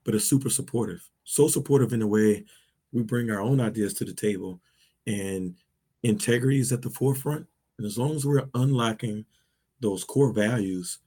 but 0.05 0.14
are 0.14 0.20
super 0.20 0.51
supportive. 0.51 1.09
So 1.27 1.49
supportive 1.49 1.93
in 1.93 2.03
a 2.03 2.07
way 2.07 2.45
we 2.93 3.03
bring 3.03 3.31
our 3.31 3.41
own 3.41 3.61
ideas 3.61 3.93
to 3.95 4.05
the 4.05 4.14
table 4.14 4.61
and 5.07 5.55
integrity 6.03 6.61
is 6.61 6.72
at 6.72 6.83
the 6.83 6.91
forefront. 6.91 7.47
And 7.79 7.87
as 7.87 7.99
long 7.99 8.14
as 8.14 8.24
we're 8.24 8.49
unlocking 8.55 9.27
those 9.81 10.05
core 10.05 10.33
values, 10.33 10.99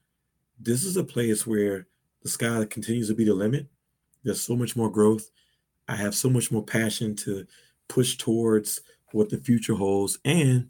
this 0.59 0.83
is 0.83 0.97
a 0.97 1.03
place 1.03 1.47
where 1.47 1.87
the 2.21 2.29
sky 2.29 2.65
continues 2.65 3.07
to 3.07 3.15
be 3.15 3.23
the 3.23 3.33
limit. 3.33 3.67
There's 4.23 4.41
so 4.41 4.55
much 4.55 4.75
more 4.75 4.91
growth. 4.91 5.31
I 5.87 5.95
have 5.95 6.13
so 6.13 6.29
much 6.29 6.51
more 6.51 6.63
passion 6.63 7.15
to 7.17 7.47
push 7.87 8.17
towards 8.17 8.81
what 9.13 9.29
the 9.29 9.37
future 9.37 9.73
holds. 9.73 10.19
And 10.25 10.69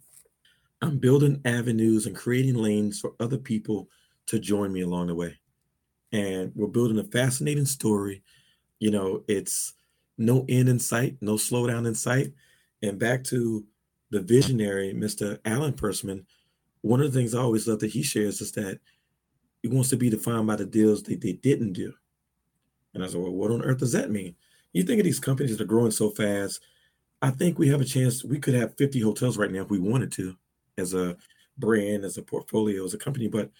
I'm 0.81 0.99
building 0.99 1.41
avenues 1.43 2.05
and 2.05 2.15
creating 2.15 2.55
lanes 2.55 2.99
for 2.99 3.13
other 3.19 3.37
people 3.37 3.89
to 4.27 4.39
join 4.39 4.71
me 4.71 4.81
along 4.81 5.07
the 5.07 5.15
way. 5.15 5.39
And 6.11 6.51
we're 6.55 6.67
building 6.67 6.99
a 6.99 7.03
fascinating 7.03 7.65
story. 7.65 8.21
You 8.79 8.91
know, 8.91 9.23
it's 9.27 9.73
no 10.17 10.45
end 10.49 10.69
in 10.69 10.79
sight, 10.79 11.17
no 11.21 11.33
slowdown 11.33 11.87
in 11.87 11.95
sight. 11.95 12.33
And 12.81 12.97
back 12.97 13.23
to 13.25 13.65
the 14.09 14.21
visionary, 14.21 14.93
Mr. 14.93 15.39
Alan 15.45 15.73
Fuerstman, 15.73 16.25
one 16.81 17.01
of 17.01 17.11
the 17.11 17.19
things 17.19 17.35
I 17.35 17.39
always 17.39 17.67
love 17.67 17.79
that 17.79 17.91
he 17.91 18.01
shares 18.03 18.41
is 18.41 18.51
that 18.53 18.79
he 19.61 19.67
wants 19.67 19.89
to 19.89 19.97
be 19.97 20.09
defined 20.09 20.47
by 20.47 20.55
the 20.55 20.65
deals 20.65 21.03
that 21.03 21.21
they 21.21 21.33
didn't 21.33 21.73
do. 21.73 21.93
And 22.93 23.03
I 23.03 23.07
said, 23.07 23.21
well, 23.21 23.31
what 23.31 23.51
on 23.51 23.63
earth 23.63 23.79
does 23.79 23.91
that 23.91 24.11
mean? 24.11 24.35
You 24.73 24.83
think 24.83 24.99
of 24.99 25.05
these 25.05 25.19
companies 25.19 25.57
that 25.57 25.63
are 25.63 25.67
growing 25.67 25.91
so 25.91 26.09
fast. 26.09 26.61
I 27.21 27.31
think 27.31 27.59
we 27.59 27.67
have 27.69 27.81
a 27.81 27.85
chance. 27.85 28.23
We 28.23 28.39
could 28.39 28.53
have 28.53 28.77
50 28.77 29.01
hotels 29.01 29.37
right 29.37 29.51
now 29.51 29.61
if 29.61 29.69
we 29.69 29.79
wanted 29.79 30.11
to, 30.13 30.35
as 30.77 30.93
a 30.93 31.17
brand, 31.57 32.05
as 32.05 32.17
a 32.17 32.21
portfolio, 32.21 32.85
as 32.85 32.93
a 32.93 32.97
company. 32.97 33.27
But 33.27 33.51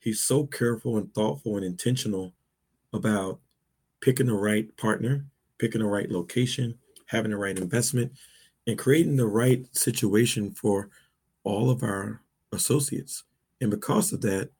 he's 0.00 0.20
so 0.20 0.46
careful 0.46 0.98
and 0.98 1.12
thoughtful 1.14 1.56
and 1.56 1.64
intentional 1.64 2.34
about 2.92 3.40
picking 4.00 4.26
the 4.26 4.34
right 4.34 4.74
partner, 4.76 5.24
picking 5.58 5.80
the 5.80 5.86
right 5.86 6.10
location, 6.10 6.76
having 7.06 7.30
the 7.30 7.36
right 7.36 7.58
investment, 7.58 8.12
and 8.66 8.78
creating 8.78 9.16
the 9.16 9.26
right 9.26 9.66
situation 9.72 10.50
for 10.50 10.90
all 11.44 11.70
of 11.70 11.82
our 11.82 12.20
associates. 12.52 13.24
And 13.60 13.70
because 13.70 14.12
of 14.12 14.20
that, 14.22 14.50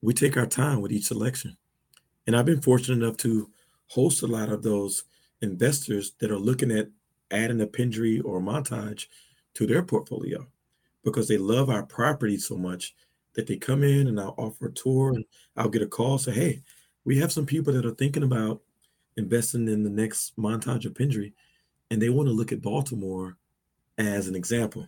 we 0.00 0.14
take 0.14 0.36
our 0.36 0.46
time 0.46 0.80
with 0.80 0.92
each 0.92 1.06
selection. 1.06 1.56
And 2.26 2.36
I've 2.36 2.46
been 2.46 2.60
fortunate 2.60 3.02
enough 3.02 3.16
to 3.18 3.50
host 3.88 4.22
a 4.22 4.26
lot 4.26 4.50
of 4.50 4.62
those 4.62 5.04
investors 5.42 6.12
that 6.18 6.30
are 6.30 6.38
looking 6.38 6.70
at 6.70 6.88
adding 7.30 7.60
a 7.60 7.66
Pendry 7.66 8.24
or 8.24 8.38
a 8.38 8.42
Montage 8.42 9.06
to 9.54 9.66
their 9.66 9.82
portfolio 9.82 10.46
because 11.04 11.28
they 11.28 11.38
love 11.38 11.70
our 11.70 11.84
property 11.84 12.38
so 12.38 12.56
much 12.56 12.94
that 13.34 13.46
they 13.46 13.56
come 13.56 13.82
in 13.82 14.08
and 14.08 14.20
I'll 14.20 14.34
offer 14.38 14.66
a 14.66 14.72
tour 14.72 15.10
and 15.10 15.24
I'll 15.56 15.68
get 15.68 15.82
a 15.82 15.86
call 15.86 16.18
say, 16.18 16.32
hey, 16.32 16.60
we 17.06 17.16
have 17.18 17.32
some 17.32 17.46
people 17.46 17.72
that 17.72 17.86
are 17.86 17.94
thinking 17.94 18.24
about 18.24 18.60
investing 19.16 19.68
in 19.68 19.84
the 19.84 19.90
next 19.90 20.36
Montage 20.36 20.84
of 20.84 20.92
Pendry 20.92 21.32
and 21.90 22.02
they 22.02 22.10
want 22.10 22.28
to 22.28 22.32
look 22.34 22.52
at 22.52 22.60
Baltimore 22.60 23.38
as 23.96 24.26
an 24.26 24.34
example. 24.34 24.86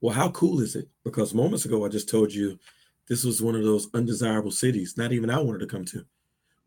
Well, 0.00 0.12
how 0.12 0.30
cool 0.32 0.60
is 0.60 0.74
it? 0.74 0.88
Because 1.04 1.32
moments 1.32 1.64
ago 1.64 1.86
I 1.86 1.88
just 1.88 2.08
told 2.08 2.34
you 2.34 2.58
this 3.08 3.24
was 3.24 3.40
one 3.40 3.54
of 3.54 3.62
those 3.62 3.88
undesirable 3.94 4.50
cities, 4.50 4.96
not 4.96 5.12
even 5.12 5.30
I 5.30 5.38
wanted 5.38 5.60
to 5.60 5.66
come 5.66 5.84
to. 5.86 6.04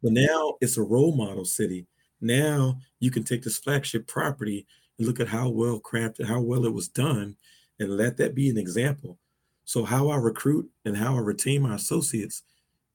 But 0.01 0.13
now 0.13 0.55
it's 0.61 0.77
a 0.77 0.81
role 0.81 1.13
model 1.13 1.43
city. 1.43 1.85
Now 2.21 2.79
you 2.99 3.11
can 3.11 3.25
take 3.25 3.43
this 3.43 3.57
flagship 3.59 4.07
property 4.07 4.65
and 4.97 5.05
look 5.05 5.19
at 5.19 5.27
how 5.27 5.49
well 5.49 5.81
crafted, 5.81 6.25
how 6.25 6.39
well 6.39 6.65
it 6.65 6.73
was 6.73 6.87
done, 6.87 7.35
and 7.79 7.97
let 7.97 8.15
that 8.17 8.33
be 8.33 8.49
an 8.49 8.57
example. 8.57 9.17
So, 9.65 9.83
how 9.83 10.09
I 10.09 10.15
recruit 10.15 10.69
and 10.85 10.95
how 10.95 11.15
I 11.15 11.19
retain 11.19 11.63
my 11.63 11.75
associates 11.75 12.43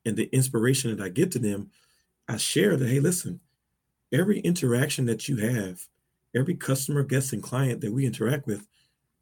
and 0.07 0.16
the 0.16 0.30
inspiration 0.34 0.96
that 0.96 1.05
I 1.05 1.09
give 1.09 1.30
to 1.30 1.38
them, 1.38 1.70
I 2.31 2.37
share 2.37 2.76
that, 2.76 2.89
hey, 2.89 3.01
listen, 3.01 3.41
every 4.12 4.39
interaction 4.39 5.05
that 5.07 5.28
you 5.28 5.37
have, 5.39 5.81
every 6.33 6.55
customer, 6.55 7.03
guest, 7.03 7.33
and 7.33 7.43
client 7.43 7.81
that 7.81 7.93
we 7.93 8.07
interact 8.07 8.47
with, 8.47 8.68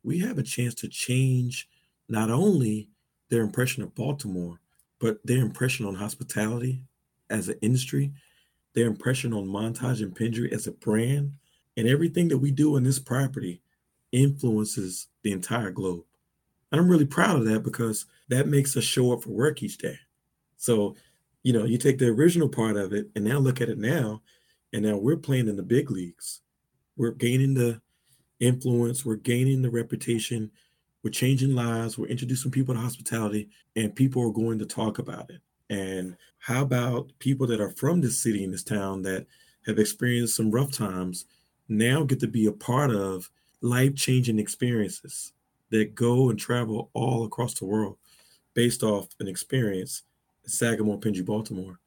we 0.02 0.18
have 0.18 0.36
a 0.36 0.42
chance 0.42 0.74
to 0.74 0.88
change 0.88 1.70
not 2.10 2.30
only 2.30 2.90
their 3.30 3.40
impression 3.40 3.82
of 3.82 3.94
Baltimore, 3.94 4.60
but 4.98 5.24
their 5.24 5.38
impression 5.38 5.86
on 5.86 5.94
hospitality 5.94 6.82
as 7.30 7.48
an 7.48 7.56
industry, 7.62 8.12
their 8.74 8.88
impression 8.88 9.32
on 9.32 9.46
Montage 9.46 10.02
and 10.02 10.14
Pendry 10.14 10.52
as 10.52 10.66
a 10.66 10.72
brand, 10.72 11.32
and 11.78 11.88
everything 11.88 12.28
that 12.28 12.36
we 12.36 12.50
do 12.50 12.76
in 12.76 12.84
this 12.84 12.98
property 12.98 13.62
influences 14.12 15.06
the 15.22 15.32
entire 15.32 15.70
globe. 15.70 16.04
And 16.70 16.78
I'm 16.78 16.90
really 16.90 17.06
proud 17.06 17.36
of 17.36 17.46
that 17.46 17.62
because 17.62 18.04
that 18.28 18.48
makes 18.48 18.76
us 18.76 18.84
show 18.84 19.14
up 19.14 19.22
for 19.22 19.30
work 19.30 19.62
each 19.62 19.78
day. 19.78 19.98
So, 20.58 20.94
you 21.42 21.52
know, 21.52 21.64
you 21.64 21.78
take 21.78 21.98
the 21.98 22.08
original 22.08 22.48
part 22.48 22.76
of 22.76 22.92
it 22.92 23.08
and 23.14 23.24
now 23.24 23.38
look 23.38 23.60
at 23.60 23.68
it 23.68 23.78
now, 23.78 24.22
and 24.72 24.82
now 24.82 24.96
we're 24.96 25.16
playing 25.16 25.48
in 25.48 25.56
the 25.56 25.62
big 25.62 25.90
leagues. 25.90 26.40
We're 26.96 27.12
gaining 27.12 27.54
the 27.54 27.80
influence, 28.40 29.04
we're 29.04 29.16
gaining 29.16 29.62
the 29.62 29.70
reputation, 29.70 30.50
we're 31.02 31.10
changing 31.10 31.54
lives, 31.54 31.96
we're 31.96 32.08
introducing 32.08 32.50
people 32.50 32.74
to 32.74 32.80
hospitality, 32.80 33.48
and 33.76 33.94
people 33.94 34.22
are 34.22 34.32
going 34.32 34.58
to 34.58 34.66
talk 34.66 34.98
about 34.98 35.30
it. 35.30 35.40
And 35.70 36.16
how 36.38 36.62
about 36.62 37.12
people 37.18 37.46
that 37.48 37.60
are 37.60 37.70
from 37.70 38.00
this 38.00 38.18
city 38.18 38.44
and 38.44 38.52
this 38.52 38.64
town 38.64 39.02
that 39.02 39.26
have 39.66 39.78
experienced 39.78 40.36
some 40.36 40.50
rough 40.50 40.72
times 40.72 41.26
now 41.68 42.02
get 42.02 42.20
to 42.20 42.26
be 42.26 42.46
a 42.46 42.52
part 42.52 42.90
of 42.90 43.30
life 43.60 43.94
changing 43.94 44.38
experiences 44.38 45.32
that 45.70 45.94
go 45.94 46.30
and 46.30 46.38
travel 46.38 46.90
all 46.94 47.24
across 47.24 47.54
the 47.54 47.66
world 47.66 47.98
based 48.54 48.82
off 48.82 49.08
an 49.20 49.28
experience 49.28 50.02
Sagamore, 50.48 50.98
Pendry, 50.98 51.24
Baltimore, 51.24 51.78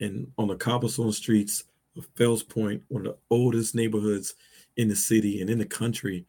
and 0.00 0.30
on 0.38 0.48
the 0.48 0.56
cobblestone 0.56 1.12
streets 1.12 1.64
of 1.96 2.06
Fells 2.16 2.42
Point, 2.42 2.82
one 2.88 3.06
of 3.06 3.12
the 3.12 3.18
oldest 3.30 3.74
neighborhoods 3.74 4.34
in 4.76 4.88
the 4.88 4.96
city 4.96 5.40
and 5.40 5.48
in 5.48 5.58
the 5.58 5.64
country. 5.64 6.26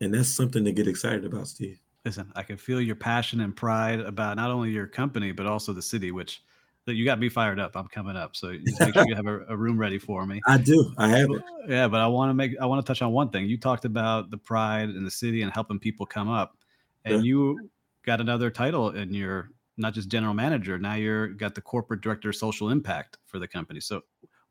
And 0.00 0.12
that's 0.12 0.28
something 0.28 0.64
to 0.64 0.72
get 0.72 0.88
excited 0.88 1.24
about, 1.24 1.48
Steve. 1.48 1.80
Listen, 2.04 2.30
I 2.36 2.42
can 2.42 2.56
feel 2.56 2.80
your 2.80 2.96
passion 2.96 3.40
and 3.40 3.56
pride 3.56 4.00
about 4.00 4.36
not 4.36 4.50
only 4.50 4.70
your 4.70 4.86
company, 4.86 5.32
but 5.32 5.46
also 5.46 5.72
the 5.72 5.82
city, 5.82 6.12
which 6.12 6.42
that 6.84 6.94
you 6.94 7.04
got 7.04 7.18
me 7.18 7.28
fired 7.28 7.58
up. 7.58 7.76
I'm 7.76 7.88
coming 7.88 8.16
up, 8.16 8.36
so 8.36 8.48
make 8.62 8.94
sure 8.94 9.08
you 9.08 9.16
have 9.16 9.26
a, 9.26 9.40
a, 9.48 9.56
room 9.56 9.76
ready 9.76 9.98
for 9.98 10.24
me. 10.24 10.40
I 10.46 10.56
do. 10.56 10.92
I 10.98 11.08
have 11.08 11.30
it. 11.30 11.42
Yeah, 11.68 11.88
but 11.88 12.00
I 12.00 12.06
want 12.06 12.30
to 12.30 12.34
make. 12.34 12.52
I 12.60 12.66
want 12.66 12.84
to 12.84 12.88
touch 12.88 13.02
on 13.02 13.10
one 13.10 13.30
thing. 13.30 13.46
You 13.46 13.58
talked 13.58 13.84
about 13.84 14.30
the 14.30 14.38
pride 14.38 14.90
in 14.90 15.04
the 15.04 15.10
city 15.10 15.42
and 15.42 15.52
helping 15.52 15.80
people 15.80 16.06
come 16.06 16.28
up, 16.28 16.56
and 17.04 17.16
yeah. 17.16 17.22
you 17.22 17.70
got 18.04 18.20
another 18.20 18.50
title 18.50 18.90
in 18.90 19.12
your 19.12 19.50
not 19.76 19.94
just 19.94 20.08
general 20.08 20.34
manager. 20.34 20.78
Now 20.78 20.94
you're 20.94 21.28
got 21.28 21.54
the 21.54 21.60
corporate 21.60 22.00
director 22.00 22.30
of 22.30 22.36
social 22.36 22.70
impact 22.70 23.18
for 23.26 23.38
the 23.38 23.48
company. 23.48 23.80
So, 23.80 24.02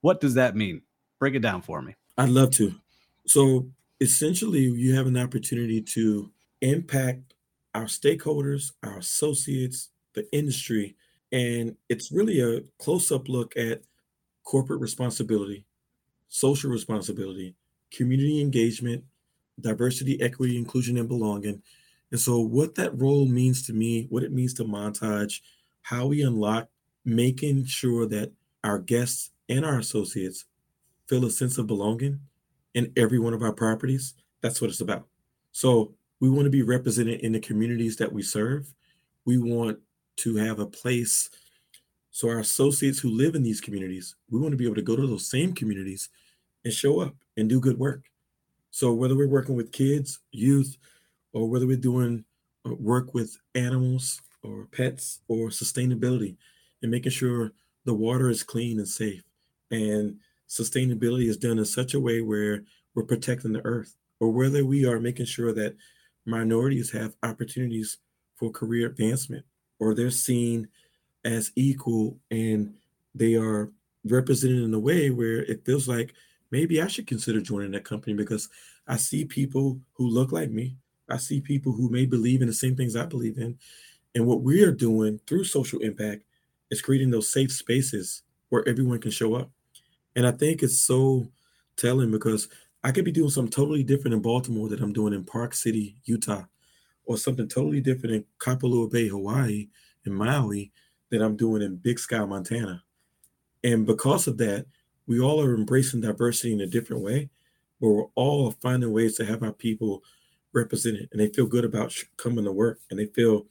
what 0.02 0.22
does 0.22 0.34
that 0.36 0.56
mean? 0.56 0.82
Break 1.20 1.36
it 1.36 1.40
down 1.40 1.62
for 1.62 1.82
me. 1.82 1.96
I'd 2.18 2.30
love 2.30 2.52
to. 2.52 2.76
So, 3.26 3.68
essentially, 4.02 4.62
you 4.62 4.96
have 4.96 5.08
an 5.08 5.18
opportunity 5.18 5.82
to 5.82 6.32
impact 6.62 7.34
our 7.74 7.86
stakeholders, 7.86 8.72
our 8.84 8.98
associates, 8.98 9.90
the 10.14 10.28
industry 10.34 10.96
and 11.32 11.76
it's 11.90 12.14
really 12.14 12.40
a 12.40 12.62
close 12.80 13.12
up 13.12 13.28
look 13.28 13.58
at 13.58 13.82
corporate 14.44 14.80
responsibility, 14.80 15.66
social 16.30 16.70
responsibility, 16.70 17.56
community 17.92 18.40
engagement, 18.40 19.04
diversity, 19.60 20.22
equity, 20.22 20.58
inclusion, 20.58 20.98
and 20.98 21.10
belonging. 21.10 21.62
And 22.16 22.22
so, 22.22 22.40
what 22.40 22.76
that 22.76 22.98
role 22.98 23.26
means 23.26 23.68
to 23.68 23.74
me, 23.74 24.08
what 24.10 24.24
it 24.24 24.32
means 24.32 24.54
to 24.54 24.64
Montage, 24.64 25.42
how 25.82 26.06
we 26.06 26.22
unlock 26.22 26.70
making 27.04 27.66
sure 27.66 28.06
that 28.06 28.32
our 28.64 28.80
guests 28.80 29.32
and 29.50 29.66
our 29.66 29.80
associates 29.80 30.46
feel 31.10 31.26
a 31.26 31.30
sense 31.30 31.58
of 31.58 31.68
belonging 31.68 32.22
in 32.74 32.94
every 32.96 33.20
one 33.20 33.34
of 33.34 33.44
our 33.44 33.52
properties, 33.52 34.14
that's 34.40 34.62
what 34.62 34.70
it's 34.70 34.80
about. 34.80 35.06
So, 35.52 35.94
we 36.22 36.30
want 36.30 36.46
to 36.46 36.50
be 36.50 36.62
represented 36.62 37.20
in 37.20 37.34
the 37.34 37.40
communities 37.42 37.98
that 37.98 38.14
we 38.14 38.22
serve. 38.22 38.74
We 39.26 39.38
want 39.38 39.80
to 40.20 40.38
have 40.38 40.60
a 40.60 40.66
place 40.66 41.30
so 42.12 42.30
our 42.30 42.40
associates 42.40 43.00
who 43.00 43.10
live 43.10 43.36
in 43.36 43.44
these 43.44 43.60
communities, 43.60 44.16
we 44.30 44.40
want 44.40 44.54
to 44.54 44.58
be 44.58 44.64
able 44.64 44.76
to 44.76 44.82
go 44.82 44.96
to 44.96 45.06
those 45.06 45.30
same 45.30 45.52
communities 45.52 46.08
and 46.64 46.74
show 46.74 47.02
up 47.02 47.14
and 47.36 47.50
do 47.50 47.60
good 47.60 47.78
work. 47.78 48.06
So 48.72 48.94
whether 48.94 49.18
we're 49.18 49.28
working 49.28 49.58
with 49.58 49.74
kids, 49.74 50.22
youth, 50.32 50.78
or 51.36 51.48
whether 51.48 51.68
we're 51.68 51.78
doing 51.78 52.24
uh, 52.66 52.74
work 52.76 53.14
with 53.14 53.38
animals 53.54 54.22
or 54.42 54.68
pets 54.72 55.20
or 55.28 55.50
sustainability 55.50 56.38
and 56.82 56.90
making 56.90 57.12
sure 57.12 57.52
the 57.84 57.94
water 57.94 58.30
is 58.30 58.42
clean 58.42 58.80
and 58.80 58.88
safe 58.88 59.24
and 59.70 60.18
sustainability 60.50 61.28
is 61.28 61.38
done 61.38 61.60
in 61.60 61.66
such 61.66 61.94
a 61.94 62.00
way 62.00 62.22
where 62.22 62.64
we're 62.96 63.04
protecting 63.04 63.54
the 63.54 63.66
earth 63.66 63.98
or 64.20 64.32
whether 64.32 64.66
we 64.66 64.86
are 64.86 65.00
making 65.00 65.26
sure 65.26 65.54
that 65.54 65.76
minorities 66.26 66.92
have 66.92 67.16
opportunities 67.22 67.98
for 68.36 68.50
career 68.50 68.88
advancement 68.88 69.46
or 69.80 69.94
they're 69.94 70.10
seen 70.10 70.68
as 71.26 71.52
equal 71.56 72.18
and 72.32 72.74
they 73.14 73.36
are 73.36 73.72
represented 74.06 74.64
in 74.64 74.74
a 74.74 74.80
way 74.80 75.10
where 75.10 75.44
it 75.44 75.66
feels 75.66 75.88
like 75.88 76.14
maybe 76.52 76.82
I 76.82 76.88
should 76.88 77.08
consider 77.08 77.42
joining 77.42 77.72
that 77.72 77.84
company 77.84 78.16
because 78.16 78.48
I 78.88 78.98
see 78.98 79.26
people 79.26 79.80
who 79.94 80.08
look 80.08 80.32
like 80.32 80.52
me. 80.52 80.78
I 81.10 81.18
see 81.18 81.42
people 81.42 81.72
who 81.72 81.90
may 81.90 82.06
believe 82.06 82.42
in 82.42 82.48
the 82.48 82.54
same 82.54 82.76
things 82.76 82.96
I 82.96 83.06
believe 83.06 83.38
in. 83.38 83.58
And 84.14 84.26
what 84.26 84.42
we 84.42 84.64
are 84.64 84.72
doing 84.72 85.20
through 85.28 85.44
social 85.44 85.80
impact 85.80 86.24
is 86.72 86.82
creating 86.82 87.12
those 87.12 87.32
safe 87.32 87.52
spaces 87.52 88.24
where 88.50 88.68
everyone 88.68 89.00
can 89.00 89.12
show 89.12 89.36
up. 89.36 89.52
And 90.16 90.26
I 90.26 90.32
think 90.32 90.64
it's 90.64 90.80
so 90.80 91.28
telling 91.76 92.12
because 92.12 92.48
I 92.84 92.92
could 92.92 93.06
be 93.06 93.12
doing 93.12 93.30
something 93.30 93.52
totally 93.52 93.84
different 93.84 94.14
in 94.14 94.22
Baltimore 94.22 94.70
that 94.70 94.82
I'm 94.82 94.94
doing 94.94 95.14
in 95.14 95.24
Park 95.24 95.54
City, 95.54 95.98
Utah, 96.06 96.46
or 97.06 97.18
something 97.18 97.48
totally 97.48 97.82
different 97.82 98.16
in 98.16 98.26
Kapalua 98.40 98.92
Bay, 98.92 99.08
Hawaii, 99.08 99.68
in 100.06 100.14
Maui, 100.14 100.72
that 101.10 101.22
I'm 101.22 101.36
doing 101.36 101.62
in 101.62 101.76
Big 101.76 102.00
Sky, 102.00 102.24
Montana. 102.26 102.84
And 103.64 103.86
because 103.86 104.28
of 104.28 104.38
that, 104.38 104.66
we 105.08 105.20
all 105.20 105.42
are 105.42 105.56
embracing 105.56 106.02
diversity 106.02 106.54
in 106.54 106.62
a 106.62 106.68
different 106.68 107.04
way, 107.04 107.30
but 107.82 107.90
we're 107.90 108.06
all 108.16 108.52
finding 108.52 108.92
ways 108.92 109.16
to 109.18 109.26
have 109.26 109.44
our 109.44 109.52
people 109.54 110.04
represented 110.56 111.10
and 111.12 111.20
they 111.20 111.28
feel 111.28 111.46
good 111.46 111.66
about 111.66 111.94
coming 112.18 112.46
to 112.46 112.52
work 112.52 112.80
and 112.90 113.00
they 113.00 113.06
feel 113.08 113.46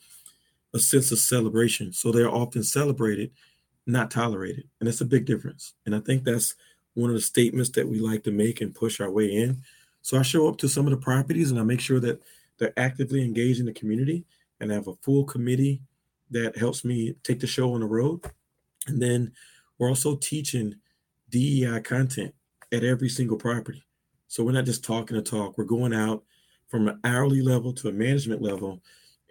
a 0.74 0.78
sense 0.78 1.12
of 1.12 1.18
celebration. 1.18 1.92
So 1.92 2.10
they're 2.10 2.28
often 2.28 2.62
celebrated, 2.62 3.30
not 3.86 4.10
tolerated. 4.10 4.64
And 4.80 4.88
that's 4.88 5.00
a 5.00 5.06
big 5.06 5.24
difference. 5.24 5.74
And 5.86 5.94
I 5.94 6.00
think 6.00 6.24
that's 6.24 6.54
one 6.94 7.10
of 7.10 7.16
the 7.16 7.22
statements 7.22 7.70
that 7.70 7.88
we 7.88 8.00
like 8.00 8.24
to 8.24 8.32
make 8.32 8.60
and 8.60 8.74
push 8.74 9.00
our 9.00 9.10
way 9.10 9.32
in. 9.32 9.62
So 10.02 10.18
I 10.18 10.22
show 10.22 10.48
up 10.48 10.58
to 10.58 10.68
some 10.68 10.86
of 10.86 10.90
the 10.90 10.96
properties 10.96 11.50
and 11.50 11.60
I 11.60 11.62
make 11.62 11.80
sure 11.80 12.00
that 12.00 12.20
they're 12.58 12.78
actively 12.78 13.24
engaged 13.24 13.60
in 13.60 13.66
the 13.66 13.72
community 13.72 14.24
and 14.60 14.70
I 14.70 14.74
have 14.74 14.88
a 14.88 14.94
full 14.96 15.24
committee 15.24 15.82
that 16.30 16.56
helps 16.56 16.84
me 16.84 17.14
take 17.22 17.40
the 17.40 17.46
show 17.46 17.74
on 17.74 17.80
the 17.80 17.86
road. 17.86 18.20
And 18.86 19.00
then 19.00 19.32
we're 19.78 19.88
also 19.88 20.16
teaching 20.16 20.76
DEI 21.30 21.80
content 21.80 22.34
at 22.72 22.84
every 22.84 23.08
single 23.08 23.36
property. 23.36 23.84
So 24.28 24.42
we're 24.42 24.52
not 24.52 24.64
just 24.64 24.84
talking 24.84 25.16
to 25.16 25.22
talk, 25.22 25.56
we're 25.56 25.64
going 25.64 25.94
out 25.94 26.24
from 26.68 26.88
an 26.88 27.00
hourly 27.04 27.42
level 27.42 27.72
to 27.74 27.88
a 27.88 27.92
management 27.92 28.42
level. 28.42 28.80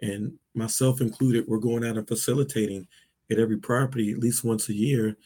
And 0.02 0.38
myself 0.54 1.00
included, 1.00 1.46
we're 1.46 1.58
going 1.58 1.84
out 1.84 1.96
and 1.96 2.06
facilitating 2.06 2.86
at 3.30 3.38
every 3.38 3.56
property 3.56 4.12
at 4.12 4.18
least 4.18 4.44
once 4.44 4.68
a 4.68 4.74
year 4.74 5.16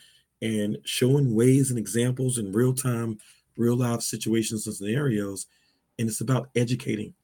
and 0.41 0.79
showing 0.85 1.35
ways 1.35 1.71
and 1.71 1.79
examples 1.79 2.39
in 2.39 2.53
real 2.53 2.75
time, 2.75 3.19
real 3.57 3.77
life 3.77 4.03
situations 4.03 4.67
and 4.67 4.77
scenarios. 4.77 5.47
And 5.99 6.09
it's 6.09 6.21
about 6.21 6.51
educating, 6.55 7.15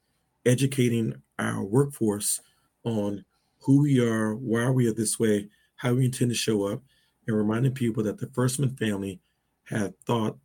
educating 0.47 1.15
our 1.39 1.63
workforce 1.63 2.41
on 2.85 3.25
who 3.61 3.83
we 3.83 4.01
are, 4.01 4.35
why 4.35 4.69
we 4.69 4.89
are 4.89 4.93
this 4.93 5.19
way, 5.19 5.49
how 5.77 5.95
we 5.95 6.07
intend 6.07 6.31
to 6.31 6.37
show 6.37 6.67
up, 6.67 6.83
and 7.27 7.37
reminding 7.37 7.73
people 7.73 8.03
that 8.03 8.19
the 8.19 8.27
Fuerstman 8.27 8.79
family 8.79 9.21
had 9.65 9.99
thought 10.01 10.37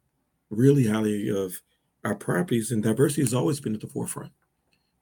really 0.50 0.88
highly 0.88 1.30
of 1.30 1.60
our 2.04 2.16
properties, 2.16 2.72
and 2.72 2.84
diversity 2.84 3.22
has 3.22 3.34
always 3.34 3.60
been 3.60 3.76
at 3.76 3.82
the 3.82 3.88
forefront. 3.88 4.32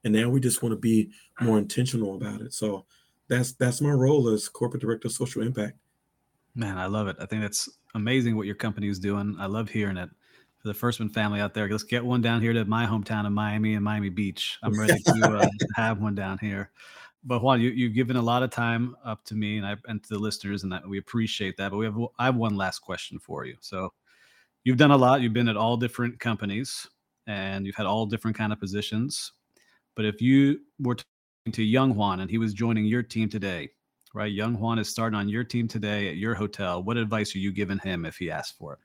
And 0.04 0.14
now 0.14 0.30
we 0.30 0.40
just 0.40 0.62
want 0.62 0.74
to 0.74 0.80
be 0.80 1.12
more 1.42 1.58
intentional 1.58 2.16
about 2.16 2.42
it. 2.42 2.54
So 2.54 2.86
that's 3.28 3.54
that's 3.54 3.82
my 3.82 3.92
role 3.92 4.30
as 4.30 4.48
corporate 4.48 4.82
director 4.82 5.08
of 5.08 5.14
social 5.14 5.42
impact. 5.42 5.78
Man, 6.56 6.78
I 6.78 6.86
love 6.86 7.08
it. 7.08 7.18
I 7.20 7.26
think 7.26 7.42
that's 7.42 7.70
amazing 7.94 8.36
what 8.36 8.46
your 8.46 8.56
company 8.56 8.88
is 8.88 9.00
doing. 9.00 9.36
I 9.40 9.48
love 9.48 9.70
hearing 9.70 9.98
it. 9.98 10.10
For 10.60 10.70
the 10.70 10.74
Fuerstman 10.74 11.14
family 11.14 11.40
out 11.40 11.54
there, 11.54 11.70
let's 11.70 11.84
get 11.84 12.04
one 12.04 12.22
down 12.22 12.42
here 12.42 12.54
to 12.54 12.66
my 12.66 12.86
hometown 12.86 13.28
of 13.28 13.32
Miami 13.32 13.76
and 13.76 13.84
Miami 13.84 14.10
Beach. 14.10 14.58
I'm 14.64 14.80
ready 14.80 15.00
to 15.00 15.38
uh, 15.38 15.48
have 15.76 16.02
one 16.02 16.16
down 16.16 16.40
here 16.40 16.72
but 17.28 17.42
Juan, 17.42 17.60
you, 17.60 17.72
you've 17.72 17.94
given 17.94 18.16
a 18.16 18.22
lot 18.22 18.42
of 18.42 18.50
time 18.50 18.96
up 19.04 19.24
to 19.26 19.36
me 19.36 19.58
and 19.58 19.66
I 19.66 19.76
and 19.88 20.02
to 20.02 20.10
the 20.10 20.20
listeners, 20.20 20.64
and 20.64 20.72
that 20.72 20.88
we 20.88 20.98
appreciate 20.98 21.58
that. 21.58 21.72
But 21.72 21.78
we 21.78 21.86
have 21.86 21.98
I 22.18 22.26
have 22.26 22.36
one 22.36 22.56
last 22.56 22.80
question 22.80 23.20
for 23.20 23.46
you. 23.46 23.58
So 23.60 23.94
you've 24.68 24.76
done 24.76 24.92
a 24.92 24.98
lot. 24.98 25.22
You've 25.22 25.32
been 25.32 25.48
at 25.48 25.56
all 25.56 25.78
different 25.78 26.20
companies, 26.20 26.86
and 27.26 27.66
you've 27.66 27.78
had 27.78 27.86
all 27.86 28.06
different 28.06 28.36
kind 28.36 28.52
of 28.52 28.60
positions. 28.60 29.32
But 29.96 30.04
if 30.04 30.22
you 30.22 30.60
were 30.78 30.96
talking 30.96 31.54
to 31.54 31.64
young 31.64 31.96
Juan 31.96 32.20
and 32.20 32.30
he 32.30 32.38
was 32.38 32.54
joining 32.54 32.84
your 32.84 33.02
team 33.02 33.30
today, 33.30 33.70
right? 34.14 34.30
Young 34.30 34.60
Juan 34.60 34.78
is 34.78 34.90
starting 34.90 35.18
on 35.18 35.30
your 35.30 35.46
team 35.46 35.70
today 35.70 36.10
at 36.10 36.18
your 36.18 36.36
hotel. 36.36 36.84
What 36.84 36.98
advice 36.98 37.34
are 37.34 37.40
you 37.40 37.54
giving 37.54 37.80
him 37.80 38.04
if 38.04 38.18
he 38.18 38.30
asks 38.30 38.58
for 38.58 38.74
it? 38.74 38.80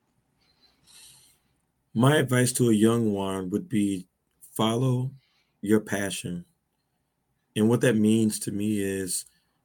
My 1.95 2.15
advice 2.15 2.53
to 2.53 2.71
a 2.71 2.73
young 2.73 3.13
Juan 3.13 3.51
would 3.51 3.69
be 3.69 4.07
follow 4.53 5.11
your 5.63 5.81
passion 5.81 6.45
and 7.57 7.69
what 7.69 7.81
that 7.81 7.97
means 7.97 8.39
to 8.41 8.53
me 8.53 8.81
is 8.81 9.25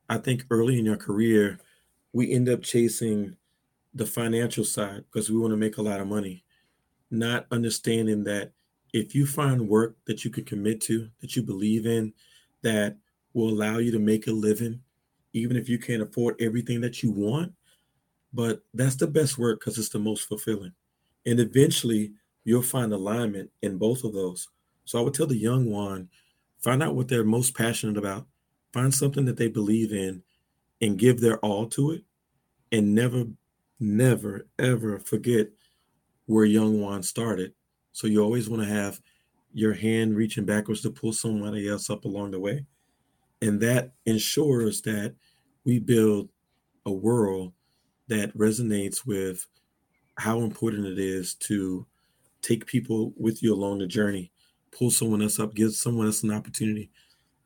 I 0.09 0.17
think 0.17 0.45
early 0.49 0.79
in 0.79 0.85
your 0.85 0.97
career, 0.97 1.59
we 2.11 2.33
end 2.33 2.49
up 2.49 2.63
chasing 2.63 3.35
the 3.93 4.05
financial 4.05 4.63
side 4.63 5.03
because 5.05 5.29
we 5.29 5.37
want 5.37 5.51
to 5.51 5.57
make 5.57 5.77
a 5.77 5.81
lot 5.81 5.99
of 5.99 6.07
money, 6.07 6.43
not 7.09 7.47
understanding 7.51 8.23
that 8.25 8.51
if 8.93 9.13
you 9.15 9.25
find 9.25 9.67
work 9.67 9.95
that 10.05 10.23
you 10.23 10.31
can 10.31 10.45
commit 10.45 10.81
to, 10.81 11.09
that 11.21 11.35
you 11.35 11.43
believe 11.43 11.85
in, 11.85 12.13
that 12.61 12.97
will 13.33 13.49
allow 13.49 13.77
you 13.77 13.91
to 13.91 13.99
make 13.99 14.27
a 14.27 14.31
living, 14.31 14.81
even 15.33 15.55
if 15.57 15.69
you 15.69 15.77
can't 15.77 16.01
afford 16.01 16.35
everything 16.39 16.81
that 16.81 17.03
you 17.03 17.11
want, 17.11 17.53
but 18.33 18.61
that's 18.73 18.95
the 18.95 19.07
best 19.07 19.37
work 19.37 19.59
because 19.59 19.77
it's 19.77 19.89
the 19.89 19.99
most 19.99 20.27
fulfilling. 20.27 20.73
And 21.25 21.39
eventually 21.39 22.13
you'll 22.43 22.61
find 22.61 22.93
alignment 22.93 23.49
in 23.61 23.77
both 23.77 24.03
of 24.03 24.13
those. 24.13 24.47
So 24.85 24.97
I 24.97 25.01
would 25.01 25.13
tell 25.13 25.27
the 25.27 25.35
young 25.35 25.69
one, 25.69 26.09
Find 26.59 26.81
out 26.81 26.95
what 26.95 27.07
they're 27.07 27.23
most 27.23 27.55
passionate 27.55 27.97
about. 27.97 28.25
Find 28.73 28.93
something 28.93 29.25
that 29.25 29.37
they 29.37 29.47
believe 29.47 29.91
in 29.93 30.23
and 30.81 30.97
give 30.97 31.19
their 31.19 31.37
all 31.39 31.67
to 31.67 31.91
it. 31.91 32.03
And 32.71 32.93
never, 32.93 33.25
never, 33.79 34.47
ever 34.59 34.99
forget 34.99 35.47
where 36.25 36.45
Young 36.45 36.81
Juan 36.81 37.03
started. 37.03 37.53
So 37.91 38.07
you 38.07 38.21
always 38.21 38.49
want 38.49 38.63
to 38.63 38.69
have 38.69 38.99
your 39.53 39.73
hand 39.73 40.15
reaching 40.15 40.45
backwards 40.45 40.81
to 40.81 40.91
pull 40.91 41.13
somebody 41.13 41.67
else 41.67 41.89
up 41.89 42.05
along 42.05 42.31
the 42.31 42.39
way. 42.39 42.65
And 43.41 43.59
that 43.61 43.93
ensures 44.05 44.81
that 44.81 45.15
we 45.63 45.79
build 45.79 46.29
a 46.85 46.91
world 46.91 47.53
that 48.07 48.35
resonates 48.37 49.05
with 49.05 49.45
how 50.17 50.39
important 50.41 50.85
it 50.85 50.99
is 50.99 51.35
to 51.35 51.85
take 52.41 52.65
people 52.65 53.13
with 53.17 53.43
you 53.43 53.53
along 53.53 53.79
the 53.79 53.87
journey 53.87 54.31
pull 54.77 54.91
someone 54.91 55.21
else 55.21 55.39
up, 55.39 55.55
give 55.55 55.73
someone 55.73 56.05
else 56.05 56.23
an 56.23 56.31
opportunity. 56.31 56.89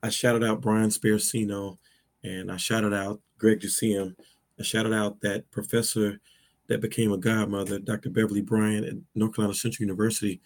I 0.03 0.09
shouted 0.09 0.43
out 0.43 0.61
Brian 0.61 0.89
Sparacino 0.89 1.77
and 2.23 2.51
I 2.51 2.57
shouted 2.57 2.93
out 2.93 3.21
Greg 3.37 3.59
Jusium. 3.59 4.15
I 4.61 4.63
shouted 4.63 4.93
out 4.93 5.21
that 5.21 5.49
professor 5.49 6.19
that 6.67 6.81
became 6.81 7.11
a 7.11 7.17
godmother, 7.17 7.79
Dr. 7.79 8.11
Beverly 8.11 8.41
Bryant 8.41 8.85
at 8.85 8.93
North 9.15 9.35
Carolina 9.35 9.55
Central 9.55 9.83
University. 9.83 10.39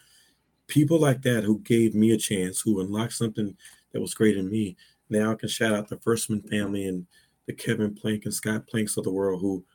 People 0.68 1.02
like 1.02 1.22
that 1.24 1.44
who 1.44 1.60
gave 1.60 1.94
me 1.94 2.12
a 2.12 2.18
chance, 2.18 2.62
who 2.62 2.80
unlocked 2.80 3.12
something 3.12 3.58
that 3.92 4.00
was 4.00 4.14
great 4.14 4.38
in 4.38 4.50
me. 4.50 4.78
Now 5.10 5.34
I 5.34 5.36
can 5.36 5.50
shout 5.50 5.74
out 5.74 5.90
the 5.90 5.98
Fuerstman 5.98 6.50
family 6.50 6.88
and 6.88 7.06
the 7.46 7.52
Kevin 7.52 7.94
Plank 7.94 8.24
and 8.24 8.34
Scott 8.34 8.68
Planks 8.68 8.96
of 8.96 9.04
the 9.04 9.12
world 9.12 9.42
who 9.42 9.66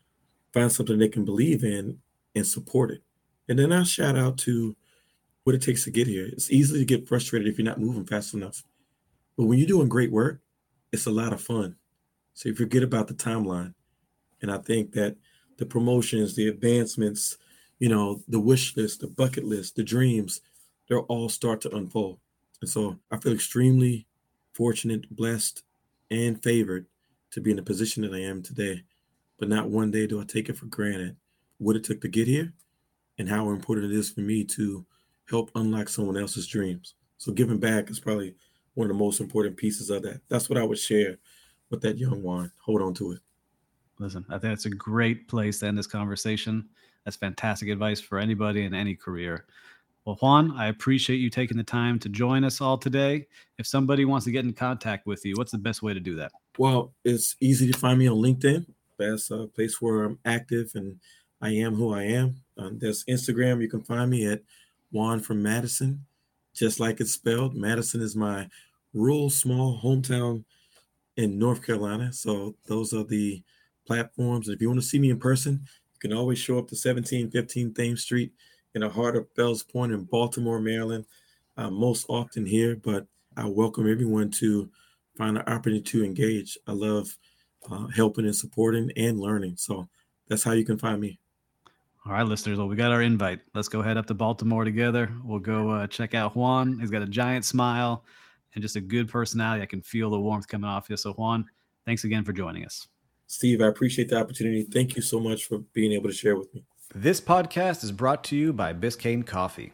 find 0.54 0.72
something 0.72 0.98
they 0.98 1.08
can 1.08 1.26
believe 1.26 1.62
in 1.62 1.98
and 2.34 2.46
support 2.46 2.90
it. 2.90 3.02
And 3.50 3.58
then 3.58 3.72
I 3.72 3.82
shout 3.82 4.16
out 4.16 4.38
to 4.38 4.74
what 5.44 5.54
it 5.54 5.60
takes 5.60 5.84
to 5.84 5.90
get 5.90 6.06
here. 6.06 6.26
It's 6.32 6.50
easy 6.50 6.78
to 6.78 6.84
get 6.86 7.06
frustrated 7.06 7.46
if 7.46 7.58
you're 7.58 7.64
not 7.66 7.78
moving 7.78 8.06
fast 8.06 8.32
enough. 8.32 8.64
But 9.36 9.44
when 9.44 9.58
you're 9.58 9.68
doing 9.68 9.90
great 9.90 10.10
work, 10.10 10.40
it's 10.92 11.06
a 11.06 11.10
lot 11.10 11.34
of 11.34 11.42
fun. 11.42 11.76
So 12.32 12.48
you 12.48 12.54
forget 12.54 12.82
about 12.82 13.06
the 13.06 13.14
timeline. 13.14 13.74
And 14.42 14.50
I 14.50 14.58
think 14.58 14.92
that 14.92 15.16
the 15.58 15.66
promotions, 15.66 16.34
the 16.34 16.48
advancements, 16.48 17.36
you 17.78 17.88
know, 17.88 18.22
the 18.28 18.40
wish 18.40 18.76
list, 18.76 19.00
the 19.00 19.08
bucket 19.08 19.44
list, 19.44 19.76
the 19.76 19.84
dreams, 19.84 20.40
they'll 20.88 21.00
all 21.00 21.28
start 21.28 21.60
to 21.62 21.76
unfold. 21.76 22.18
And 22.60 22.68
so 22.68 22.98
I 23.10 23.16
feel 23.16 23.32
extremely 23.32 24.06
fortunate, 24.52 25.08
blessed, 25.14 25.62
and 26.10 26.42
favored 26.42 26.86
to 27.32 27.40
be 27.40 27.50
in 27.50 27.56
the 27.56 27.62
position 27.62 28.02
that 28.02 28.14
I 28.14 28.20
am 28.20 28.42
today. 28.42 28.82
But 29.38 29.48
not 29.48 29.70
one 29.70 29.90
day 29.90 30.06
do 30.06 30.20
I 30.20 30.24
take 30.24 30.48
it 30.48 30.58
for 30.58 30.66
granted 30.66 31.16
what 31.58 31.76
it 31.76 31.84
took 31.84 32.00
to 32.00 32.08
get 32.08 32.26
here 32.26 32.52
and 33.18 33.28
how 33.28 33.50
important 33.50 33.92
it 33.92 33.96
is 33.96 34.10
for 34.10 34.20
me 34.20 34.44
to 34.44 34.84
help 35.28 35.50
unlock 35.54 35.88
someone 35.88 36.16
else's 36.16 36.46
dreams. 36.46 36.94
So 37.18 37.32
giving 37.32 37.58
back 37.58 37.90
is 37.90 38.00
probably 38.00 38.34
one 38.74 38.90
of 38.90 38.96
the 38.96 39.02
most 39.02 39.20
important 39.20 39.56
pieces 39.56 39.90
of 39.90 40.02
that. 40.02 40.20
That's 40.28 40.48
what 40.48 40.58
I 40.58 40.64
would 40.64 40.78
share 40.78 41.18
with 41.70 41.82
that 41.82 41.98
young 41.98 42.22
one. 42.22 42.50
Hold 42.64 42.82
on 42.82 42.94
to 42.94 43.12
it. 43.12 43.20
Listen, 44.00 44.24
I 44.30 44.32
think 44.32 44.52
that's 44.52 44.64
a 44.64 44.70
great 44.70 45.28
place 45.28 45.60
to 45.60 45.66
end 45.66 45.76
this 45.76 45.86
conversation. 45.86 46.66
That's 47.04 47.18
fantastic 47.18 47.68
advice 47.68 48.00
for 48.00 48.18
anybody 48.18 48.64
in 48.64 48.74
any 48.74 48.94
career. 48.94 49.44
Well, 50.06 50.16
Juan, 50.16 50.52
I 50.56 50.68
appreciate 50.68 51.18
you 51.18 51.28
taking 51.28 51.58
the 51.58 51.62
time 51.62 51.98
to 52.00 52.08
join 52.08 52.42
us 52.42 52.62
all 52.62 52.78
today. 52.78 53.26
If 53.58 53.66
somebody 53.66 54.06
wants 54.06 54.24
to 54.24 54.32
get 54.32 54.46
in 54.46 54.54
contact 54.54 55.06
with 55.06 55.24
you, 55.26 55.34
what's 55.36 55.52
the 55.52 55.58
best 55.58 55.82
way 55.82 55.92
to 55.92 56.00
do 56.00 56.16
that? 56.16 56.32
Well, 56.56 56.92
it's 57.04 57.36
easy 57.40 57.70
to 57.70 57.78
find 57.78 57.98
me 57.98 58.08
on 58.08 58.16
LinkedIn. 58.16 58.64
That's 58.98 59.30
a 59.30 59.46
place 59.48 59.82
where 59.82 60.04
I'm 60.04 60.18
active 60.24 60.72
and 60.74 60.98
I 61.42 61.50
am 61.50 61.74
who 61.74 61.92
I 61.92 62.04
am. 62.04 62.36
Um, 62.56 62.78
there's 62.78 63.04
Instagram. 63.04 63.60
You 63.60 63.68
can 63.68 63.82
find 63.82 64.10
me 64.10 64.26
at 64.26 64.40
Juan 64.92 65.20
from 65.20 65.42
Madison, 65.42 66.06
just 66.54 66.80
like 66.80 67.00
it's 67.00 67.12
spelled. 67.12 67.54
Madison 67.54 68.00
is 68.00 68.16
my 68.16 68.48
rural, 68.94 69.28
small 69.28 69.78
hometown 69.78 70.44
in 71.18 71.38
North 71.38 71.64
Carolina. 71.64 72.12
So 72.14 72.54
those 72.66 72.94
are 72.94 73.04
the 73.04 73.42
platforms. 73.90 74.46
And 74.46 74.54
If 74.54 74.62
you 74.62 74.68
want 74.68 74.80
to 74.80 74.86
see 74.86 75.00
me 75.00 75.10
in 75.10 75.18
person, 75.18 75.64
you 75.64 75.98
can 75.98 76.16
always 76.16 76.38
show 76.38 76.58
up 76.58 76.68
to 76.68 76.76
1715 76.76 77.74
Thames 77.74 78.02
Street 78.02 78.30
in 78.76 78.82
the 78.82 78.88
heart 78.88 79.16
of 79.16 79.26
Fells 79.34 79.64
Point 79.64 79.90
in 79.90 80.04
Baltimore, 80.04 80.60
Maryland. 80.60 81.06
I'm 81.56 81.74
most 81.74 82.06
often 82.08 82.46
here, 82.46 82.76
but 82.76 83.04
I 83.36 83.48
welcome 83.48 83.90
everyone 83.90 84.30
to 84.42 84.70
find 85.18 85.36
an 85.36 85.42
opportunity 85.48 85.82
to 85.82 86.04
engage. 86.04 86.56
I 86.68 86.72
love 86.72 87.16
uh, 87.68 87.88
helping 87.88 88.26
and 88.26 88.36
supporting 88.36 88.92
and 88.96 89.18
learning. 89.18 89.56
So 89.56 89.88
that's 90.28 90.44
how 90.44 90.52
you 90.52 90.64
can 90.64 90.78
find 90.78 91.00
me. 91.00 91.18
All 92.06 92.12
right, 92.12 92.22
listeners. 92.22 92.58
Well, 92.58 92.68
we 92.68 92.76
got 92.76 92.92
our 92.92 93.02
invite. 93.02 93.40
Let's 93.54 93.68
go 93.68 93.82
head 93.82 93.96
up 93.96 94.06
to 94.06 94.14
Baltimore 94.14 94.64
together. 94.64 95.12
We'll 95.24 95.40
go 95.40 95.68
uh, 95.68 95.88
check 95.88 96.14
out 96.14 96.36
Juan. 96.36 96.78
He's 96.78 96.90
got 96.90 97.02
a 97.02 97.06
giant 97.06 97.44
smile 97.44 98.04
and 98.54 98.62
just 98.62 98.76
a 98.76 98.80
good 98.80 99.08
personality. 99.08 99.64
I 99.64 99.66
can 99.66 99.82
feel 99.82 100.10
the 100.10 100.20
warmth 100.20 100.46
coming 100.46 100.70
off 100.70 100.88
you. 100.88 100.96
So, 100.96 101.12
Juan, 101.14 101.44
thanks 101.84 102.04
again 102.04 102.22
for 102.22 102.32
joining 102.32 102.64
us. 102.64 102.86
Steve, 103.30 103.62
I 103.62 103.68
appreciate 103.68 104.08
the 104.08 104.18
opportunity. 104.18 104.64
Thank 104.64 104.96
you 104.96 105.02
so 105.02 105.20
much 105.20 105.44
for 105.44 105.58
being 105.58 105.92
able 105.92 106.08
to 106.08 106.14
share 106.14 106.34
with 106.34 106.52
me. 106.52 106.64
This 106.92 107.20
podcast 107.20 107.84
is 107.84 107.92
brought 107.92 108.24
to 108.24 108.36
you 108.36 108.52
by 108.52 108.72
Biscayne 108.72 109.24
Coffee. 109.24 109.72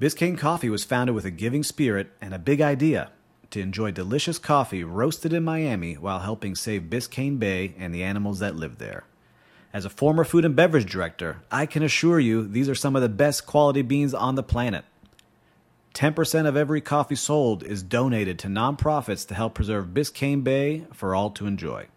Biscayne 0.00 0.38
Coffee 0.38 0.70
was 0.70 0.82
founded 0.82 1.14
with 1.14 1.26
a 1.26 1.30
giving 1.30 1.62
spirit 1.62 2.10
and 2.22 2.32
a 2.32 2.38
big 2.38 2.62
idea 2.62 3.10
to 3.50 3.60
enjoy 3.60 3.90
delicious 3.90 4.38
coffee 4.38 4.82
roasted 4.82 5.34
in 5.34 5.44
Miami 5.44 5.96
while 5.98 6.20
helping 6.20 6.54
save 6.54 6.84
Biscayne 6.84 7.38
Bay 7.38 7.74
and 7.76 7.94
the 7.94 8.02
animals 8.02 8.38
that 8.38 8.56
live 8.56 8.78
there. 8.78 9.04
As 9.74 9.84
a 9.84 9.90
former 9.90 10.24
food 10.24 10.46
and 10.46 10.56
beverage 10.56 10.90
director, 10.90 11.42
I 11.52 11.66
can 11.66 11.82
assure 11.82 12.18
you 12.18 12.48
these 12.48 12.70
are 12.70 12.74
some 12.74 12.96
of 12.96 13.02
the 13.02 13.10
best 13.10 13.44
quality 13.44 13.82
beans 13.82 14.14
on 14.14 14.36
the 14.36 14.42
planet. 14.42 14.86
10% 15.92 16.46
of 16.46 16.56
every 16.56 16.80
coffee 16.80 17.14
sold 17.14 17.62
is 17.62 17.82
donated 17.82 18.38
to 18.38 18.48
nonprofits 18.48 19.28
to 19.28 19.34
help 19.34 19.52
preserve 19.52 19.88
Biscayne 19.88 20.42
Bay 20.42 20.86
for 20.94 21.14
all 21.14 21.28
to 21.32 21.46
enjoy. 21.46 21.88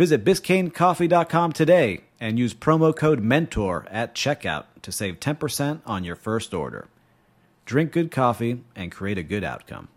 Visit 0.00 0.24
biscaynecoffee.com 0.24 1.52
today 1.52 2.04
and 2.18 2.38
use 2.38 2.54
promo 2.54 2.96
code 2.96 3.22
MENTOR 3.22 3.86
at 3.90 4.14
checkout 4.14 4.64
to 4.80 4.90
save 4.90 5.20
10% 5.20 5.82
on 5.84 6.04
your 6.04 6.16
first 6.16 6.54
order. 6.54 6.88
Drink 7.66 7.92
good 7.92 8.10
coffee 8.10 8.64
and 8.74 8.90
create 8.90 9.18
a 9.18 9.22
good 9.22 9.44
outcome. 9.44 9.88